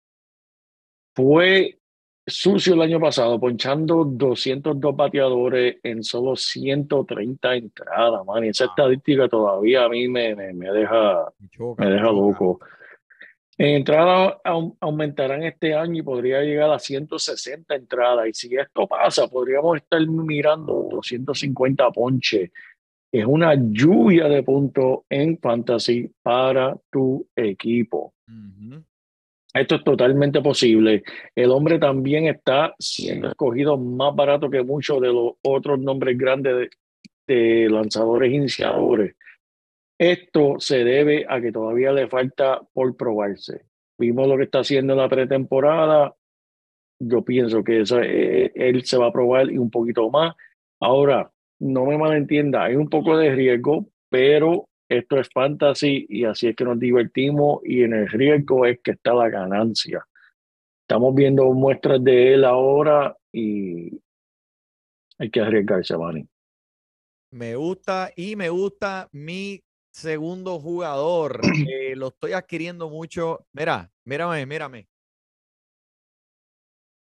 Fue 1.14 1.78
sucio 2.26 2.74
el 2.74 2.82
año 2.82 3.00
pasado, 3.00 3.38
ponchando 3.40 4.04
202 4.04 4.96
bateadores 4.96 5.76
en 5.82 6.02
solo 6.04 6.36
130 6.36 7.54
entradas, 7.56 8.24
man. 8.24 8.44
Y 8.44 8.48
esa 8.48 8.64
Wow. 8.66 8.70
estadística 8.72 9.28
todavía 9.28 9.84
a 9.84 9.88
mí 9.88 10.08
me, 10.08 10.34
me, 10.36 10.52
me 10.52 10.70
deja, 10.70 11.26
Me 11.38 11.48
choca, 11.48 11.82
me 11.84 11.90
me 11.90 11.94
deja 11.96 12.06
choca. 12.06 12.16
loco. 12.20 12.60
En 13.58 13.76
entrada 13.76 14.40
au- 14.44 14.76
aumentarán 14.80 15.42
este 15.42 15.74
año 15.74 15.98
y 15.98 16.02
podría 16.02 16.40
llegar 16.42 16.70
a 16.70 16.78
160 16.78 17.74
entradas. 17.74 18.26
Y 18.28 18.32
si 18.32 18.56
esto 18.56 18.86
pasa, 18.86 19.28
podríamos 19.28 19.76
estar 19.76 20.00
mirando 20.06 20.88
250 20.90 21.90
ponches. 21.90 22.50
Es 23.12 23.26
una 23.26 23.54
lluvia 23.54 24.26
de 24.28 24.42
puntos 24.42 25.00
en 25.10 25.38
fantasy 25.38 26.10
para 26.22 26.74
tu 26.90 27.28
equipo. 27.36 28.14
Esto 29.54 29.76
es 29.76 29.84
totalmente 29.84 30.40
posible. 30.40 31.02
El 31.34 31.50
hombre 31.50 31.78
también 31.78 32.26
está 32.26 32.74
siendo 32.78 33.28
escogido 33.28 33.76
más 33.76 34.14
barato 34.14 34.48
que 34.48 34.62
muchos 34.62 35.00
de 35.00 35.08
los 35.08 35.34
otros 35.42 35.78
nombres 35.78 36.16
grandes 36.16 36.70
de, 37.26 37.34
de 37.34 37.68
lanzadores 37.68 38.32
iniciadores. 38.32 39.14
Esto 39.98 40.56
se 40.58 40.84
debe 40.84 41.26
a 41.28 41.40
que 41.40 41.52
todavía 41.52 41.92
le 41.92 42.08
falta 42.08 42.60
por 42.72 42.96
probarse. 42.96 43.66
Vimos 43.98 44.26
lo 44.26 44.36
que 44.36 44.44
está 44.44 44.60
haciendo 44.60 44.94
en 44.94 44.98
la 44.98 45.08
pretemporada. 45.08 46.16
Yo 46.98 47.22
pienso 47.22 47.62
que 47.62 47.82
eso, 47.82 48.00
eh, 48.00 48.52
él 48.54 48.84
se 48.84 48.96
va 48.96 49.08
a 49.08 49.12
probar 49.12 49.50
y 49.50 49.58
un 49.58 49.70
poquito 49.70 50.10
más. 50.10 50.34
Ahora, 50.80 51.30
no 51.60 51.84
me 51.84 51.96
malentienda, 51.96 52.64
hay 52.64 52.74
un 52.74 52.88
poco 52.88 53.16
de 53.16 53.32
riesgo, 53.32 53.86
pero 54.10 54.68
esto 54.98 55.18
es 55.18 55.28
fantasy 55.28 56.06
y 56.08 56.24
así 56.24 56.48
es 56.48 56.56
que 56.56 56.64
nos 56.64 56.78
divertimos 56.78 57.60
y 57.64 57.82
en 57.82 57.94
el 57.94 58.08
riesgo 58.08 58.66
es 58.66 58.80
que 58.82 58.92
está 58.92 59.14
la 59.14 59.28
ganancia. 59.28 60.06
Estamos 60.82 61.14
viendo 61.14 61.50
muestras 61.52 62.02
de 62.02 62.34
él 62.34 62.44
ahora 62.44 63.16
y 63.32 64.00
Hay 65.18 65.30
que 65.30 65.40
arriesgarse, 65.40 65.96
Manny. 65.96 66.26
Me 67.32 67.56
gusta 67.56 68.10
y 68.14 68.36
me 68.36 68.48
gusta 68.50 69.08
mi 69.12 69.62
segundo 69.92 70.58
jugador. 70.58 71.40
Eh, 71.68 71.96
lo 71.96 72.08
estoy 72.08 72.32
adquiriendo 72.32 72.88
mucho. 72.88 73.46
Mira, 73.52 73.90
mírame, 74.04 74.46
mírame. 74.46 74.88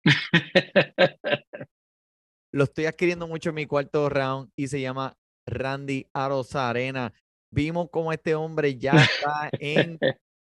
Lo 2.55 2.65
estoy 2.65 2.85
adquiriendo 2.85 3.27
mucho 3.27 3.49
en 3.49 3.55
mi 3.55 3.67
cuarto 3.67 4.11
round 4.11 4.51
y 4.57 4.69
se 4.69 4.81
llama 4.81 5.17
Randy 5.47 6.07
Arozarena. 6.13 7.15
Vimos 7.53 7.89
cómo 7.93 8.13
este 8.13 8.35
hombre 8.35 8.77
ya 8.77 8.93
está 9.05 9.51
en, 9.61 9.99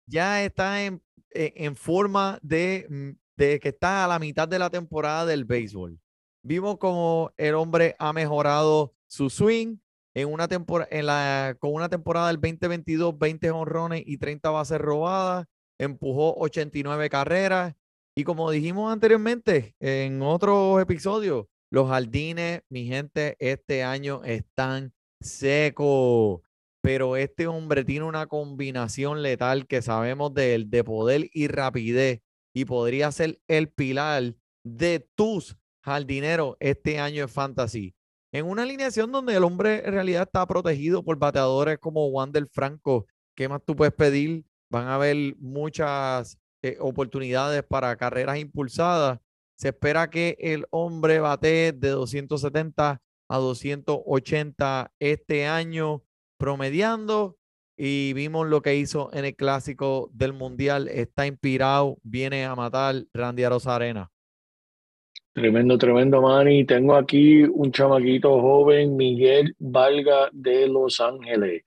ya 0.05 0.43
está 0.43 0.84
en, 0.84 1.01
en- 1.32 1.53
en 1.55 1.76
forma 1.76 2.38
de, 2.41 2.86
mm, 2.89 3.10
de 3.38 3.60
que 3.60 3.70
está 3.70 4.05
a 4.05 4.08
la 4.08 4.20
mitad 4.20 4.47
de 4.47 4.60
la 4.60 4.70
temporada 4.70 5.26
del 5.26 5.45
béisbol. 5.45 5.99
Vimos 6.43 6.78
como 6.78 7.32
el 7.38 7.55
hombre 7.55 7.95
ha 7.99 8.14
mejorado 8.14 8.93
su 9.08 9.30
swing 9.30 9.78
en 10.16 10.32
una 10.32 10.47
temporada, 10.47 10.89
en 10.91 11.05
la, 11.05 11.55
con 11.60 11.74
una 11.74 11.89
temporada 11.89 12.28
del 12.28 12.38
2022, 12.38 13.18
20 13.18 13.51
honrones 13.51 14.03
y 14.05 14.18
30 14.18 14.49
bases 14.49 14.80
robadas, 14.80 15.45
empujó 15.80 16.36
89 16.39 17.10
carreras 17.10 17.76
y 18.16 18.24
como 18.24 18.49
dijimos 18.49 18.91
anteriormente 18.91 19.76
en 19.80 20.22
otros 20.24 20.82
episodios, 20.82 21.45
los 21.72 21.88
jardines, 21.89 22.62
mi 22.70 22.86
gente, 22.88 23.36
este 23.39 23.84
año 23.84 24.24
están 24.24 24.93
secos. 25.22 26.41
Pero 26.82 27.18
este 27.18 27.48
hombre 27.48 27.84
tiene 27.84 28.06
una 28.06 28.28
combinación 28.28 29.22
letal 29.22 29.68
que 29.68 29.82
sabemos 29.82 30.34
de 30.34 30.56
él, 30.56 30.70
de 30.70 30.84
poder 30.84 31.30
y 31.34 31.48
rapidez, 31.48 32.22
y 32.54 32.66
podría 32.66 33.12
ser 33.12 33.40
el 33.48 33.70
pilar 33.70 34.36
de 34.64 35.08
tus 35.16 35.58
jardineros 35.84 36.56
este 36.60 37.00
año 37.00 37.24
en 37.24 37.30
Fantasy. 37.30 37.96
En 38.34 38.46
una 38.46 38.64
alineación 38.64 39.12
donde 39.12 39.36
el 39.36 39.44
hombre 39.44 39.84
en 39.86 39.94
realidad 39.94 40.24
está 40.24 40.46
protegido 40.46 41.04
por 41.04 41.18
bateadores 41.18 41.78
como 41.80 42.08
Wander 42.08 42.48
Franco, 42.48 43.08
¿qué 43.36 43.48
más 43.48 43.62
tú 43.66 43.76
puedes 43.76 43.94
pedir? 43.94 44.46
Van 44.70 44.88
a 44.88 44.96
haber 44.96 45.36
muchas 45.38 46.38
eh, 46.62 46.78
oportunidades 46.80 47.64
para 47.64 47.96
carreras 47.96 48.38
impulsadas. 48.38 49.20
Se 49.56 49.70
espera 49.70 50.10
que 50.10 50.36
el 50.40 50.66
hombre 50.72 51.20
bate 51.20 51.72
de 51.72 51.90
270 51.90 53.02
a 53.30 53.38
280 53.38 54.92
este 55.00 55.48
año, 55.48 56.04
promediando. 56.38 57.38
Y 57.78 58.14
vimos 58.14 58.48
lo 58.48 58.62
que 58.62 58.76
hizo 58.76 59.12
en 59.14 59.26
el 59.26 59.36
clásico 59.36 60.10
del 60.14 60.34
Mundial. 60.34 60.88
Está 60.88 61.28
inspirado, 61.28 61.98
viene 62.02 62.46
a 62.46 62.56
matar 62.56 62.96
Randy 63.14 63.44
Arozarena. 63.44 64.10
Tremendo, 65.34 65.78
tremendo, 65.78 66.20
Manny. 66.20 66.66
Tengo 66.66 66.96
aquí 66.96 67.44
un 67.44 67.72
chamaquito 67.72 68.42
joven, 68.42 68.98
Miguel 68.98 69.56
Valga 69.60 70.30
de 70.32 70.68
Los 70.68 71.00
Ángeles. 71.00 71.64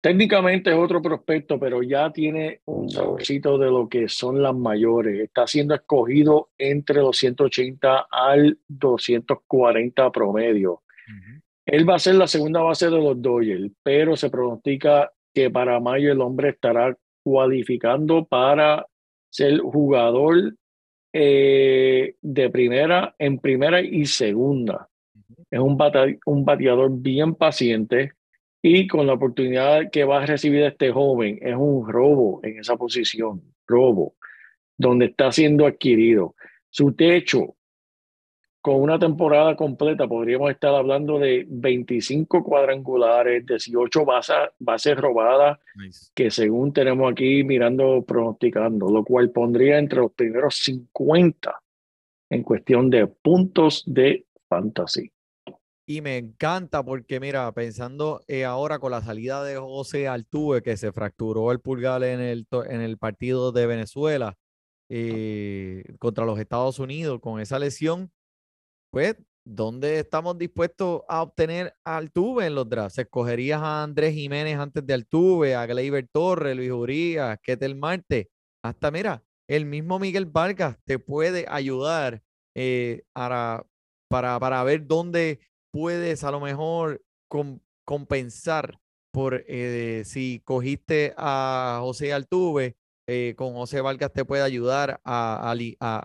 Técnicamente 0.00 0.70
es 0.70 0.76
otro 0.76 1.02
prospecto, 1.02 1.60
pero 1.60 1.82
ya 1.82 2.10
tiene 2.10 2.60
un 2.64 2.88
saborcito 2.88 3.58
de 3.58 3.66
lo 3.66 3.88
que 3.88 4.08
son 4.08 4.40
las 4.40 4.54
mayores. 4.54 5.20
Está 5.20 5.46
siendo 5.46 5.74
escogido 5.74 6.50
entre 6.56 7.02
los 7.02 7.18
180 7.18 8.06
al 8.10 8.58
240 8.68 10.10
promedio. 10.10 10.82
Él 11.66 11.88
va 11.88 11.96
a 11.96 11.98
ser 11.98 12.14
la 12.14 12.26
segunda 12.28 12.60
base 12.62 12.86
de 12.86 12.92
los 12.92 13.20
Dodgers, 13.20 13.70
pero 13.82 14.16
se 14.16 14.30
pronostica 14.30 15.10
que 15.34 15.50
para 15.50 15.80
mayo 15.80 16.12
el 16.12 16.20
hombre 16.20 16.50
estará 16.50 16.96
cualificando 17.24 18.24
para 18.24 18.86
ser 19.30 19.58
jugador 19.58 20.54
eh, 21.12 22.14
de 22.22 22.50
primera, 22.50 23.14
en 23.18 23.38
primera 23.38 23.80
y 23.80 24.06
segunda. 24.06 24.88
Es 25.50 25.58
un, 25.58 25.76
bata- 25.76 26.06
un 26.24 26.44
bateador 26.44 26.90
bien 26.92 27.34
paciente 27.34 28.12
y 28.62 28.86
con 28.86 29.06
la 29.06 29.14
oportunidad 29.14 29.90
que 29.90 30.04
va 30.04 30.22
a 30.22 30.26
recibir 30.26 30.62
este 30.62 30.92
joven, 30.92 31.38
es 31.42 31.54
un 31.56 31.88
robo 31.88 32.40
en 32.44 32.60
esa 32.60 32.76
posición, 32.76 33.42
robo, 33.66 34.14
donde 34.78 35.06
está 35.06 35.32
siendo 35.32 35.66
adquirido. 35.66 36.34
Su 36.70 36.92
techo, 36.92 37.55
con 38.66 38.82
una 38.82 38.98
temporada 38.98 39.54
completa, 39.54 40.08
podríamos 40.08 40.50
estar 40.50 40.74
hablando 40.74 41.20
de 41.20 41.46
25 41.48 42.42
cuadrangulares, 42.42 43.46
18 43.46 44.04
bases, 44.04 44.36
bases 44.58 44.96
robadas, 44.96 45.60
que 46.12 46.32
según 46.32 46.72
tenemos 46.72 47.12
aquí 47.12 47.44
mirando, 47.44 48.04
pronosticando, 48.04 48.90
lo 48.90 49.04
cual 49.04 49.30
pondría 49.30 49.78
entre 49.78 50.00
los 50.00 50.10
primeros 50.10 50.56
50 50.64 51.62
en 52.28 52.42
cuestión 52.42 52.90
de 52.90 53.06
puntos 53.06 53.84
de 53.86 54.26
fantasy. 54.48 55.12
Y 55.86 56.00
me 56.00 56.16
encanta 56.16 56.82
porque, 56.82 57.20
mira, 57.20 57.52
pensando 57.52 58.20
eh, 58.26 58.44
ahora 58.44 58.80
con 58.80 58.90
la 58.90 59.00
salida 59.00 59.44
de 59.44 59.58
José 59.58 60.08
Altuve, 60.08 60.62
que 60.62 60.76
se 60.76 60.90
fracturó 60.90 61.52
el 61.52 61.60
pulgar 61.60 62.02
en 62.02 62.18
el, 62.18 62.48
en 62.68 62.80
el 62.80 62.98
partido 62.98 63.52
de 63.52 63.64
Venezuela 63.66 64.36
eh, 64.88 65.84
contra 66.00 66.24
los 66.24 66.40
Estados 66.40 66.80
Unidos, 66.80 67.20
con 67.20 67.38
esa 67.38 67.60
lesión, 67.60 68.10
pues, 68.90 69.16
¿dónde 69.44 69.98
estamos 70.00 70.38
dispuestos 70.38 71.02
a 71.08 71.22
obtener 71.22 71.74
a 71.84 71.96
Altuve 71.98 72.46
en 72.46 72.54
los 72.54 72.68
drafts? 72.68 72.98
¿Escogerías 72.98 73.60
a 73.62 73.82
Andrés 73.82 74.14
Jiménez 74.14 74.58
antes 74.58 74.86
de 74.86 74.94
Altuve, 74.94 75.54
a 75.54 75.66
Gleyber 75.66 76.08
Torres, 76.12 76.56
Luis 76.56 76.70
Urías, 76.72 77.38
Ketel 77.42 77.76
Marte? 77.76 78.30
Hasta, 78.64 78.90
mira, 78.90 79.22
el 79.48 79.66
mismo 79.66 79.98
Miguel 79.98 80.26
Vargas 80.26 80.76
te 80.84 80.98
puede 80.98 81.46
ayudar 81.48 82.22
eh, 82.54 83.02
para, 83.12 83.66
para, 84.08 84.38
para 84.40 84.62
ver 84.64 84.86
dónde 84.86 85.40
puedes 85.72 86.24
a 86.24 86.30
lo 86.30 86.40
mejor 86.40 87.02
com- 87.28 87.60
compensar 87.84 88.78
por 89.12 89.44
eh, 89.46 90.02
si 90.04 90.40
cogiste 90.44 91.14
a 91.16 91.78
José 91.82 92.12
Altuve, 92.12 92.76
eh, 93.08 93.34
con 93.36 93.54
José 93.54 93.80
Vargas 93.80 94.12
te 94.12 94.24
puede 94.24 94.42
ayudar 94.42 95.00
a, 95.04 95.52
a 95.52 95.54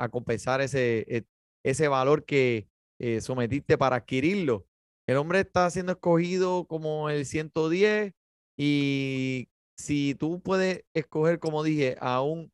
a- 0.03 0.09
compensar 0.09 0.61
ese, 0.61 1.05
eh, 1.07 1.23
ese 1.63 1.87
valor 1.87 2.25
que 2.25 2.67
eh, 3.01 3.21
sometiste 3.21 3.77
para 3.77 3.97
adquirirlo. 3.97 4.67
El 5.07 5.17
hombre 5.17 5.39
está 5.41 5.69
siendo 5.69 5.93
escogido 5.93 6.65
como 6.67 7.09
el 7.09 7.25
110 7.25 8.13
y 8.57 9.49
si 9.77 10.15
tú 10.15 10.41
puedes 10.41 10.85
escoger, 10.93 11.39
como 11.39 11.63
dije, 11.63 11.97
a 11.99 12.21
un 12.21 12.51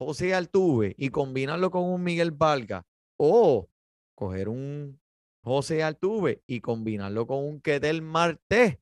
José 0.00 0.34
Altuve 0.34 0.94
y 0.98 1.10
combinarlo 1.10 1.70
con 1.70 1.84
un 1.84 2.02
Miguel 2.02 2.32
Vargas 2.32 2.84
o 3.18 3.68
coger 4.16 4.48
un 4.48 5.00
José 5.44 5.82
Altuve 5.84 6.42
y 6.46 6.60
combinarlo 6.60 7.26
con 7.26 7.38
un 7.44 7.60
Ketel 7.60 8.02
Marte. 8.02 8.80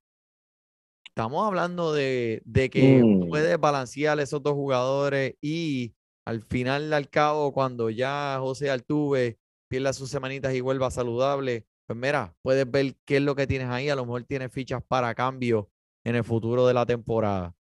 Estamos 1.09 1.47
hablando 1.47 1.93
de, 1.93 2.43
de 2.45 2.71
que 2.71 3.03
Mm. 3.03 3.29
puedes 3.31 3.59
balancear 3.59 4.19
esos 4.21 4.43
dos 4.43 4.53
jugadores 4.55 5.35
y 5.41 5.95
al 6.27 6.43
final 6.43 6.93
al 6.93 7.09
cabo, 7.09 7.53
cuando 7.53 7.89
ya 7.91 8.37
José 8.41 8.71
Altuve 8.71 9.39
pierda 9.69 9.93
sus 9.93 10.11
semanitas 10.11 10.55
y 10.55 10.61
vuelva 10.61 10.91
saludable, 10.91 11.67
pues 11.87 11.99
mira, 11.99 12.35
puedes 12.43 12.71
ver 12.71 12.97
qué 13.05 13.17
es 13.17 13.23
lo 13.23 13.35
que 13.35 13.47
tienes 13.47 13.69
ahí. 13.69 13.89
A 13.89 13.97
lo 13.97 14.05
mejor 14.05 14.25
tienes 14.25 14.53
fichas 14.53 14.83
para 14.87 15.15
cambio 15.15 15.71
en 16.05 16.17
el 16.17 16.25
futuro 16.25 16.67
de 16.67 16.75
la 16.75 16.85
temporada. 16.87 17.55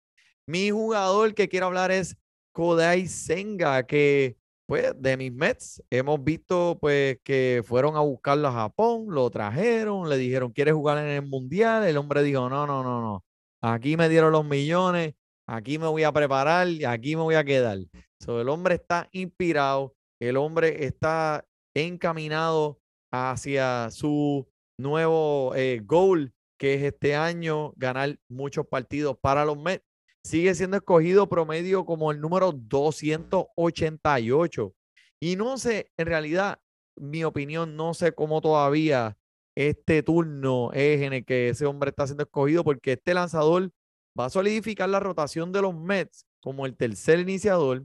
Mi 0.46 0.70
jugador 0.70 1.34
que 1.34 1.48
quiero 1.48 1.66
hablar 1.66 1.90
es 1.90 2.16
Kodai 2.52 3.06
Senga, 3.06 3.86
que 3.86 4.36
pues 4.66 4.94
de 4.96 5.16
mis 5.16 5.32
Mets 5.32 5.82
hemos 5.90 6.22
visto 6.24 6.78
pues 6.80 7.18
que 7.22 7.62
fueron 7.66 7.96
a 7.96 8.00
buscarlo 8.00 8.48
a 8.48 8.52
Japón, 8.52 9.06
lo 9.08 9.28
trajeron, 9.30 10.08
le 10.08 10.16
dijeron, 10.16 10.52
¿quieres 10.52 10.74
jugar 10.74 10.98
en 10.98 11.10
el 11.10 11.26
Mundial? 11.26 11.84
El 11.84 11.96
hombre 11.96 12.22
dijo, 12.22 12.48
no, 12.48 12.66
no, 12.66 12.82
no, 12.82 13.00
no. 13.00 13.24
Aquí 13.60 13.96
me 13.96 14.08
dieron 14.08 14.32
los 14.32 14.44
millones, 14.44 15.14
aquí 15.46 15.78
me 15.78 15.86
voy 15.86 16.04
a 16.04 16.12
preparar 16.12 16.68
y 16.68 16.84
aquí 16.84 17.16
me 17.16 17.22
voy 17.22 17.34
a 17.34 17.44
quedar. 17.44 17.78
So, 18.20 18.40
el 18.40 18.48
hombre 18.48 18.76
está 18.76 19.08
inspirado, 19.12 19.94
el 20.20 20.36
hombre 20.36 20.84
está 20.86 21.44
encaminado 21.74 22.80
hacia 23.12 23.90
su 23.90 24.48
nuevo 24.78 25.54
eh, 25.54 25.80
goal, 25.84 26.32
que 26.58 26.74
es 26.74 26.82
este 26.82 27.14
año 27.14 27.72
ganar 27.76 28.18
muchos 28.28 28.66
partidos 28.66 29.18
para 29.20 29.44
los 29.44 29.58
Mets 29.58 29.84
sigue 30.24 30.54
siendo 30.54 30.78
escogido 30.78 31.28
promedio 31.28 31.84
como 31.84 32.10
el 32.10 32.20
número 32.20 32.50
288. 32.52 34.74
Y 35.20 35.36
no 35.36 35.58
sé, 35.58 35.92
en 35.96 36.06
realidad, 36.06 36.58
mi 36.96 37.22
opinión, 37.24 37.76
no 37.76 37.94
sé 37.94 38.12
cómo 38.12 38.40
todavía 38.40 39.16
este 39.56 40.02
turno 40.02 40.72
es 40.72 41.02
en 41.02 41.12
el 41.12 41.24
que 41.24 41.50
ese 41.50 41.66
hombre 41.66 41.90
está 41.90 42.06
siendo 42.06 42.24
escogido, 42.24 42.64
porque 42.64 42.92
este 42.92 43.14
lanzador 43.14 43.70
va 44.18 44.24
a 44.26 44.30
solidificar 44.30 44.88
la 44.88 45.00
rotación 45.00 45.52
de 45.52 45.62
los 45.62 45.74
Mets 45.74 46.26
como 46.42 46.66
el 46.66 46.76
tercer 46.76 47.20
iniciador. 47.20 47.84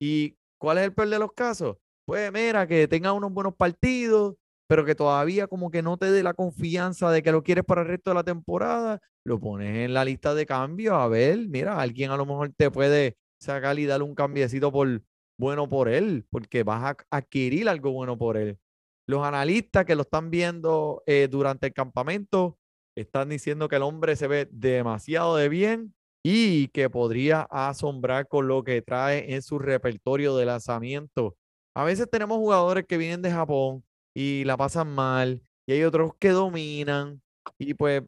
¿Y 0.00 0.36
cuál 0.58 0.78
es 0.78 0.84
el 0.84 0.94
peor 0.94 1.08
de 1.08 1.18
los 1.18 1.32
casos? 1.32 1.76
Pues 2.10 2.32
mira, 2.32 2.66
que 2.66 2.88
tenga 2.88 3.12
unos 3.12 3.32
buenos 3.32 3.54
partidos, 3.54 4.34
pero 4.66 4.84
que 4.84 4.96
todavía 4.96 5.46
como 5.46 5.70
que 5.70 5.80
no 5.80 5.96
te 5.96 6.10
dé 6.10 6.24
la 6.24 6.34
confianza 6.34 7.08
de 7.12 7.22
que 7.22 7.30
lo 7.30 7.44
quieres 7.44 7.62
para 7.64 7.82
el 7.82 7.86
resto 7.86 8.10
de 8.10 8.14
la 8.16 8.24
temporada, 8.24 8.98
lo 9.24 9.38
pones 9.38 9.76
en 9.76 9.94
la 9.94 10.04
lista 10.04 10.34
de 10.34 10.44
cambio, 10.44 10.96
a 10.96 11.06
ver, 11.06 11.38
mira, 11.48 11.80
alguien 11.80 12.10
a 12.10 12.16
lo 12.16 12.26
mejor 12.26 12.52
te 12.56 12.68
puede 12.68 13.16
sacar 13.40 13.78
y 13.78 13.86
darle 13.86 14.06
un 14.06 14.16
cambiecito 14.16 14.72
por 14.72 15.02
bueno 15.38 15.68
por 15.68 15.88
él, 15.88 16.26
porque 16.30 16.64
vas 16.64 16.82
a 16.82 16.96
adquirir 17.16 17.68
algo 17.68 17.92
bueno 17.92 18.18
por 18.18 18.36
él. 18.36 18.58
los 19.06 19.24
analistas 19.24 19.84
que 19.84 19.94
lo 19.94 20.02
están 20.02 20.30
viendo 20.32 21.04
eh, 21.06 21.28
durante 21.30 21.68
el 21.68 21.74
campamento 21.74 22.58
están 22.96 23.28
diciendo 23.28 23.68
que 23.68 23.76
el 23.76 23.82
hombre 23.82 24.16
se 24.16 24.26
ve 24.26 24.48
demasiado 24.50 25.36
de 25.36 25.48
bien 25.48 25.94
y 26.24 26.68
que 26.70 26.90
podría 26.90 27.42
asombrar 27.42 28.26
con 28.26 28.48
lo 28.48 28.64
que 28.64 28.82
trae 28.82 29.32
en 29.32 29.42
su 29.42 29.60
repertorio 29.60 30.36
de 30.36 30.46
lanzamiento. 30.46 31.36
A 31.80 31.84
veces 31.84 32.10
tenemos 32.10 32.36
jugadores 32.36 32.84
que 32.86 32.98
vienen 32.98 33.22
de 33.22 33.30
Japón 33.30 33.82
y 34.14 34.44
la 34.44 34.58
pasan 34.58 34.94
mal 34.94 35.42
y 35.66 35.72
hay 35.72 35.82
otros 35.82 36.12
que 36.18 36.28
dominan 36.28 37.22
y 37.58 37.72
pues 37.72 38.02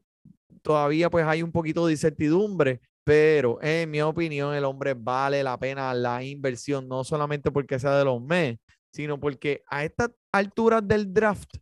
todavía 0.60 1.08
pues 1.08 1.24
hay 1.24 1.42
un 1.42 1.50
poquito 1.50 1.86
de 1.86 1.92
incertidumbre, 1.92 2.82
pero 3.02 3.58
en 3.62 3.90
mi 3.90 4.02
opinión 4.02 4.54
el 4.54 4.66
hombre 4.66 4.92
vale 4.92 5.42
la 5.42 5.58
pena 5.58 5.94
la 5.94 6.22
inversión, 6.22 6.86
no 6.86 7.02
solamente 7.02 7.50
porque 7.50 7.78
sea 7.78 7.96
de 7.96 8.04
los 8.04 8.20
mes, 8.20 8.58
sino 8.92 9.18
porque 9.18 9.62
a 9.68 9.86
estas 9.86 10.10
alturas 10.32 10.86
del 10.86 11.10
draft 11.10 11.56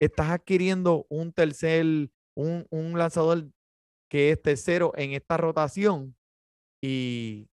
estás 0.00 0.30
adquiriendo 0.30 1.04
un 1.10 1.30
tercer, 1.30 1.84
un, 2.34 2.66
un 2.70 2.96
lanzador 2.96 3.50
que 4.08 4.30
es 4.30 4.40
tercero 4.40 4.92
en 4.96 5.12
esta 5.12 5.36
rotación 5.36 6.16
y 6.82 7.50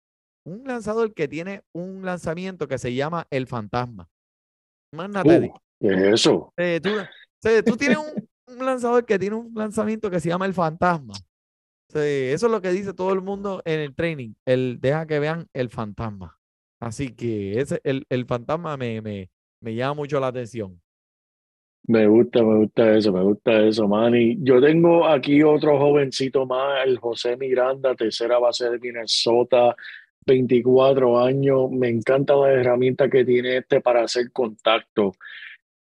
un 0.45 0.64
lanzador 0.64 1.14
que 1.14 1.28
tiene 1.28 1.62
un 1.72 2.05
lanzamiento 2.05 2.68
que 2.68 2.78
se 2.78 2.95
llama 2.95 3.26
el 3.30 3.47
fantasma. 3.47 4.09
Más 4.92 5.11
nada 5.11 5.24
Uh, 5.24 5.40
digo. 5.40 5.62
¿Qué 5.80 5.88
es 5.88 6.03
eso? 6.14 6.53
Eh, 6.57 6.80
tú, 6.80 7.76
tienes 7.76 7.99
un, 7.99 8.28
un 8.47 8.64
lanzador 8.64 9.05
que 9.05 9.18
tiene 9.18 9.36
un 9.36 9.53
lanzamiento 9.55 10.11
que 10.11 10.20
se 10.20 10.28
llama 10.28 10.47
el 10.47 10.55
fantasma. 10.55 11.14
Eso 11.88 12.47
es 12.47 12.53
lo 12.53 12.61
que 12.61 12.70
dice 12.70 12.92
todo 12.92 13.12
el 13.12 13.20
mundo 13.20 13.62
en 13.64 13.80
el 13.80 13.95
training. 13.95 14.34
El, 14.45 14.78
deja 14.80 15.07
que 15.07 15.18
vean 15.18 15.47
el 15.53 15.70
fantasma. 15.70 16.38
Así 16.80 17.14
que 17.14 17.61
ese, 17.61 17.80
el, 17.84 18.05
el 18.09 18.26
fantasma 18.26 18.76
me, 18.76 19.01
me, 19.01 19.30
me 19.61 19.74
llama 19.74 19.95
mucho 19.95 20.18
la 20.18 20.28
atención. 20.28 20.80
Me 21.86 22.07
gusta, 22.07 22.42
me 22.42 22.57
gusta 22.57 22.97
eso, 22.97 23.12
me 23.12 23.22
gusta 23.22 23.61
eso, 23.66 23.86
Manny. 23.86 24.38
Yo 24.40 24.61
tengo 24.61 25.07
aquí 25.07 25.42
otro 25.42 25.78
jovencito 25.78 26.47
más, 26.47 26.86
el 26.86 26.99
José 26.99 27.36
Miranda, 27.36 27.95
tercera 27.95 28.38
base 28.38 28.70
de 28.70 28.78
Minnesota, 28.78 29.76
24 30.27 31.20
años. 31.20 31.70
Me 31.70 31.89
encanta 31.89 32.35
la 32.37 32.53
herramienta 32.53 33.09
que 33.09 33.25
tiene 33.25 33.59
este 33.59 33.81
para 33.81 34.03
hacer 34.05 34.31
contacto. 34.33 35.12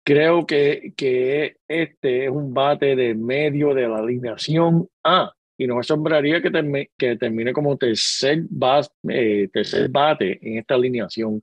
Creo 0.05 0.47
que, 0.47 0.93
que 0.97 1.57
este 1.69 2.25
es 2.25 2.31
un 2.31 2.53
bate 2.55 2.97
de 2.97 3.15
medio 3.15 3.75
de 3.75 3.87
la 3.89 3.99
alineación 3.99 4.89
A 5.05 5.33
y 5.59 5.67
no 5.67 5.75
me 5.75 5.81
asombraría 5.81 6.41
que, 6.41 6.51
termi- 6.51 6.89
que 6.97 7.17
termine 7.17 7.53
como 7.53 7.77
tercer, 7.77 8.45
bas- 8.49 8.91
eh, 9.09 9.49
tercer 9.53 9.91
bate 9.91 10.39
en 10.43 10.59
esta 10.59 10.75
alineación. 10.75 11.41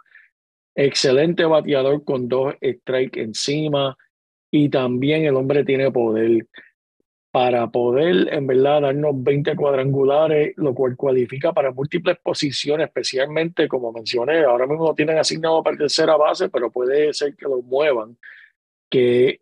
Excelente 0.75 1.45
bateador 1.45 2.03
con 2.03 2.27
dos 2.27 2.55
strikes 2.61 3.21
encima 3.21 3.95
y 4.51 4.69
también 4.69 5.25
el 5.25 5.35
hombre 5.35 5.63
tiene 5.63 5.91
poder 5.91 6.47
para 7.37 7.67
poder 7.67 8.33
en 8.33 8.47
verdad 8.47 8.81
darnos 8.81 9.11
20 9.23 9.55
cuadrangulares, 9.55 10.55
lo 10.57 10.73
cual 10.73 10.97
cualifica 10.97 11.53
para 11.53 11.71
múltiples 11.71 12.17
posiciones, 12.17 12.87
especialmente 12.87 13.67
como 13.67 13.91
mencioné, 13.91 14.43
ahora 14.43 14.65
mismo 14.65 14.87
lo 14.87 14.95
tienen 14.95 15.19
asignado 15.19 15.61
para 15.61 15.77
tercera 15.77 16.17
base, 16.17 16.49
pero 16.49 16.71
puede 16.71 17.13
ser 17.13 17.35
que 17.35 17.45
lo 17.45 17.61
muevan, 17.61 18.17
que 18.89 19.39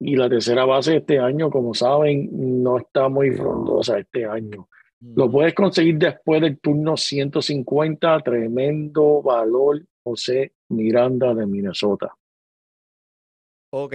y 0.00 0.16
la 0.16 0.30
tercera 0.30 0.64
base 0.64 0.96
este 0.96 1.18
año, 1.18 1.50
como 1.50 1.74
saben, 1.74 2.30
no 2.32 2.78
está 2.78 3.10
muy 3.10 3.32
frondosa 3.32 3.98
este 3.98 4.24
año. 4.24 4.70
Lo 5.14 5.30
puedes 5.30 5.52
conseguir 5.52 5.98
después 5.98 6.40
del 6.40 6.58
turno 6.58 6.96
150, 6.96 8.20
tremendo 8.20 9.20
valor, 9.20 9.82
José 10.02 10.54
Miranda 10.70 11.34
de 11.34 11.44
Minnesota. 11.44 12.10
Ok. 13.68 13.94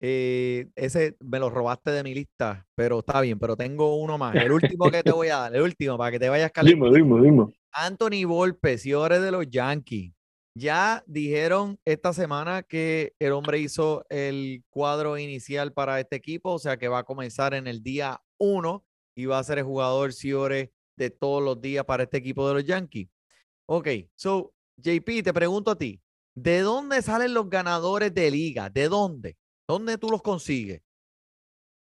Eh, 0.00 0.68
ese 0.76 1.16
me 1.20 1.38
lo 1.38 1.50
robaste 1.50 1.90
de 1.90 2.02
mi 2.02 2.14
lista, 2.14 2.66
pero 2.74 3.00
está 3.00 3.20
bien, 3.20 3.38
pero 3.38 3.56
tengo 3.56 3.96
uno 3.96 4.18
más. 4.18 4.34
El 4.34 4.52
último 4.78 4.90
que 4.90 5.02
te 5.02 5.10
voy 5.10 5.28
a 5.28 5.38
dar, 5.38 5.56
el 5.56 5.62
último, 5.62 5.98
para 5.98 6.12
que 6.12 6.18
te 6.18 6.28
vayas 6.28 6.52
Dime, 6.62 6.80
calentito. 6.80 6.94
dime, 6.94 7.22
dime. 7.22 7.46
Anthony 7.72 8.24
Volpe, 8.26 8.78
señores 8.78 9.22
de 9.22 9.30
los 9.30 9.48
Yankees. 9.48 10.12
Ya 10.54 11.04
dijeron 11.06 11.78
esta 11.84 12.12
semana 12.12 12.64
que 12.64 13.14
el 13.20 13.32
hombre 13.32 13.60
hizo 13.60 14.04
el 14.08 14.64
cuadro 14.70 15.16
inicial 15.16 15.72
para 15.72 16.00
este 16.00 16.16
equipo, 16.16 16.52
o 16.52 16.58
sea 16.58 16.76
que 16.76 16.88
va 16.88 17.00
a 17.00 17.04
comenzar 17.04 17.54
en 17.54 17.68
el 17.68 17.82
día 17.82 18.20
1 18.38 18.84
y 19.14 19.26
va 19.26 19.38
a 19.38 19.44
ser 19.44 19.58
el 19.58 19.64
jugador, 19.64 20.12
señores, 20.12 20.70
de 20.96 21.10
todos 21.10 21.42
los 21.42 21.60
días 21.60 21.84
para 21.84 22.04
este 22.04 22.16
equipo 22.18 22.48
de 22.48 22.54
los 22.54 22.64
Yankees. 22.64 23.08
Ok, 23.66 23.88
so, 24.16 24.52
JP, 24.76 25.22
te 25.22 25.32
pregunto 25.32 25.70
a 25.70 25.78
ti, 25.78 26.00
¿de 26.34 26.60
dónde 26.60 27.02
salen 27.02 27.34
los 27.34 27.48
ganadores 27.48 28.12
de 28.12 28.30
liga? 28.30 28.68
¿De 28.68 28.88
dónde? 28.88 29.36
¿Dónde 29.68 29.98
tú 29.98 30.08
los 30.08 30.22
consigues? 30.22 30.82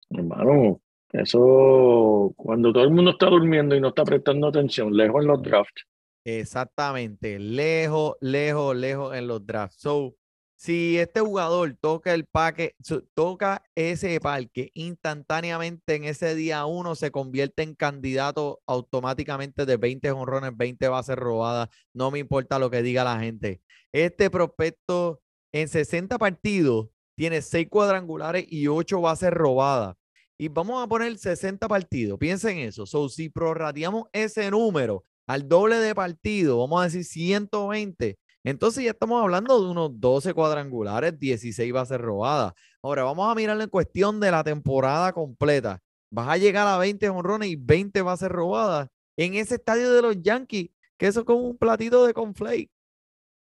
Hermano, 0.10 0.82
eso 1.14 2.34
cuando 2.36 2.74
todo 2.74 2.84
el 2.84 2.92
mundo 2.92 3.12
está 3.12 3.28
durmiendo 3.28 3.76
y 3.76 3.82
no 3.82 3.90
está 3.90 4.04
prestando 4.04 4.48
atención, 4.48 4.96
lejos 4.96 5.22
en 5.22 5.28
los 5.28 5.42
drafts. 5.42 5.86
Exactamente, 6.26 7.40
lejos, 7.40 8.18
lejos, 8.20 8.76
lejos 8.76 9.16
en 9.16 9.28
los 9.28 9.46
drafts. 9.46 9.80
So, 9.80 10.16
si 10.58 10.98
este 10.98 11.22
jugador 11.22 11.78
toca 11.80 12.14
el 12.14 12.26
parque, 12.26 12.76
toca 13.14 13.64
ese 13.76 14.20
parque 14.20 14.72
instantáneamente 14.74 15.96
en 15.96 16.04
ese 16.04 16.36
día 16.36 16.66
uno, 16.66 16.96
se 16.96 17.12
convierte 17.12 17.64
en 17.64 17.76
candidato 17.76 18.60
automáticamente 18.66 19.66
de 19.66 19.78
20 19.78 20.12
jonrones, 20.12 20.58
20 20.58 20.90
bases 20.90 21.16
robadas. 21.16 21.70
No 21.94 22.12
me 22.12 22.20
importa 22.20 22.60
lo 22.60 22.70
que 22.70 22.82
diga 22.82 23.06
la 23.06 23.20
gente. 23.20 23.62
Este 23.94 24.30
prospecto 24.30 25.22
en 25.54 25.70
60 25.70 26.18
partidos 26.18 26.90
tiene 27.18 27.42
6 27.42 27.68
cuadrangulares 27.70 28.46
y 28.48 28.68
8 28.68 29.02
bases 29.02 29.32
robadas. 29.32 29.96
Y 30.38 30.50
vamos 30.50 30.84
a 30.84 30.88
poner 30.88 31.18
60 31.18 31.68
partidos. 31.68 32.20
Piensen 32.20 32.60
eso. 32.60 32.86
So, 32.86 33.10
si 33.10 33.30
prorrateamos 33.30 34.06
ese 34.14 34.52
número 34.52 35.04
al 35.26 35.50
doble 35.50 35.78
de 35.78 35.96
partido, 35.96 36.60
vamos 36.60 36.80
a 36.80 36.84
decir 36.86 37.04
120, 37.04 38.18
entonces 38.44 38.84
ya 38.84 38.92
estamos 38.92 39.22
hablando 39.22 39.62
de 39.62 39.70
unos 39.70 40.00
12 40.00 40.34
cuadrangulares, 40.34 41.20
16 41.20 41.74
bases 41.74 41.98
robadas. 41.98 42.54
Ahora 42.82 43.04
vamos 43.04 43.30
a 43.30 43.36
mirarlo 43.36 43.64
en 43.64 43.70
cuestión 43.70 44.20
de 44.20 44.32
la 44.32 44.44
temporada 44.44 45.12
completa. 45.12 45.82
Vas 46.12 46.30
a 46.30 46.38
llegar 46.38 46.68
a 46.68 46.78
20 46.78 47.10
honrones 47.10 47.50
y 47.50 47.56
20 47.58 48.02
bases 48.04 48.30
robadas 48.30 48.88
en 49.18 49.34
ese 49.34 49.56
estadio 49.56 49.92
de 49.92 50.02
los 50.02 50.22
Yankees, 50.22 50.70
que 50.98 51.08
eso 51.08 51.22
es 51.22 51.26
como 51.26 51.42
un 51.42 51.58
platito 51.58 52.06
de 52.06 52.14
conflake. 52.14 52.72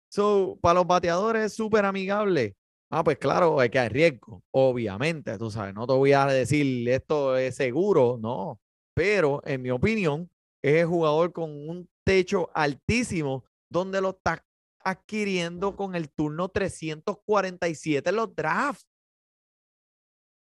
So, 0.10 0.58
para 0.62 0.76
los 0.76 0.88
bateadores 0.88 1.44
es 1.46 1.54
súper 1.54 1.86
amigable. 1.86 2.56
Ah, 2.92 3.04
pues 3.04 3.18
claro, 3.20 3.60
hay 3.60 3.70
que 3.70 3.78
hay 3.80 3.90
riesgo, 3.90 4.44
obviamente, 4.52 5.38
tú 5.38 5.52
sabes, 5.52 5.76
no 5.76 5.86
te 5.86 5.94
voy 5.94 6.12
a 6.14 6.26
decir 6.26 6.90
esto 6.90 7.38
es 7.38 7.56
seguro, 7.56 8.18
no, 8.20 8.60
pero 8.96 9.42
en 9.46 9.62
mi 9.62 9.70
opinión 9.70 10.30
es 10.64 10.82
el 10.82 10.88
jugador 10.88 11.32
con 11.32 11.52
un 11.52 11.88
techo 12.04 12.50
altísimo 12.56 13.46
donde 13.72 14.02
lo 14.02 14.10
está 14.10 14.44
adquiriendo 14.84 15.76
con 15.76 15.94
el 15.94 16.10
turno 16.10 16.50
347 16.50 18.10
en 18.10 18.16
los 18.16 18.36
drafts, 18.36 18.88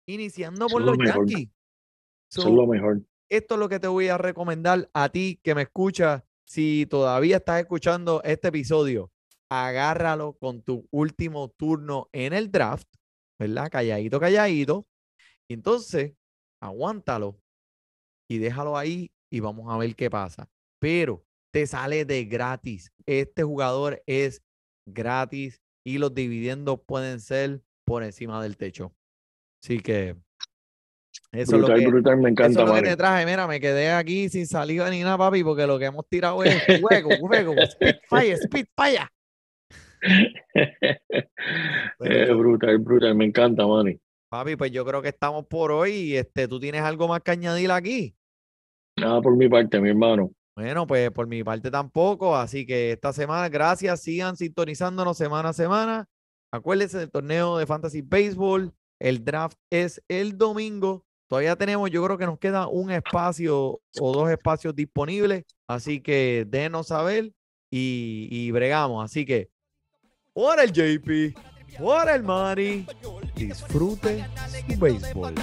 iniciando 0.07 0.67
por 0.67 0.81
los. 0.81 0.97
Yankees. 0.97 1.49
Eso 2.31 2.41
So, 2.43 2.47
es 2.49 2.53
lo 2.55 2.67
mejor. 2.67 3.01
esto 3.29 3.55
es 3.55 3.59
lo 3.59 3.67
que 3.69 3.79
te 3.79 3.87
voy 3.87 4.07
a 4.07 4.17
recomendar 4.17 4.89
a 4.93 5.09
ti 5.09 5.39
que 5.43 5.55
me 5.55 5.63
escuchas. 5.63 6.23
Si 6.45 6.85
todavía 6.89 7.37
estás 7.37 7.59
escuchando 7.59 8.21
este 8.23 8.47
episodio, 8.47 9.11
agárralo 9.49 10.33
con 10.33 10.61
tu 10.61 10.87
último 10.91 11.49
turno 11.49 12.09
en 12.13 12.33
el 12.33 12.51
draft, 12.51 12.87
¿verdad? 13.39 13.69
Calladito, 13.69 14.19
calladito. 14.19 14.87
Y 15.49 15.55
entonces, 15.55 16.13
aguántalo 16.61 17.41
y 18.29 18.37
déjalo 18.37 18.77
ahí 18.77 19.11
y 19.31 19.39
vamos 19.39 19.73
a 19.73 19.77
ver 19.77 19.95
qué 19.95 20.09
pasa. 20.09 20.49
Pero 20.79 21.25
te 21.51 21.65
sale 21.65 22.05
de 22.05 22.25
gratis. 22.25 22.91
Este 23.05 23.43
jugador 23.43 24.01
es 24.05 24.43
gratis 24.87 25.61
y 25.85 25.97
los 25.97 26.13
dividendos 26.13 26.79
pueden 26.85 27.19
ser 27.19 27.61
por 27.85 28.03
encima 28.03 28.41
del 28.43 28.55
techo. 28.57 28.93
Así 29.63 29.79
que 29.79 30.15
eso 31.31 31.55
es 31.55 31.61
lo 31.61 31.67
que, 31.67 31.87
brutal, 31.87 32.17
me 32.17 32.21
eso 32.21 32.27
encanta, 32.29 32.61
es 32.61 32.67
lo 32.67 32.73
que 32.73 32.81
Manny. 32.81 32.89
te 32.89 32.97
traje. 32.97 33.25
Mira, 33.25 33.47
me 33.47 33.59
quedé 33.59 33.91
aquí 33.91 34.29
sin 34.29 34.47
saliva 34.47 34.89
ni 34.89 35.01
nada, 35.01 35.17
papi, 35.17 35.43
porque 35.43 35.67
lo 35.67 35.77
que 35.77 35.85
hemos 35.85 36.07
tirado 36.07 36.43
es 36.43 36.53
fuego, 36.81 37.09
fuego, 37.19 37.53
Spitfire, 37.65 38.37
Spitfire. 38.37 39.07
Eh, 42.01 42.25
yo- 42.27 42.37
brutal, 42.37 42.77
brutal, 42.79 43.15
me 43.15 43.25
encanta, 43.25 43.65
Manny. 43.67 43.99
Papi, 44.29 44.55
pues 44.55 44.71
yo 44.71 44.85
creo 44.85 45.01
que 45.01 45.09
estamos 45.09 45.45
por 45.47 45.71
hoy. 45.71 46.15
Este, 46.15 46.47
¿tú 46.47 46.59
tienes 46.59 46.81
algo 46.81 47.07
más 47.07 47.21
que 47.21 47.31
añadir 47.31 47.71
aquí? 47.71 48.15
Nada 48.97 49.21
por 49.21 49.35
mi 49.35 49.49
parte, 49.49 49.79
mi 49.81 49.89
hermano. 49.89 50.31
Bueno, 50.55 50.85
pues 50.85 51.09
por 51.11 51.25
mi 51.27 51.43
parte 51.43 51.71
tampoco. 51.71 52.35
Así 52.35 52.65
que 52.65 52.91
esta 52.91 53.11
semana, 53.11 53.49
gracias. 53.49 54.01
Sigan 54.01 54.35
sintonizándonos 54.37 55.17
semana 55.17 55.49
a 55.49 55.53
semana. 55.53 56.05
Acuérdense 56.53 56.99
del 56.99 57.09
torneo 57.11 57.57
de 57.57 57.65
Fantasy 57.65 58.01
Baseball. 58.01 58.71
El 58.99 59.23
draft 59.23 59.57
es 59.71 60.01
el 60.07 60.37
domingo. 60.37 61.05
Todavía 61.27 61.55
tenemos, 61.55 61.89
yo 61.91 62.03
creo 62.03 62.17
que 62.17 62.25
nos 62.25 62.39
queda 62.39 62.67
un 62.67 62.91
espacio 62.91 63.79
o 63.99 64.13
dos 64.13 64.29
espacios 64.29 64.75
disponibles. 64.75 65.43
Así 65.67 66.01
que 66.01 66.45
déjenos 66.47 66.87
saber 66.87 67.31
y, 67.71 68.27
y 68.31 68.51
bregamos. 68.51 69.03
Así 69.05 69.25
que, 69.25 69.49
por 70.39 70.57
el 70.57 70.71
JP. 70.71 71.37
por 71.77 72.09
el 72.09 72.23
money, 72.23 72.87
disfrute 73.35 74.25
su 74.69 74.79
béisbol. 74.79 75.35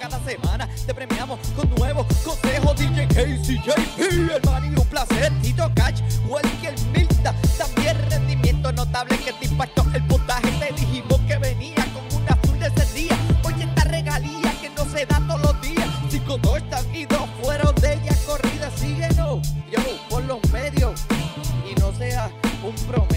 Cada 0.00 0.18
semana, 0.24 0.68
te 0.84 0.92
premiamos 0.92 1.38
con 1.54 1.72
nuevos 1.76 2.06
consejos. 2.24 2.76
DJ 2.76 3.06
KCJP, 3.06 4.00
el 4.34 4.42
money, 4.44 4.70
un 4.70 4.86
placer. 4.88 5.32
Tito 5.42 5.70
Cash, 5.76 6.00
Welker 6.28 6.74
Milta, 6.92 7.32
también 7.56 7.96
rendimiento 8.10 8.72
notable 8.72 9.16
que 9.18 9.32
te 9.34 9.44
impactó 9.44 9.86
el 9.94 10.04
puntaje. 10.08 10.50
Te 10.58 10.74
dijimos 10.74 11.20
que 11.28 11.38
venía 11.38 11.86
con 11.94 12.20
una 12.20 12.32
azul 12.32 12.58
de 12.58 12.66
ese 12.66 12.94
día. 12.94 13.16
Oye, 13.44 13.62
esta 13.62 13.84
regalía 13.84 14.52
que 14.60 14.70
no 14.70 14.84
se 14.86 15.06
da 15.06 15.22
todos 15.24 15.40
los 15.42 15.62
días. 15.62 15.88
Cinco 16.10 16.36
touchdowns 16.38 16.92
y 16.92 17.06
dos 17.06 17.28
fueron 17.40 17.72
de 17.76 17.92
ella 17.92 18.16
corrida. 18.26 18.72
Síguenos, 18.74 19.52
yo, 19.70 19.80
por 20.10 20.24
los 20.24 20.40
medios 20.50 21.00
y 21.70 21.80
no 21.80 21.92
sea 21.92 22.28
un 22.64 22.74
promedio. 22.86 23.15